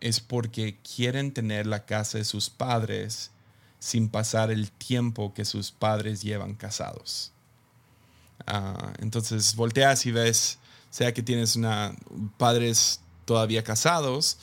es 0.00 0.20
porque 0.20 0.76
quieren 0.82 1.32
tener 1.32 1.66
la 1.66 1.86
casa 1.86 2.18
de 2.18 2.24
sus 2.24 2.50
padres 2.50 3.30
sin 3.78 4.10
pasar 4.10 4.50
el 4.50 4.70
tiempo 4.70 5.32
que 5.32 5.46
sus 5.46 5.72
padres 5.72 6.20
llevan 6.20 6.56
casados. 6.56 7.32
Uh, 8.46 8.92
entonces 8.98 9.54
volteas 9.54 10.04
y 10.04 10.10
ves, 10.10 10.58
sea 10.90 11.14
que 11.14 11.22
tienes 11.22 11.56
una, 11.56 11.94
padres 12.36 13.01
todavía 13.24 13.64
casados, 13.64 14.38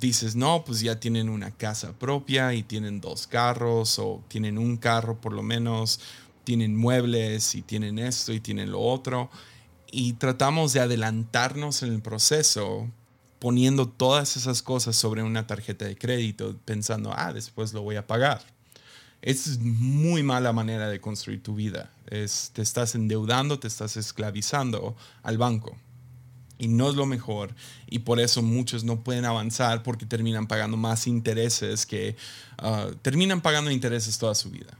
dices, 0.00 0.36
no, 0.36 0.64
pues 0.64 0.80
ya 0.80 0.98
tienen 0.98 1.28
una 1.28 1.50
casa 1.50 1.92
propia 1.92 2.54
y 2.54 2.62
tienen 2.62 3.00
dos 3.00 3.26
carros 3.26 3.98
o 3.98 4.22
tienen 4.28 4.58
un 4.58 4.76
carro 4.76 5.20
por 5.20 5.32
lo 5.32 5.42
menos, 5.42 6.00
tienen 6.44 6.76
muebles 6.76 7.54
y 7.54 7.62
tienen 7.62 7.98
esto 7.98 8.32
y 8.32 8.40
tienen 8.40 8.70
lo 8.70 8.80
otro. 8.80 9.30
Y 9.90 10.14
tratamos 10.14 10.72
de 10.72 10.80
adelantarnos 10.80 11.82
en 11.82 11.92
el 11.92 12.02
proceso 12.02 12.88
poniendo 13.38 13.88
todas 13.88 14.36
esas 14.36 14.62
cosas 14.62 14.96
sobre 14.96 15.22
una 15.22 15.46
tarjeta 15.46 15.84
de 15.84 15.96
crédito, 15.96 16.56
pensando, 16.64 17.12
ah, 17.14 17.32
después 17.32 17.72
lo 17.72 17.82
voy 17.82 17.96
a 17.96 18.06
pagar. 18.06 18.42
Es 19.22 19.58
muy 19.58 20.22
mala 20.22 20.52
manera 20.52 20.88
de 20.88 21.00
construir 21.00 21.42
tu 21.42 21.54
vida. 21.54 21.90
Es, 22.06 22.50
te 22.52 22.62
estás 22.62 22.94
endeudando, 22.94 23.58
te 23.58 23.68
estás 23.68 23.96
esclavizando 23.96 24.96
al 25.22 25.38
banco. 25.38 25.76
Y 26.58 26.68
no 26.68 26.88
es 26.88 26.94
lo 26.94 27.06
mejor. 27.06 27.54
Y 27.88 28.00
por 28.00 28.20
eso 28.20 28.42
muchos 28.42 28.84
no 28.84 29.00
pueden 29.00 29.24
avanzar 29.24 29.82
porque 29.82 30.06
terminan 30.06 30.46
pagando 30.46 30.76
más 30.76 31.06
intereses 31.06 31.86
que 31.86 32.16
uh, 32.62 32.94
terminan 33.02 33.40
pagando 33.40 33.70
intereses 33.70 34.18
toda 34.18 34.34
su 34.34 34.50
vida. 34.50 34.76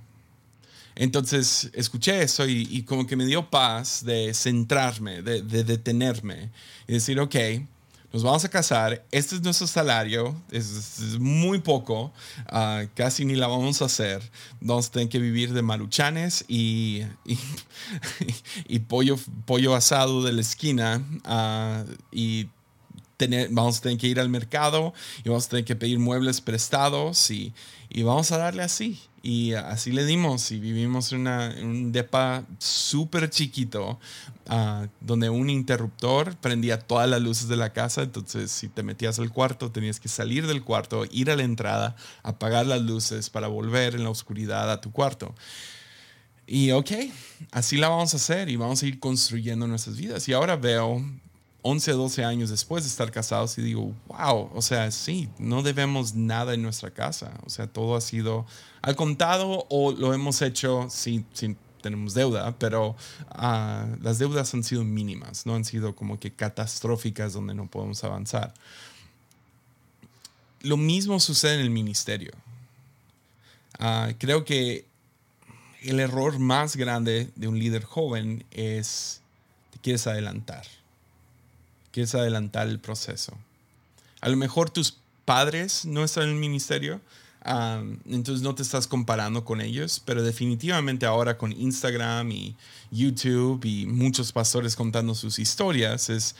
Entonces 0.95 1.71
escuché 1.75 2.23
eso 2.23 2.47
y, 2.47 2.67
y, 2.71 2.83
como 2.83 3.07
que 3.07 3.17
me 3.17 3.27
dio 3.27 3.51
paz 3.51 4.03
de 4.03 4.33
centrarme, 4.33 5.21
de, 5.21 5.43
de 5.43 5.63
detenerme 5.63 6.51
y 6.89 6.95
decir, 6.95 7.21
ok, 7.21 7.37
nos 8.17 8.23
vamos 8.23 8.47
a 8.47 8.49
casar, 8.49 9.05
este 9.11 9.35
es 9.35 9.43
nuestro 9.43 9.67
salario, 9.67 10.35
es, 10.51 10.99
es 11.01 11.19
muy 11.19 11.59
poco, 11.59 12.15
uh, 12.51 12.89
casi 12.95 13.27
ni 13.27 13.35
la 13.35 13.47
vamos 13.47 13.83
a 13.83 13.85
hacer, 13.85 14.23
vamos 14.59 14.87
a 14.87 14.93
tener 14.93 15.11
que 15.11 15.19
vivir 15.19 15.53
de 15.53 15.61
maruchanes 15.61 16.43
y, 16.49 17.03
y, 17.27 17.39
y 18.69 18.79
pollo, 18.79 19.19
pollo 19.45 19.75
asado 19.75 20.23
de 20.23 20.33
la 20.33 20.41
esquina. 20.41 21.05
Uh, 21.27 21.93
y 22.11 22.49
tener, 23.19 23.51
vamos 23.51 23.79
a 23.79 23.83
tener 23.83 23.99
que 23.99 24.07
ir 24.07 24.19
al 24.19 24.31
mercado 24.31 24.95
y 25.23 25.29
vamos 25.29 25.45
a 25.45 25.51
tener 25.51 25.67
que 25.67 25.77
pedir 25.77 25.99
muebles 25.99 26.41
prestados 26.41 27.31
y, 27.31 27.53
y 27.91 28.03
vamos 28.03 28.33
a 28.33 28.39
darle 28.39 28.63
así. 28.63 28.99
Y 29.29 29.55
así 29.55 29.91
le 29.91 30.05
dimos 30.05 30.53
y 30.53 30.61
vivimos 30.61 31.13
en, 31.13 31.27
un 31.27 31.91
depa 31.91 32.45
súper 32.61 33.29
chiquito 33.29 33.99
uh, 34.49 34.87
donde 35.01 35.31
un 35.31 35.51
interruptor 35.51 36.37
prendía 36.37 36.79
todas 36.79 37.11
las 37.11 37.21
luces 37.21 37.49
de 37.49 37.57
la 37.57 37.73
casa. 37.73 38.03
Entonces, 38.03 38.53
si 38.53 38.69
te 38.69 38.85
metías 38.85 39.19
al 39.19 39.33
cuarto, 39.33 39.73
tenías 39.73 39.99
que 39.99 40.09
salir 40.09 40.47
del 40.47 40.63
cuarto, 40.63 41.07
ir 41.11 41.29
a 41.33 41.35
la 41.35 41.43
entrada, 41.43 41.97
apagar 42.23 42.67
las 42.67 42.83
luces 42.83 43.29
para 43.29 43.49
volver 43.49 43.97
en 43.97 44.05
la 44.05 44.11
oscuridad 44.11 44.71
a 44.71 44.81
tu 44.81 44.93
cuarto. 44.93 45.35
Y 46.47 46.71
ok, 46.71 46.93
así 47.51 47.79
la 47.79 47.89
vamos 47.89 48.15
a 48.15 48.19
hacer 48.19 48.49
y 48.49 48.55
vamos 48.55 48.85
a 48.85 48.87
ir 48.87 49.01
construyendo 49.01 49.67
nuestras 49.67 49.97
vidas. 49.97 50.29
Y 50.29 50.35
ahora 50.35 50.55
veo 50.55 51.05
11, 51.69 51.93
12 51.93 52.25
años 52.25 52.51
después 52.51 52.85
de 52.85 52.89
estar 52.89 53.11
casados 53.11 53.59
y 53.59 53.63
digo, 53.63 53.93
wow, 54.07 54.51
o 54.55 54.63
sea, 54.63 54.93
sí, 54.93 55.29
no 55.41 55.65
debemos 55.65 56.15
nada 56.15 56.55
en 56.55 56.63
nuestra 56.63 56.93
casa. 56.93 57.33
O 57.45 57.51
sea, 57.51 57.67
todo 57.67 57.97
ha 57.97 58.01
sido 58.01 58.47
al 58.83 58.95
contado 58.95 59.67
o 59.69 59.91
lo 59.91 60.15
hemos 60.15 60.43
hecho 60.43 60.87
sin, 60.91 61.27
sin 61.33 61.57
tenemos 61.83 62.15
deuda, 62.15 62.57
pero 62.57 62.91
uh, 63.35 63.97
las 64.01 64.21
deudas 64.21 64.55
han 64.55 64.63
sido 64.63 64.85
mínimas, 64.85 65.45
no 65.45 65.57
han 65.57 65.65
sido 65.65 65.97
como 65.97 66.21
que 66.21 66.33
catastróficas 66.33 67.33
donde 67.33 67.53
no 67.53 67.67
podemos 67.67 68.05
avanzar. 68.05 68.55
Lo 70.61 70.77
mismo 70.77 71.19
sucede 71.19 71.55
en 71.55 71.61
el 71.63 71.71
ministerio. 71.71 72.31
Uh, 73.81 74.15
creo 74.19 74.45
que 74.45 74.87
el 75.83 75.99
error 75.99 76.39
más 76.39 76.77
grande 76.77 77.29
de 77.35 77.49
un 77.49 77.59
líder 77.59 77.83
joven 77.83 78.45
es 78.53 79.21
te 79.73 79.81
quieres 79.81 80.07
adelantar 80.07 80.65
quieres 81.97 82.15
adelantar 82.15 82.69
el 82.69 82.79
proceso. 82.79 83.33
A 84.21 84.29
lo 84.29 84.37
mejor 84.37 84.69
tus 84.69 84.99
padres 85.25 85.87
no 85.87 86.05
están 86.05 86.25
en 86.25 86.29
el 86.29 86.37
ministerio, 86.37 87.01
um, 87.47 87.97
entonces 88.05 88.43
no 88.43 88.55
te 88.55 88.63
estás 88.63 88.87
comparando 88.87 89.47
con 89.47 89.63
ellos, 89.63 90.03
pero 90.05 90.23
definitivamente 90.23 91.07
ahora 91.07 91.39
con 91.39 91.53
Instagram 91.53 92.31
y 92.33 92.55
YouTube 92.91 93.65
y 93.65 93.87
muchos 93.87 94.31
pastores 94.31 94.77
contando 94.77 95.15
sus 95.15 95.39
historias, 95.39 96.11
es, 96.11 96.35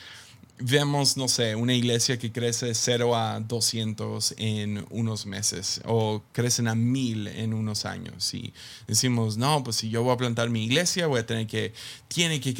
vemos, 0.59 1.17
no 1.17 1.27
sé, 1.27 1.55
una 1.55 1.73
iglesia 1.73 2.19
que 2.19 2.31
crece 2.31 2.67
de 2.67 2.75
0 2.75 3.15
a 3.15 3.39
200 3.39 4.35
en 4.37 4.85
unos 4.91 5.25
meses 5.25 5.81
o 5.85 6.21
crecen 6.33 6.67
a 6.67 6.75
1000 6.75 7.29
en 7.29 7.55
unos 7.55 7.85
años 7.85 8.31
y 8.35 8.53
decimos, 8.85 9.37
no, 9.37 9.63
pues 9.63 9.77
si 9.77 9.89
yo 9.89 10.03
voy 10.03 10.13
a 10.13 10.17
plantar 10.17 10.51
mi 10.51 10.65
iglesia, 10.65 11.07
voy 11.07 11.21
a 11.21 11.25
tener 11.25 11.47
que, 11.47 11.73
tiene 12.09 12.39
que 12.39 12.53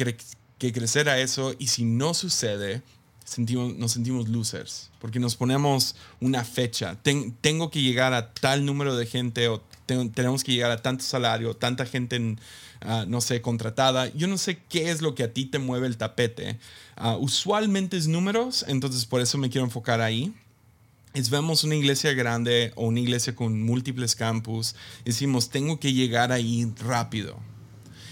que 0.58 0.72
crecer 0.72 1.08
a 1.08 1.18
eso 1.18 1.54
y 1.58 1.68
si 1.68 1.84
no 1.84 2.14
sucede, 2.14 2.82
sentimos, 3.24 3.74
nos 3.76 3.92
sentimos 3.92 4.28
losers, 4.28 4.90
porque 5.00 5.20
nos 5.20 5.36
ponemos 5.36 5.94
una 6.20 6.44
fecha. 6.44 6.98
tengo 7.40 7.70
que 7.70 7.82
llegar 7.82 8.12
a 8.12 8.32
tal 8.32 8.64
número 8.64 8.96
de 8.96 9.06
gente 9.06 9.48
o 9.48 9.62
tenemos 9.86 10.44
que 10.44 10.52
llegar 10.52 10.70
a 10.70 10.82
tanto 10.82 11.04
salario, 11.04 11.54
tanta 11.54 11.86
gente, 11.86 12.18
uh, 12.18 12.36
no 13.06 13.20
sé, 13.20 13.40
contratada. 13.40 14.12
Yo 14.14 14.26
no 14.26 14.38
sé 14.38 14.58
qué 14.68 14.90
es 14.90 15.00
lo 15.00 15.14
que 15.14 15.24
a 15.24 15.32
ti 15.32 15.46
te 15.46 15.58
mueve 15.58 15.86
el 15.86 15.96
tapete. 15.96 16.58
Uh, 17.00 17.16
usualmente 17.18 17.96
es 17.96 18.08
números, 18.08 18.64
entonces 18.68 19.06
por 19.06 19.20
eso 19.20 19.38
me 19.38 19.50
quiero 19.50 19.64
enfocar 19.64 20.00
ahí. 20.00 20.32
Es 21.14 21.30
vemos 21.30 21.64
una 21.64 21.74
iglesia 21.74 22.12
grande 22.12 22.72
o 22.76 22.86
una 22.86 23.00
iglesia 23.00 23.34
con 23.34 23.62
múltiples 23.62 24.14
campus, 24.14 24.74
decimos, 25.04 25.48
tengo 25.48 25.80
que 25.80 25.92
llegar 25.92 26.32
ahí 26.32 26.70
rápido 26.80 27.38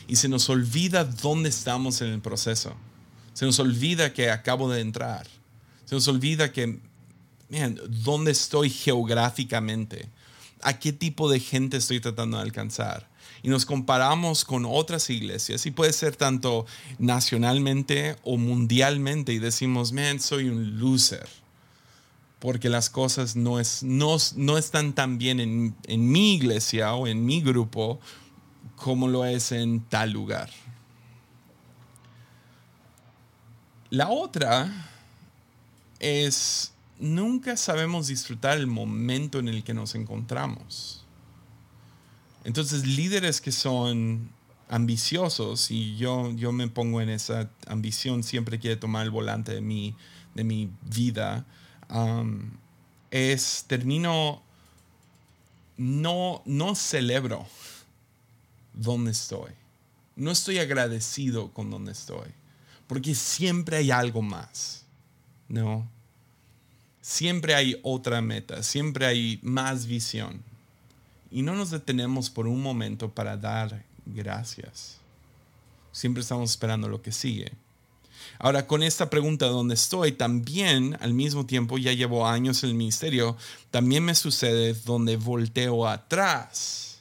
y 0.09 0.17
se 0.17 0.29
nos 0.29 0.49
olvida 0.49 1.05
dónde 1.05 1.49
estamos 1.49 2.01
en 2.01 2.09
el 2.09 2.21
proceso. 2.21 2.75
Se 3.35 3.45
nos 3.45 3.59
olvida 3.59 4.13
que 4.13 4.31
acabo 4.31 4.71
de 4.71 4.81
entrar. 4.81 5.27
Se 5.85 5.95
nos 5.95 6.09
olvida 6.09 6.53
que, 6.53 6.81
man, 7.49 7.79
dónde 7.89 8.31
estoy 8.31 8.71
geográficamente. 8.71 10.09
A 10.63 10.79
qué 10.79 10.93
tipo 10.93 11.31
de 11.31 11.41
gente 11.41 11.77
estoy 11.77 12.01
tratando 12.01 12.39
de 12.39 12.45
alcanzar. 12.45 13.09
Y 13.43 13.49
nos 13.49 13.67
comparamos 13.67 14.45
con 14.45 14.65
otras 14.65 15.11
iglesias 15.11 15.67
y 15.67 15.71
puede 15.71 15.93
ser 15.93 16.17
tanto 16.17 16.67
nacionalmente 16.99 18.17
o 18.25 18.39
mundialmente 18.39 19.33
y 19.33 19.39
decimos, 19.39 19.93
man, 19.93 20.19
soy 20.21 20.49
un 20.49 20.81
loser 20.81 21.29
porque 22.39 22.69
las 22.69 22.91
cosas 22.91 23.35
no, 23.35 23.59
es, 23.59 23.83
no, 23.83 24.17
no 24.37 24.59
están 24.59 24.95
tan 24.95 25.19
bien 25.19 25.41
en, 25.41 25.75
en, 25.87 26.11
mi 26.11 26.35
iglesia 26.35 26.95
o 26.95 27.07
en 27.07 27.25
mi 27.25 27.41
grupo 27.41 27.99
como 28.77 29.09
lo 29.09 29.25
es 29.25 29.53
en 29.53 29.81
tal 29.81 30.13
lugar. 30.13 30.51
La 33.91 34.11
otra 34.11 34.91
es, 35.99 36.73
nunca 36.99 37.57
sabemos 37.57 38.09
disfrutar 38.09 38.59
el 38.59 38.67
momento 38.67 39.39
en 39.39 39.49
el 39.49 39.65
que 39.65 39.75
nos 39.75 39.95
encontramos. 39.95 41.05
Entonces, 42.45 42.87
líderes 42.87 43.41
que 43.41 43.53
son 43.53 44.31
ambiciosos, 44.69 45.71
y 45.71 45.97
yo, 45.97 46.33
yo 46.33 46.53
me 46.53 46.69
pongo 46.69 47.01
en 47.01 47.09
esa 47.09 47.51
ambición, 47.67 48.23
siempre 48.23 48.59
quiere 48.59 48.77
tomar 48.77 49.05
el 49.05 49.11
volante 49.11 49.55
de 49.55 49.61
mi, 49.61 49.95
de 50.35 50.45
mi 50.45 50.71
vida, 50.83 51.47
es, 53.11 53.65
termino, 53.69 54.43
no, 55.77 56.43
no 56.45 56.75
celebro 56.75 57.47
dónde 58.77 59.11
estoy. 59.11 59.51
No 60.15 60.31
estoy 60.31 60.59
agradecido 60.59 61.53
con 61.53 61.71
dónde 61.71 61.93
estoy. 61.93 62.29
porque 62.87 63.17
siempre 63.17 63.79
hay 63.79 63.91
algo 63.91 64.23
más, 64.23 64.85
¿no? 65.49 65.91
Siempre 67.03 67.57
hay 67.57 67.81
otra 67.83 68.21
meta, 68.21 68.63
siempre 68.63 69.07
hay 69.07 69.41
más 69.43 69.87
visión. 69.87 70.41
Y 71.33 71.43
no 71.43 71.57
nos 71.57 71.73
detenemos 71.73 72.31
por 72.31 72.47
un 72.47 72.63
momento 72.63 73.11
para 73.11 73.37
dar 73.37 73.85
gracias. 74.05 74.99
Siempre 75.91 76.23
estamos 76.23 76.51
esperando 76.51 76.89
lo 76.89 77.03
que 77.03 77.11
sigue. 77.11 77.53
Ahora, 78.39 78.69
con 78.69 78.85
esta 78.85 79.11
pregunta 79.11 79.47
¿dónde 79.47 79.75
estoy, 79.75 80.13
también 80.13 80.97
al 81.01 81.13
mismo 81.13 81.45
tiempo 81.45 81.79
ya 81.79 81.93
llevo 81.93 82.27
años 82.27 82.63
en 82.63 82.71
el 82.71 82.77
ministerio, 82.77 83.37
también 83.73 84.05
me 84.05 84.15
sucede 84.15 84.75
donde 84.75 85.17
volteo 85.17 85.89
atrás 85.89 86.96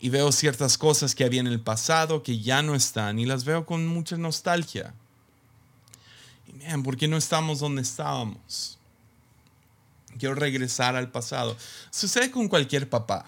y 0.00 0.10
veo 0.10 0.30
ciertas 0.32 0.78
cosas 0.78 1.14
que 1.14 1.24
había 1.24 1.40
en 1.40 1.46
el 1.46 1.60
pasado 1.60 2.22
que 2.22 2.38
ya 2.40 2.62
no 2.62 2.74
están 2.74 3.18
y 3.18 3.26
las 3.26 3.44
veo 3.44 3.66
con 3.66 3.86
mucha 3.86 4.16
nostalgia. 4.16 4.94
Y 6.46 6.52
man, 6.52 6.82
¿por 6.82 6.96
qué 6.96 7.08
no 7.08 7.16
estamos 7.16 7.60
donde 7.60 7.82
estábamos? 7.82 8.78
Quiero 10.18 10.34
regresar 10.34 10.96
al 10.96 11.10
pasado. 11.10 11.56
Sucede 11.90 12.30
con 12.30 12.48
cualquier 12.48 12.88
papá. 12.88 13.26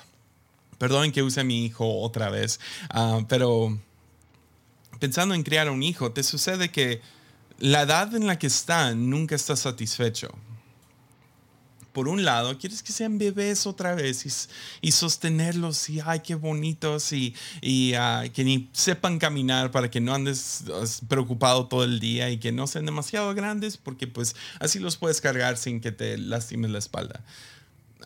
Perdonen 0.79 1.12
que 1.12 1.23
use 1.23 1.41
a 1.41 1.45
mi 1.45 1.64
hijo 1.64 2.01
otra 2.01 2.31
vez, 2.31 2.59
ah, 2.89 3.21
pero 3.29 3.79
pensando 4.99 5.35
en 5.35 5.43
criar 5.43 5.68
un 5.68 5.83
hijo, 5.83 6.12
te 6.12 6.23
sucede 6.23 6.71
que 6.71 7.03
la 7.59 7.83
edad 7.83 8.14
en 8.14 8.27
la 8.27 8.39
que 8.39 8.47
están 8.47 9.11
nunca 9.11 9.35
está 9.35 9.57
satisfecho. 9.57 10.31
Por 11.93 12.09
un 12.09 12.24
lado, 12.24 12.57
quieres 12.59 12.82
que 12.82 12.93
sean 12.93 13.18
bebés 13.18 13.66
otra 13.66 13.95
vez 13.95 14.24
y, 14.80 14.93
sostenerlos 14.93 15.88
y, 15.91 16.01
ay, 16.05 16.20
qué 16.20 16.34
bonitos 16.34 17.12
y, 17.12 17.34
ah, 17.95 18.24
que 18.32 18.45
ni 18.45 18.68
sepan 18.72 19.18
caminar 19.18 19.70
para 19.70 19.91
que 19.91 20.01
no 20.01 20.14
andes 20.14 20.64
preocupado 21.09 21.66
todo 21.66 21.84
el 21.84 22.01
día 22.01 22.30
y 22.30 22.38
que 22.38 22.53
no 22.53 22.66
sean 22.66 22.86
demasiado 22.86 23.34
grandes 23.34 23.76
porque 23.76 24.07
pues 24.07 24.36
así 24.59 24.78
los 24.78 24.97
puedes 24.97 25.20
cargar 25.20 25.57
sin 25.57 25.80
que 25.80 25.93
te 25.93 26.18
lastimes 26.18 26.70
la 26.70 26.78
espalda 26.78 27.22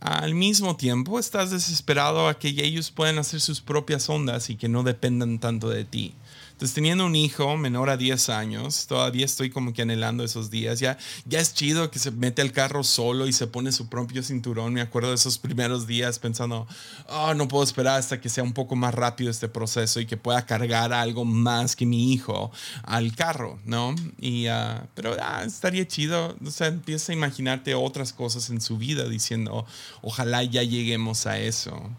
al 0.00 0.34
mismo 0.34 0.76
tiempo 0.76 1.18
estás 1.18 1.50
desesperado 1.50 2.28
a 2.28 2.38
que 2.38 2.48
ellos 2.48 2.90
puedan 2.90 3.18
hacer 3.18 3.40
sus 3.40 3.60
propias 3.60 4.08
ondas 4.08 4.50
y 4.50 4.56
que 4.56 4.68
no 4.68 4.82
dependan 4.82 5.38
tanto 5.38 5.68
de 5.68 5.84
ti. 5.84 6.14
Entonces, 6.54 6.76
teniendo 6.76 7.04
un 7.04 7.16
hijo 7.16 7.56
menor 7.56 7.90
a 7.90 7.96
10 7.96 8.28
años, 8.28 8.86
todavía 8.86 9.24
estoy 9.24 9.50
como 9.50 9.72
que 9.72 9.82
anhelando 9.82 10.22
esos 10.22 10.50
días. 10.50 10.78
Ya, 10.78 10.96
ya 11.26 11.40
es 11.40 11.52
chido 11.52 11.90
que 11.90 11.98
se 11.98 12.12
mete 12.12 12.42
al 12.42 12.52
carro 12.52 12.84
solo 12.84 13.26
y 13.26 13.32
se 13.32 13.48
pone 13.48 13.72
su 13.72 13.88
propio 13.88 14.22
cinturón. 14.22 14.72
Me 14.72 14.80
acuerdo 14.80 15.08
de 15.08 15.16
esos 15.16 15.36
primeros 15.36 15.88
días 15.88 16.20
pensando, 16.20 16.68
oh, 17.08 17.34
no 17.34 17.48
puedo 17.48 17.64
esperar 17.64 17.98
hasta 17.98 18.20
que 18.20 18.28
sea 18.28 18.44
un 18.44 18.52
poco 18.52 18.76
más 18.76 18.94
rápido 18.94 19.32
este 19.32 19.48
proceso 19.48 19.98
y 19.98 20.06
que 20.06 20.16
pueda 20.16 20.46
cargar 20.46 20.92
algo 20.92 21.24
más 21.24 21.74
que 21.74 21.86
mi 21.86 22.12
hijo 22.12 22.52
al 22.84 23.16
carro, 23.16 23.58
¿no? 23.64 23.96
Y, 24.20 24.46
uh, 24.46 24.86
pero 24.94 25.16
ah, 25.20 25.42
estaría 25.44 25.88
chido. 25.88 26.36
O 26.46 26.52
sea, 26.52 26.68
empieza 26.68 27.10
a 27.10 27.16
imaginarte 27.16 27.74
otras 27.74 28.12
cosas 28.12 28.48
en 28.50 28.60
su 28.60 28.78
vida 28.78 29.08
diciendo, 29.08 29.66
ojalá 30.02 30.42
ya 30.42 30.62
lleguemos 30.62 31.26
a 31.26 31.38
eso. 31.38 31.90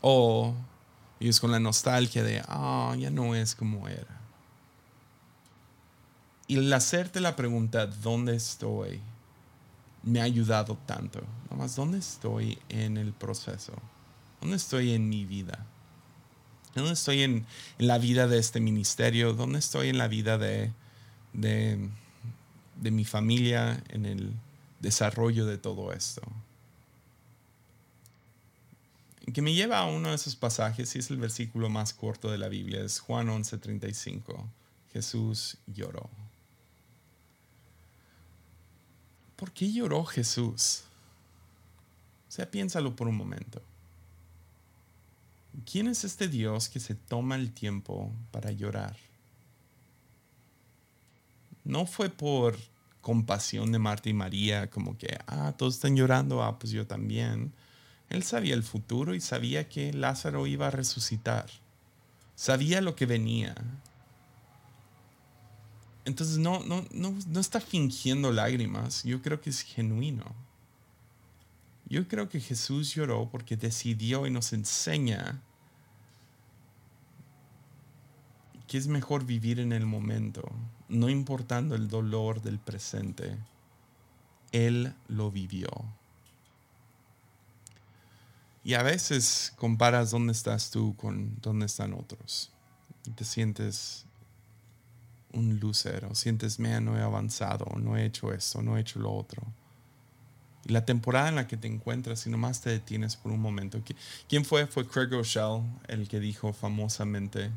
O 0.00 0.54
es 1.20 1.40
con 1.40 1.52
la 1.52 1.60
nostalgia 1.60 2.22
de, 2.22 2.42
ah, 2.48 2.94
ya 2.98 3.10
no 3.10 3.34
es 3.34 3.54
como 3.54 3.88
era. 3.88 4.20
Y 6.46 6.56
el 6.56 6.72
hacerte 6.72 7.20
la 7.20 7.36
pregunta, 7.36 7.86
¿dónde 7.86 8.34
estoy? 8.34 9.00
Me 10.02 10.20
ha 10.20 10.24
ayudado 10.24 10.78
tanto. 10.86 11.22
Nomás, 11.50 11.76
¿dónde 11.76 11.98
estoy 11.98 12.58
en 12.68 12.96
el 12.96 13.12
proceso? 13.12 13.74
¿Dónde 14.40 14.56
estoy 14.56 14.92
en 14.92 15.08
mi 15.08 15.26
vida? 15.26 15.66
¿Dónde 16.74 16.92
estoy 16.92 17.22
en, 17.22 17.46
en 17.78 17.86
la 17.86 17.98
vida 17.98 18.26
de 18.26 18.38
este 18.38 18.60
ministerio? 18.60 19.34
¿Dónde 19.34 19.58
estoy 19.58 19.90
en 19.90 19.98
la 19.98 20.08
vida 20.08 20.38
de, 20.38 20.72
de, 21.34 21.88
de 22.76 22.90
mi 22.90 23.04
familia, 23.04 23.82
en 23.90 24.06
el 24.06 24.32
desarrollo 24.80 25.46
de 25.46 25.58
todo 25.58 25.92
esto? 25.92 26.22
Que 29.32 29.42
me 29.42 29.54
lleva 29.54 29.78
a 29.78 29.86
uno 29.86 30.10
de 30.10 30.14
esos 30.14 30.36
pasajes, 30.36 30.94
y 30.94 30.98
es 30.98 31.10
el 31.10 31.18
versículo 31.18 31.68
más 31.68 31.92
corto 31.92 32.30
de 32.30 32.38
la 32.38 32.48
Biblia, 32.48 32.82
es 32.82 33.00
Juan 33.00 33.28
11:35. 33.28 34.48
Jesús 34.92 35.58
lloró. 35.66 36.10
¿Por 39.36 39.52
qué 39.52 39.72
lloró 39.72 40.04
Jesús? 40.04 40.84
O 42.28 42.32
sea, 42.32 42.50
piénsalo 42.50 42.94
por 42.94 43.08
un 43.08 43.16
momento. 43.16 43.62
¿Quién 45.70 45.88
es 45.88 46.04
este 46.04 46.28
Dios 46.28 46.68
que 46.68 46.80
se 46.80 46.94
toma 46.94 47.36
el 47.36 47.52
tiempo 47.52 48.12
para 48.30 48.50
llorar? 48.52 48.96
No 51.64 51.86
fue 51.86 52.08
por 52.08 52.56
compasión 53.00 53.72
de 53.72 53.78
Marta 53.78 54.08
y 54.08 54.12
María, 54.12 54.70
como 54.70 54.96
que, 54.96 55.18
ah, 55.26 55.54
todos 55.56 55.74
están 55.74 55.96
llorando, 55.96 56.42
ah, 56.42 56.58
pues 56.58 56.72
yo 56.72 56.86
también. 56.86 57.52
Él 58.10 58.24
sabía 58.24 58.54
el 58.54 58.64
futuro 58.64 59.14
y 59.14 59.20
sabía 59.20 59.68
que 59.68 59.92
Lázaro 59.92 60.46
iba 60.46 60.66
a 60.66 60.70
resucitar. 60.70 61.48
Sabía 62.34 62.80
lo 62.80 62.96
que 62.96 63.06
venía. 63.06 63.54
Entonces 66.04 66.38
no, 66.38 66.60
no, 66.64 66.84
no, 66.90 67.16
no 67.28 67.40
está 67.40 67.60
fingiendo 67.60 68.32
lágrimas. 68.32 69.04
Yo 69.04 69.22
creo 69.22 69.40
que 69.40 69.50
es 69.50 69.62
genuino. 69.62 70.24
Yo 71.86 72.06
creo 72.08 72.28
que 72.28 72.40
Jesús 72.40 72.94
lloró 72.94 73.28
porque 73.30 73.56
decidió 73.56 74.26
y 74.26 74.30
nos 74.30 74.52
enseña 74.52 75.40
que 78.66 78.78
es 78.78 78.86
mejor 78.86 79.24
vivir 79.24 79.58
en 79.58 79.72
el 79.72 79.84
momento, 79.84 80.48
no 80.88 81.08
importando 81.08 81.74
el 81.74 81.88
dolor 81.88 82.40
del 82.40 82.60
presente. 82.60 83.36
Él 84.52 84.94
lo 85.08 85.32
vivió. 85.32 85.68
Y 88.62 88.74
a 88.74 88.82
veces 88.82 89.52
comparas 89.56 90.10
dónde 90.10 90.32
estás 90.32 90.70
tú 90.70 90.94
con 90.96 91.40
dónde 91.40 91.66
están 91.66 91.94
otros. 91.94 92.50
Y 93.06 93.10
te 93.12 93.24
sientes 93.24 94.04
un 95.32 95.58
lucero, 95.60 96.14
sientes, 96.14 96.58
me 96.58 96.78
no 96.80 96.98
he 96.98 97.02
avanzado, 97.02 97.66
no 97.78 97.96
he 97.96 98.04
hecho 98.04 98.32
esto, 98.32 98.62
no 98.62 98.76
he 98.76 98.80
hecho 98.80 98.98
lo 98.98 99.12
otro. 99.12 99.42
Y 100.66 100.72
la 100.72 100.84
temporada 100.84 101.28
en 101.28 101.36
la 101.36 101.46
que 101.46 101.56
te 101.56 101.68
encuentras 101.68 102.26
y 102.26 102.30
nomás 102.30 102.60
te 102.60 102.70
detienes 102.70 103.16
por 103.16 103.32
un 103.32 103.40
momento. 103.40 103.80
¿Quién 104.28 104.44
fue? 104.44 104.66
Fue 104.66 104.86
Craig 104.86 105.08
Rochelle, 105.10 105.62
el 105.88 106.06
que 106.06 106.20
dijo 106.20 106.52
famosamente 106.52 107.50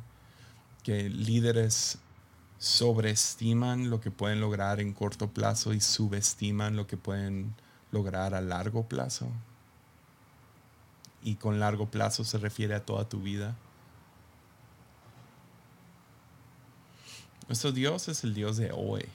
que 0.84 1.10
líderes 1.10 1.98
sobreestiman 2.60 3.90
lo 3.90 4.00
que 4.00 4.12
pueden 4.12 4.40
lograr 4.40 4.80
en 4.80 4.94
corto 4.94 5.34
plazo 5.34 5.74
y 5.74 5.82
subestiman 5.82 6.78
lo 6.78 6.88
que 6.88 6.96
pueden 6.96 7.56
lograr 7.92 8.34
a 8.34 8.42
largo 8.42 8.88
plazo 8.88 9.30
y 11.24 11.36
con 11.36 11.60
largo 11.60 11.90
plazo 11.90 12.24
se 12.24 12.38
refiere 12.38 12.76
a 12.76 12.86
toda 12.86 13.08
tu 13.08 13.22
vida. 13.22 13.56
Nuestro 17.48 17.72
Dios 17.72 18.08
es 18.08 18.24
el 18.24 18.34
Dios 18.34 18.58
de 18.58 18.72
hoy. 18.72 19.06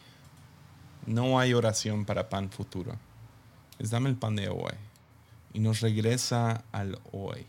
No 1.06 1.38
hay 1.38 1.54
oración 1.54 2.04
para 2.04 2.28
pan 2.28 2.50
futuro. 2.50 2.96
Es 3.78 3.90
dame 3.90 4.10
el 4.10 4.16
pan 4.16 4.36
de 4.36 4.48
hoy. 4.48 4.74
Y 5.52 5.60
nos 5.60 5.80
regresa 5.80 6.64
al 6.72 6.98
hoy. 7.12 7.46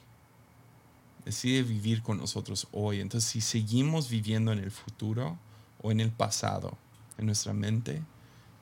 Decide 1.26 1.64
vivir 1.64 2.02
con 2.02 2.18
nosotros 2.18 2.68
hoy. 2.72 3.02
Entonces, 3.02 3.30
si 3.30 3.42
seguimos 3.42 4.10
viviendo 4.10 4.52
en 4.52 4.60
el 4.60 4.72
futuro 4.72 5.38
o 5.82 5.92
en 5.92 6.00
el 6.00 6.12
pasado, 6.12 6.78
en 7.18 7.26
nuestra 7.26 7.54
mente, 7.54 8.02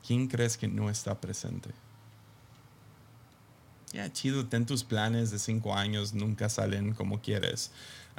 ¿quién 0.06 0.26
crees 0.26 0.56
que 0.56 0.68
no 0.68 0.90
está 0.90 1.20
presente? 1.20 1.70
Ya 3.92 4.12
chido, 4.12 4.46
ten 4.46 4.66
tus 4.66 4.84
planes 4.84 5.30
de 5.30 5.38
cinco 5.38 5.74
años, 5.74 6.14
nunca 6.14 6.48
salen 6.48 6.94
como 6.94 7.20
quieres. 7.20 7.70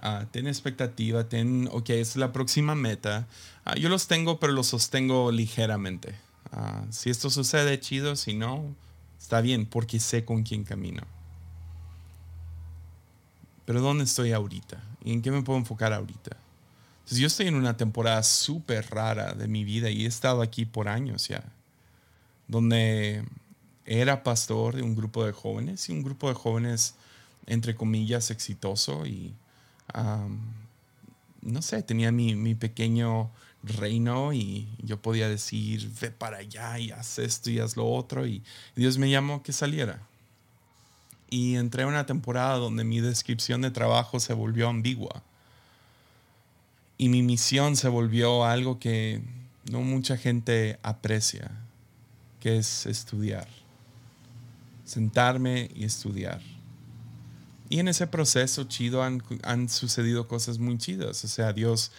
Uh, 0.01 0.25
ten 0.31 0.47
expectativa, 0.47 1.27
ten, 1.27 1.67
ok, 1.71 1.89
es 1.91 2.15
la 2.15 2.31
próxima 2.31 2.73
meta. 2.73 3.27
Ah, 3.65 3.75
yo 3.75 3.89
los 3.89 4.07
tengo, 4.07 4.39
pero 4.39 4.53
los 4.53 4.67
sostengo 4.67 5.31
ligeramente. 5.31 6.15
Ah, 6.51 6.85
si 6.89 7.09
esto 7.09 7.29
sucede, 7.29 7.79
chido, 7.79 8.15
si 8.15 8.33
no, 8.33 8.63
está 9.19 9.41
bien, 9.41 9.65
porque 9.65 9.99
sé 9.99 10.23
con 10.25 10.43
quién 10.43 10.63
camino. 10.63 11.03
Pero 13.65 13.81
¿dónde 13.81 14.05
estoy 14.05 14.31
ahorita? 14.31 14.81
¿Y 15.03 15.13
en 15.13 15.21
qué 15.21 15.31
me 15.31 15.43
puedo 15.43 15.59
enfocar 15.59 15.93
ahorita? 15.93 16.37
Entonces 16.99 17.19
yo 17.19 17.27
estoy 17.27 17.47
en 17.47 17.55
una 17.55 17.77
temporada 17.77 18.23
súper 18.23 18.89
rara 18.89 19.33
de 19.33 19.47
mi 19.47 19.63
vida 19.63 19.89
y 19.89 20.05
he 20.05 20.07
estado 20.07 20.41
aquí 20.41 20.65
por 20.65 20.87
años 20.87 21.27
ya, 21.27 21.43
donde 22.47 23.25
era 23.85 24.23
pastor 24.23 24.75
de 24.75 24.83
un 24.83 24.95
grupo 24.95 25.25
de 25.25 25.31
jóvenes 25.31 25.89
y 25.89 25.91
un 25.91 26.03
grupo 26.03 26.29
de 26.29 26.35
jóvenes, 26.35 26.95
entre 27.47 27.75
comillas, 27.75 28.31
exitoso 28.31 29.05
y, 29.05 29.33
no 31.41 31.61
sé, 31.61 31.81
tenía 31.83 32.11
mi, 32.11 32.55
pequeño 32.55 33.31
reino 33.63 34.31
y 34.31 34.67
yo 34.81 35.01
podía 35.01 35.27
decir, 35.27 35.91
ve 35.99 36.11
para 36.11 36.37
allá 36.37 36.79
y 36.79 36.91
haz 36.91 37.19
esto 37.19 37.49
y 37.49 37.59
haz 37.59 37.75
lo 37.75 37.89
otro 37.89 38.25
y 38.25 38.43
Dios 38.75 38.97
me 38.97 39.09
llamó 39.09 39.43
que 39.43 39.53
saliera. 39.53 40.01
Y 41.31 41.55
entré 41.55 41.83
a 41.83 41.87
una 41.87 42.05
temporada 42.05 42.57
donde 42.57 42.83
mi 42.83 43.01
descripción 43.01 43.61
de 43.61 43.71
trabajo 43.71 44.19
se 44.19 44.33
volvió 44.33 44.67
ambigua 44.67 45.23
y 46.99 47.07
mi 47.07 47.23
misión 47.23 47.77
se 47.77 47.87
volvió 47.87 48.45
algo 48.45 48.77
que 48.77 49.21
no 49.71 49.81
mucha 49.81 50.17
gente 50.17 50.77
aprecia, 50.83 51.49
que 52.41 52.57
es 52.57 52.85
estudiar. 52.85 53.47
Sentarme 54.89 55.69
y 55.75 55.83
estudiar. 55.83 56.41
Y 57.69 57.77
en 57.77 57.87
ese 57.87 58.07
proceso 58.07 58.63
chido 58.63 59.03
han, 59.03 59.21
han 59.43 59.69
sucedido 59.69 60.27
cosas 60.27 60.57
muy 60.57 60.79
chidas. 60.79 61.23
O 61.23 61.27
sea, 61.27 61.53
Dios, 61.53 61.91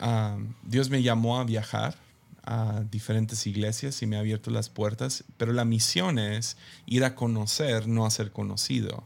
ah, 0.00 0.36
Dios 0.64 0.90
me 0.90 1.04
llamó 1.04 1.38
a 1.38 1.44
viajar 1.44 1.96
a 2.42 2.82
diferentes 2.90 3.46
iglesias 3.46 4.02
y 4.02 4.06
me 4.06 4.16
ha 4.16 4.20
abierto 4.20 4.50
las 4.50 4.68
puertas, 4.68 5.22
pero 5.36 5.52
la 5.52 5.64
misión 5.64 6.18
es 6.18 6.56
ir 6.84 7.04
a 7.04 7.14
conocer, 7.14 7.86
no 7.86 8.06
a 8.06 8.10
ser 8.10 8.32
conocido. 8.32 9.04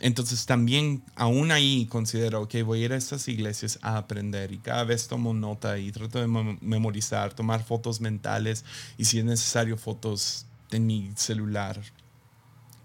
Entonces 0.00 0.46
también 0.46 1.04
aún 1.14 1.52
ahí 1.52 1.84
considero 1.84 2.48
que 2.48 2.62
voy 2.62 2.80
a 2.80 2.84
ir 2.86 2.92
a 2.94 2.96
estas 2.96 3.28
iglesias 3.28 3.78
a 3.82 3.98
aprender 3.98 4.52
y 4.52 4.56
cada 4.56 4.84
vez 4.84 5.06
tomo 5.06 5.34
nota 5.34 5.78
y 5.78 5.92
trato 5.92 6.18
de 6.18 6.26
memorizar, 6.62 7.34
tomar 7.34 7.62
fotos 7.62 8.00
mentales 8.00 8.64
y 8.96 9.04
si 9.04 9.18
es 9.18 9.26
necesario 9.26 9.76
fotos 9.76 10.46
de 10.70 10.80
mi 10.80 11.12
celular. 11.14 11.78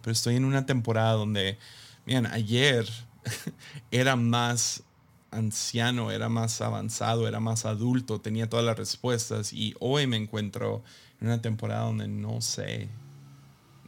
Pero 0.01 0.11
estoy 0.11 0.35
en 0.35 0.45
una 0.45 0.65
temporada 0.65 1.13
donde, 1.13 1.57
miren, 2.05 2.25
ayer 2.27 2.87
era 3.91 4.15
más 4.15 4.83
anciano, 5.31 6.11
era 6.11 6.29
más 6.29 6.61
avanzado, 6.61 7.27
era 7.27 7.39
más 7.39 7.65
adulto, 7.65 8.21
tenía 8.21 8.49
todas 8.49 8.65
las 8.65 8.77
respuestas 8.77 9.53
y 9.53 9.75
hoy 9.79 10.07
me 10.07 10.17
encuentro 10.17 10.83
en 11.19 11.27
una 11.27 11.41
temporada 11.41 11.85
donde 11.85 12.07
no 12.07 12.41
sé, 12.41 12.89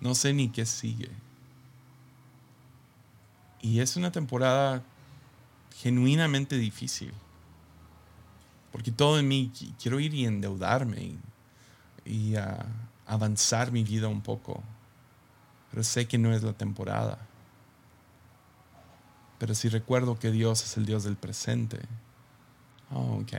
no 0.02 0.16
sé 0.16 0.34
ni 0.34 0.50
qué 0.50 0.66
sigue. 0.66 1.10
Y 3.62 3.80
es 3.80 3.96
una 3.96 4.12
temporada 4.12 4.84
genuinamente 5.82 6.58
difícil. 6.58 7.14
Porque 8.72 8.92
todo 8.92 9.20
en 9.20 9.28
mí 9.28 9.52
quiero 9.82 10.00
ir 10.00 10.14
y 10.14 10.26
endeudarme 10.26 11.16
y, 12.06 12.36
avanzar 13.06 13.72
mi 13.72 13.84
vida 13.84 14.08
un 14.08 14.22
poco. 14.22 14.64
Pero 15.72 15.84
sé 15.84 16.08
que 16.08 16.18
no 16.18 16.34
es 16.34 16.44
la 16.44 16.54
temporada. 16.54 17.20
Pero 19.38 19.56
si 19.56 19.70
recuerdo 19.70 20.20
que 20.20 20.32
Dios 20.32 20.64
es 20.64 20.78
el 20.78 20.86
Dios 20.86 21.04
del 21.04 21.16
presente, 21.16 21.80
oh, 22.92 23.22
ok, 23.22 23.34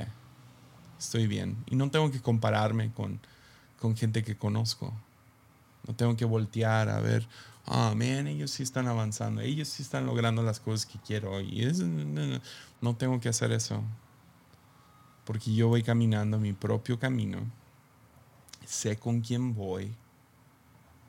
estoy 0.98 1.26
bien. 1.26 1.62
Y 1.66 1.76
no 1.76 1.90
tengo 1.90 2.10
que 2.10 2.20
compararme 2.20 2.92
con, 2.92 3.20
con 3.78 3.96
gente 3.96 4.24
que 4.24 4.36
conozco. 4.36 4.92
No 5.86 5.94
tengo 5.94 6.16
que 6.16 6.24
voltear 6.24 6.88
a 6.88 7.00
ver, 7.00 7.26
ah, 7.66 7.94
man, 7.94 8.26
ellos 8.26 8.50
sí 8.50 8.62
están 8.62 8.88
avanzando, 8.88 9.40
ellos 9.40 9.68
sí 9.68 9.82
están 9.82 10.06
logrando 10.06 10.42
las 10.42 10.60
cosas 10.60 10.86
que 10.86 10.98
quiero. 10.98 11.40
Y 11.40 11.70
no 12.80 12.96
tengo 12.96 13.20
que 13.20 13.28
hacer 13.28 13.52
eso. 13.52 13.82
Porque 15.24 15.54
yo 15.54 15.68
voy 15.68 15.82
caminando 15.82 16.38
mi 16.38 16.52
propio 16.52 16.98
camino. 16.98 17.38
Sé 18.64 18.96
con 18.96 19.20
quién 19.20 19.54
voy. 19.54 19.94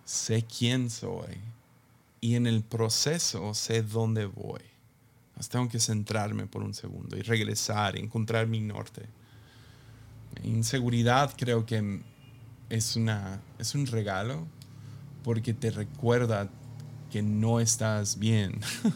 Sé 0.05 0.43
quién 0.43 0.89
soy. 0.89 1.37
Y 2.19 2.35
en 2.35 2.47
el 2.47 2.63
proceso 2.63 3.53
sé 3.53 3.81
dónde 3.81 4.25
voy. 4.25 4.61
tengo 5.49 5.67
que 5.69 5.79
centrarme 5.79 6.45
por 6.45 6.63
un 6.63 6.73
segundo 6.73 7.17
y 7.17 7.21
regresar, 7.21 7.97
encontrar 7.97 8.47
mi 8.47 8.61
norte. 8.61 9.07
Inseguridad 10.43 11.33
creo 11.37 11.65
que 11.65 12.01
es, 12.69 12.95
una, 12.95 13.41
es 13.59 13.75
un 13.75 13.87
regalo 13.87 14.47
porque 15.23 15.53
te 15.53 15.71
recuerda 15.71 16.49
que 17.11 17.21
no 17.21 17.59
estás 17.59 18.17
bien. 18.17 18.59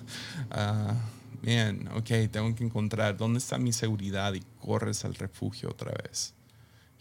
Ah, 0.52 0.96
bien, 1.42 1.90
ok, 1.96 2.30
tengo 2.32 2.54
que 2.56 2.64
encontrar 2.64 3.18
dónde 3.18 3.40
está 3.40 3.58
mi 3.58 3.74
seguridad 3.74 4.34
y 4.34 4.42
corres 4.62 5.04
al 5.04 5.16
refugio 5.16 5.70
otra 5.70 5.92
vez. 5.92 6.34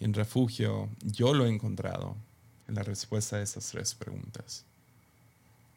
Y 0.01 0.05
en 0.05 0.15
refugio 0.15 0.89
yo 1.03 1.35
lo 1.35 1.47
he 1.47 1.51
encontrado 1.51 2.17
en 2.69 2.75
la 2.75 2.83
respuesta 2.83 3.37
a 3.37 3.43
estas 3.43 3.71
tres 3.71 3.95
preguntas. 3.95 4.65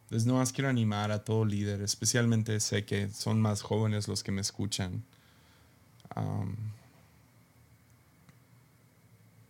Entonces, 0.04 0.26
no 0.26 0.36
más 0.36 0.54
quiero 0.54 0.70
animar 0.70 1.12
a 1.12 1.24
todo 1.24 1.44
líder, 1.44 1.82
especialmente 1.82 2.60
sé 2.62 2.86
que 2.86 3.10
son 3.10 3.42
más 3.42 3.62
jóvenes 3.62 4.08
los 4.08 4.24
que 4.24 4.32
me 4.32 4.42
escuchan. 4.42 5.04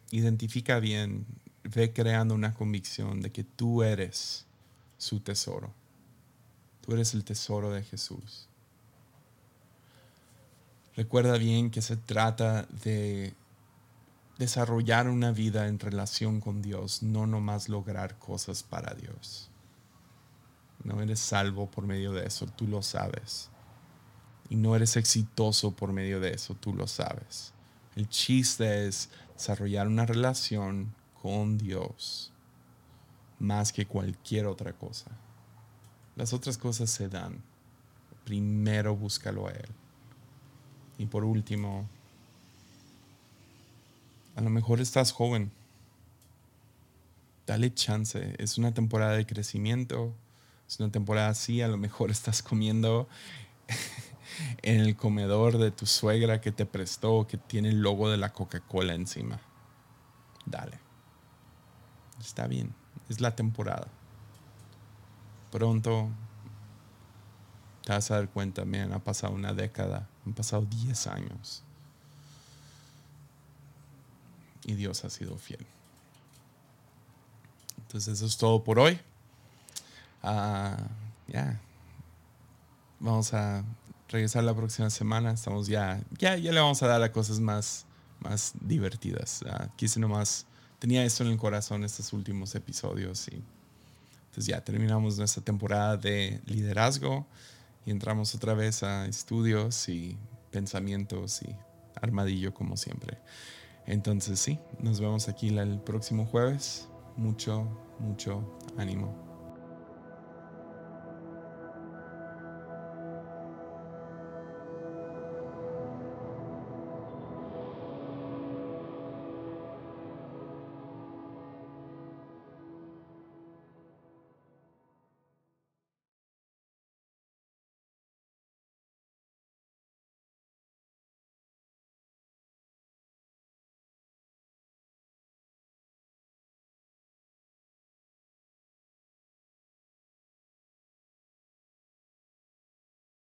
identifica 0.10 0.80
bien 0.80 1.26
ve 1.64 1.92
creando 1.94 2.34
una 2.34 2.54
convicción 2.54 3.22
de 3.22 3.32
que 3.32 3.44
tú 3.44 3.84
eres 3.84 4.46
su 4.98 5.20
tesoro. 5.20 5.74
Tú 6.82 6.94
eres 6.94 7.14
el 7.14 7.24
tesoro 7.24 7.72
de 7.72 7.84
Jesús. 7.84 8.48
Recuerda 10.96 11.38
bien 11.38 11.70
que 11.70 11.82
se 11.82 11.98
trata 11.98 12.64
de 12.84 13.34
desarrollar 14.38 15.10
una 15.10 15.32
vida 15.32 15.68
en 15.68 15.80
relación 15.80 16.40
con 16.42 16.62
Dios, 16.62 17.02
no 17.02 17.26
nomás 17.26 17.70
lograr 17.70 18.20
cosas 18.20 18.64
para 18.64 18.94
Dios. 18.94 19.50
No 20.84 21.02
eres 21.02 21.20
salvo 21.20 21.70
por 21.70 21.86
medio 21.86 22.14
de 22.14 22.26
eso, 22.26 22.46
tú 22.46 22.68
lo 22.68 22.82
sabes. 22.82 23.50
Y 24.50 24.56
no 24.56 24.76
eres 24.76 24.96
exitoso 24.96 25.72
por 25.72 25.92
medio 25.92 26.20
de 26.20 26.32
eso, 26.32 26.56
tú 26.56 26.74
lo 26.74 26.88
sabes. 26.88 27.54
El 27.96 28.08
chiste 28.08 28.88
es 28.88 29.10
desarrollar 29.34 29.88
una 29.88 30.06
relación 30.06 30.94
con 31.22 31.58
Dios 31.58 32.32
más 33.40 33.74
que 33.74 33.86
cualquier 33.86 34.46
otra 34.46 34.74
cosa. 34.74 35.12
Las 36.16 36.34
otras 36.34 36.58
cosas 36.58 36.90
se 36.90 37.10
dan. 37.10 37.42
Primero 38.24 38.96
búscalo 38.96 39.48
a 39.48 39.52
Él. 39.52 39.70
Y 40.98 41.06
por 41.06 41.24
último, 41.24 41.88
a 44.38 44.42
lo 44.42 44.52
mejor 44.52 44.80
estás 44.80 45.12
joven. 45.12 45.52
Dale 47.48 47.74
chance. 47.74 48.36
Es 48.38 48.60
una 48.60 48.72
temporada 48.72 49.14
de 49.14 49.26
crecimiento. 49.26 50.14
Es 50.68 50.80
una 50.80 50.92
temporada 50.92 51.30
así. 51.30 51.64
A 51.64 51.68
lo 51.68 51.78
mejor 51.78 52.12
estás 52.12 52.44
comiendo 52.44 53.10
en 54.62 54.80
el 54.80 54.96
comedor 54.96 55.58
de 55.58 55.72
tu 55.72 55.88
suegra 55.88 56.40
que 56.40 56.52
te 56.52 56.68
prestó, 56.68 57.26
que 57.28 57.38
tiene 57.38 57.70
el 57.70 57.82
logo 57.82 58.12
de 58.12 58.18
la 58.18 58.32
Coca-Cola 58.32 58.94
encima. 58.94 59.42
Dale. 60.46 60.80
Está 62.20 62.46
bien, 62.46 62.76
es 63.10 63.20
la 63.20 63.36
temporada. 63.36 63.88
Pronto 65.52 66.10
te 67.84 67.92
vas 67.92 68.12
a 68.12 68.16
dar 68.16 68.30
cuenta, 68.30 68.66
me 68.66 68.82
ha 68.82 69.00
pasado 69.00 69.34
una 69.34 69.54
década, 69.54 70.10
han 70.26 70.34
pasado 70.34 70.64
10 70.66 71.08
años. 71.08 71.64
Y 74.68 74.76
Dios 74.76 75.04
ha 75.04 75.10
sido 75.10 75.36
fiel. 75.38 75.66
Entonces 77.80 78.14
eso 78.16 78.28
es 78.28 78.38
todo 78.38 78.64
por 78.64 78.78
hoy. 78.78 79.00
Ah, 80.22 80.78
ya. 81.28 81.60
Vamos 83.00 83.34
a 83.34 83.64
regresar 84.10 84.44
la 84.44 84.56
próxima 84.56 84.92
semana. 84.92 85.32
Estamos 85.32 85.68
ya, 85.68 86.00
ya, 86.20 86.38
ya 86.38 86.52
le 86.52 86.60
vamos 86.60 86.84
a 86.84 86.88
dar 86.88 87.02
a 87.02 87.12
cosas 87.12 87.40
más, 87.40 87.88
más 88.20 88.54
divertidas. 88.62 89.42
Uh, 89.44 89.68
quise 89.76 90.00
nomás 90.00 90.46
tenía 90.80 91.04
eso 91.04 91.24
en 91.24 91.32
el 91.32 91.38
corazón 91.38 91.84
estos 91.84 92.14
últimos 92.14 92.54
episodios 92.56 93.28
y 93.30 93.36
entonces 94.26 94.46
ya 94.46 94.64
terminamos 94.64 95.18
nuestra 95.18 95.44
temporada 95.44 95.98
de 95.98 96.42
liderazgo 96.46 97.26
y 97.86 97.92
entramos 97.92 98.36
otra 98.36 98.54
vez 98.54 98.84
a 98.84 99.06
estudios 99.06 99.90
y 99.90 100.18
pensamientos 100.52 101.42
y 101.42 101.56
armadillo 101.96 102.54
como 102.54 102.78
siempre. 102.78 103.18
Entonces 103.88 104.40
sí, 104.40 104.60
nos 104.80 105.00
vemos 105.00 105.28
aquí 105.30 105.48
el 105.58 105.80
próximo 105.80 106.26
jueves. 106.26 106.90
Mucho, 107.16 107.68
mucho 108.00 108.44
ánimo. 108.78 109.27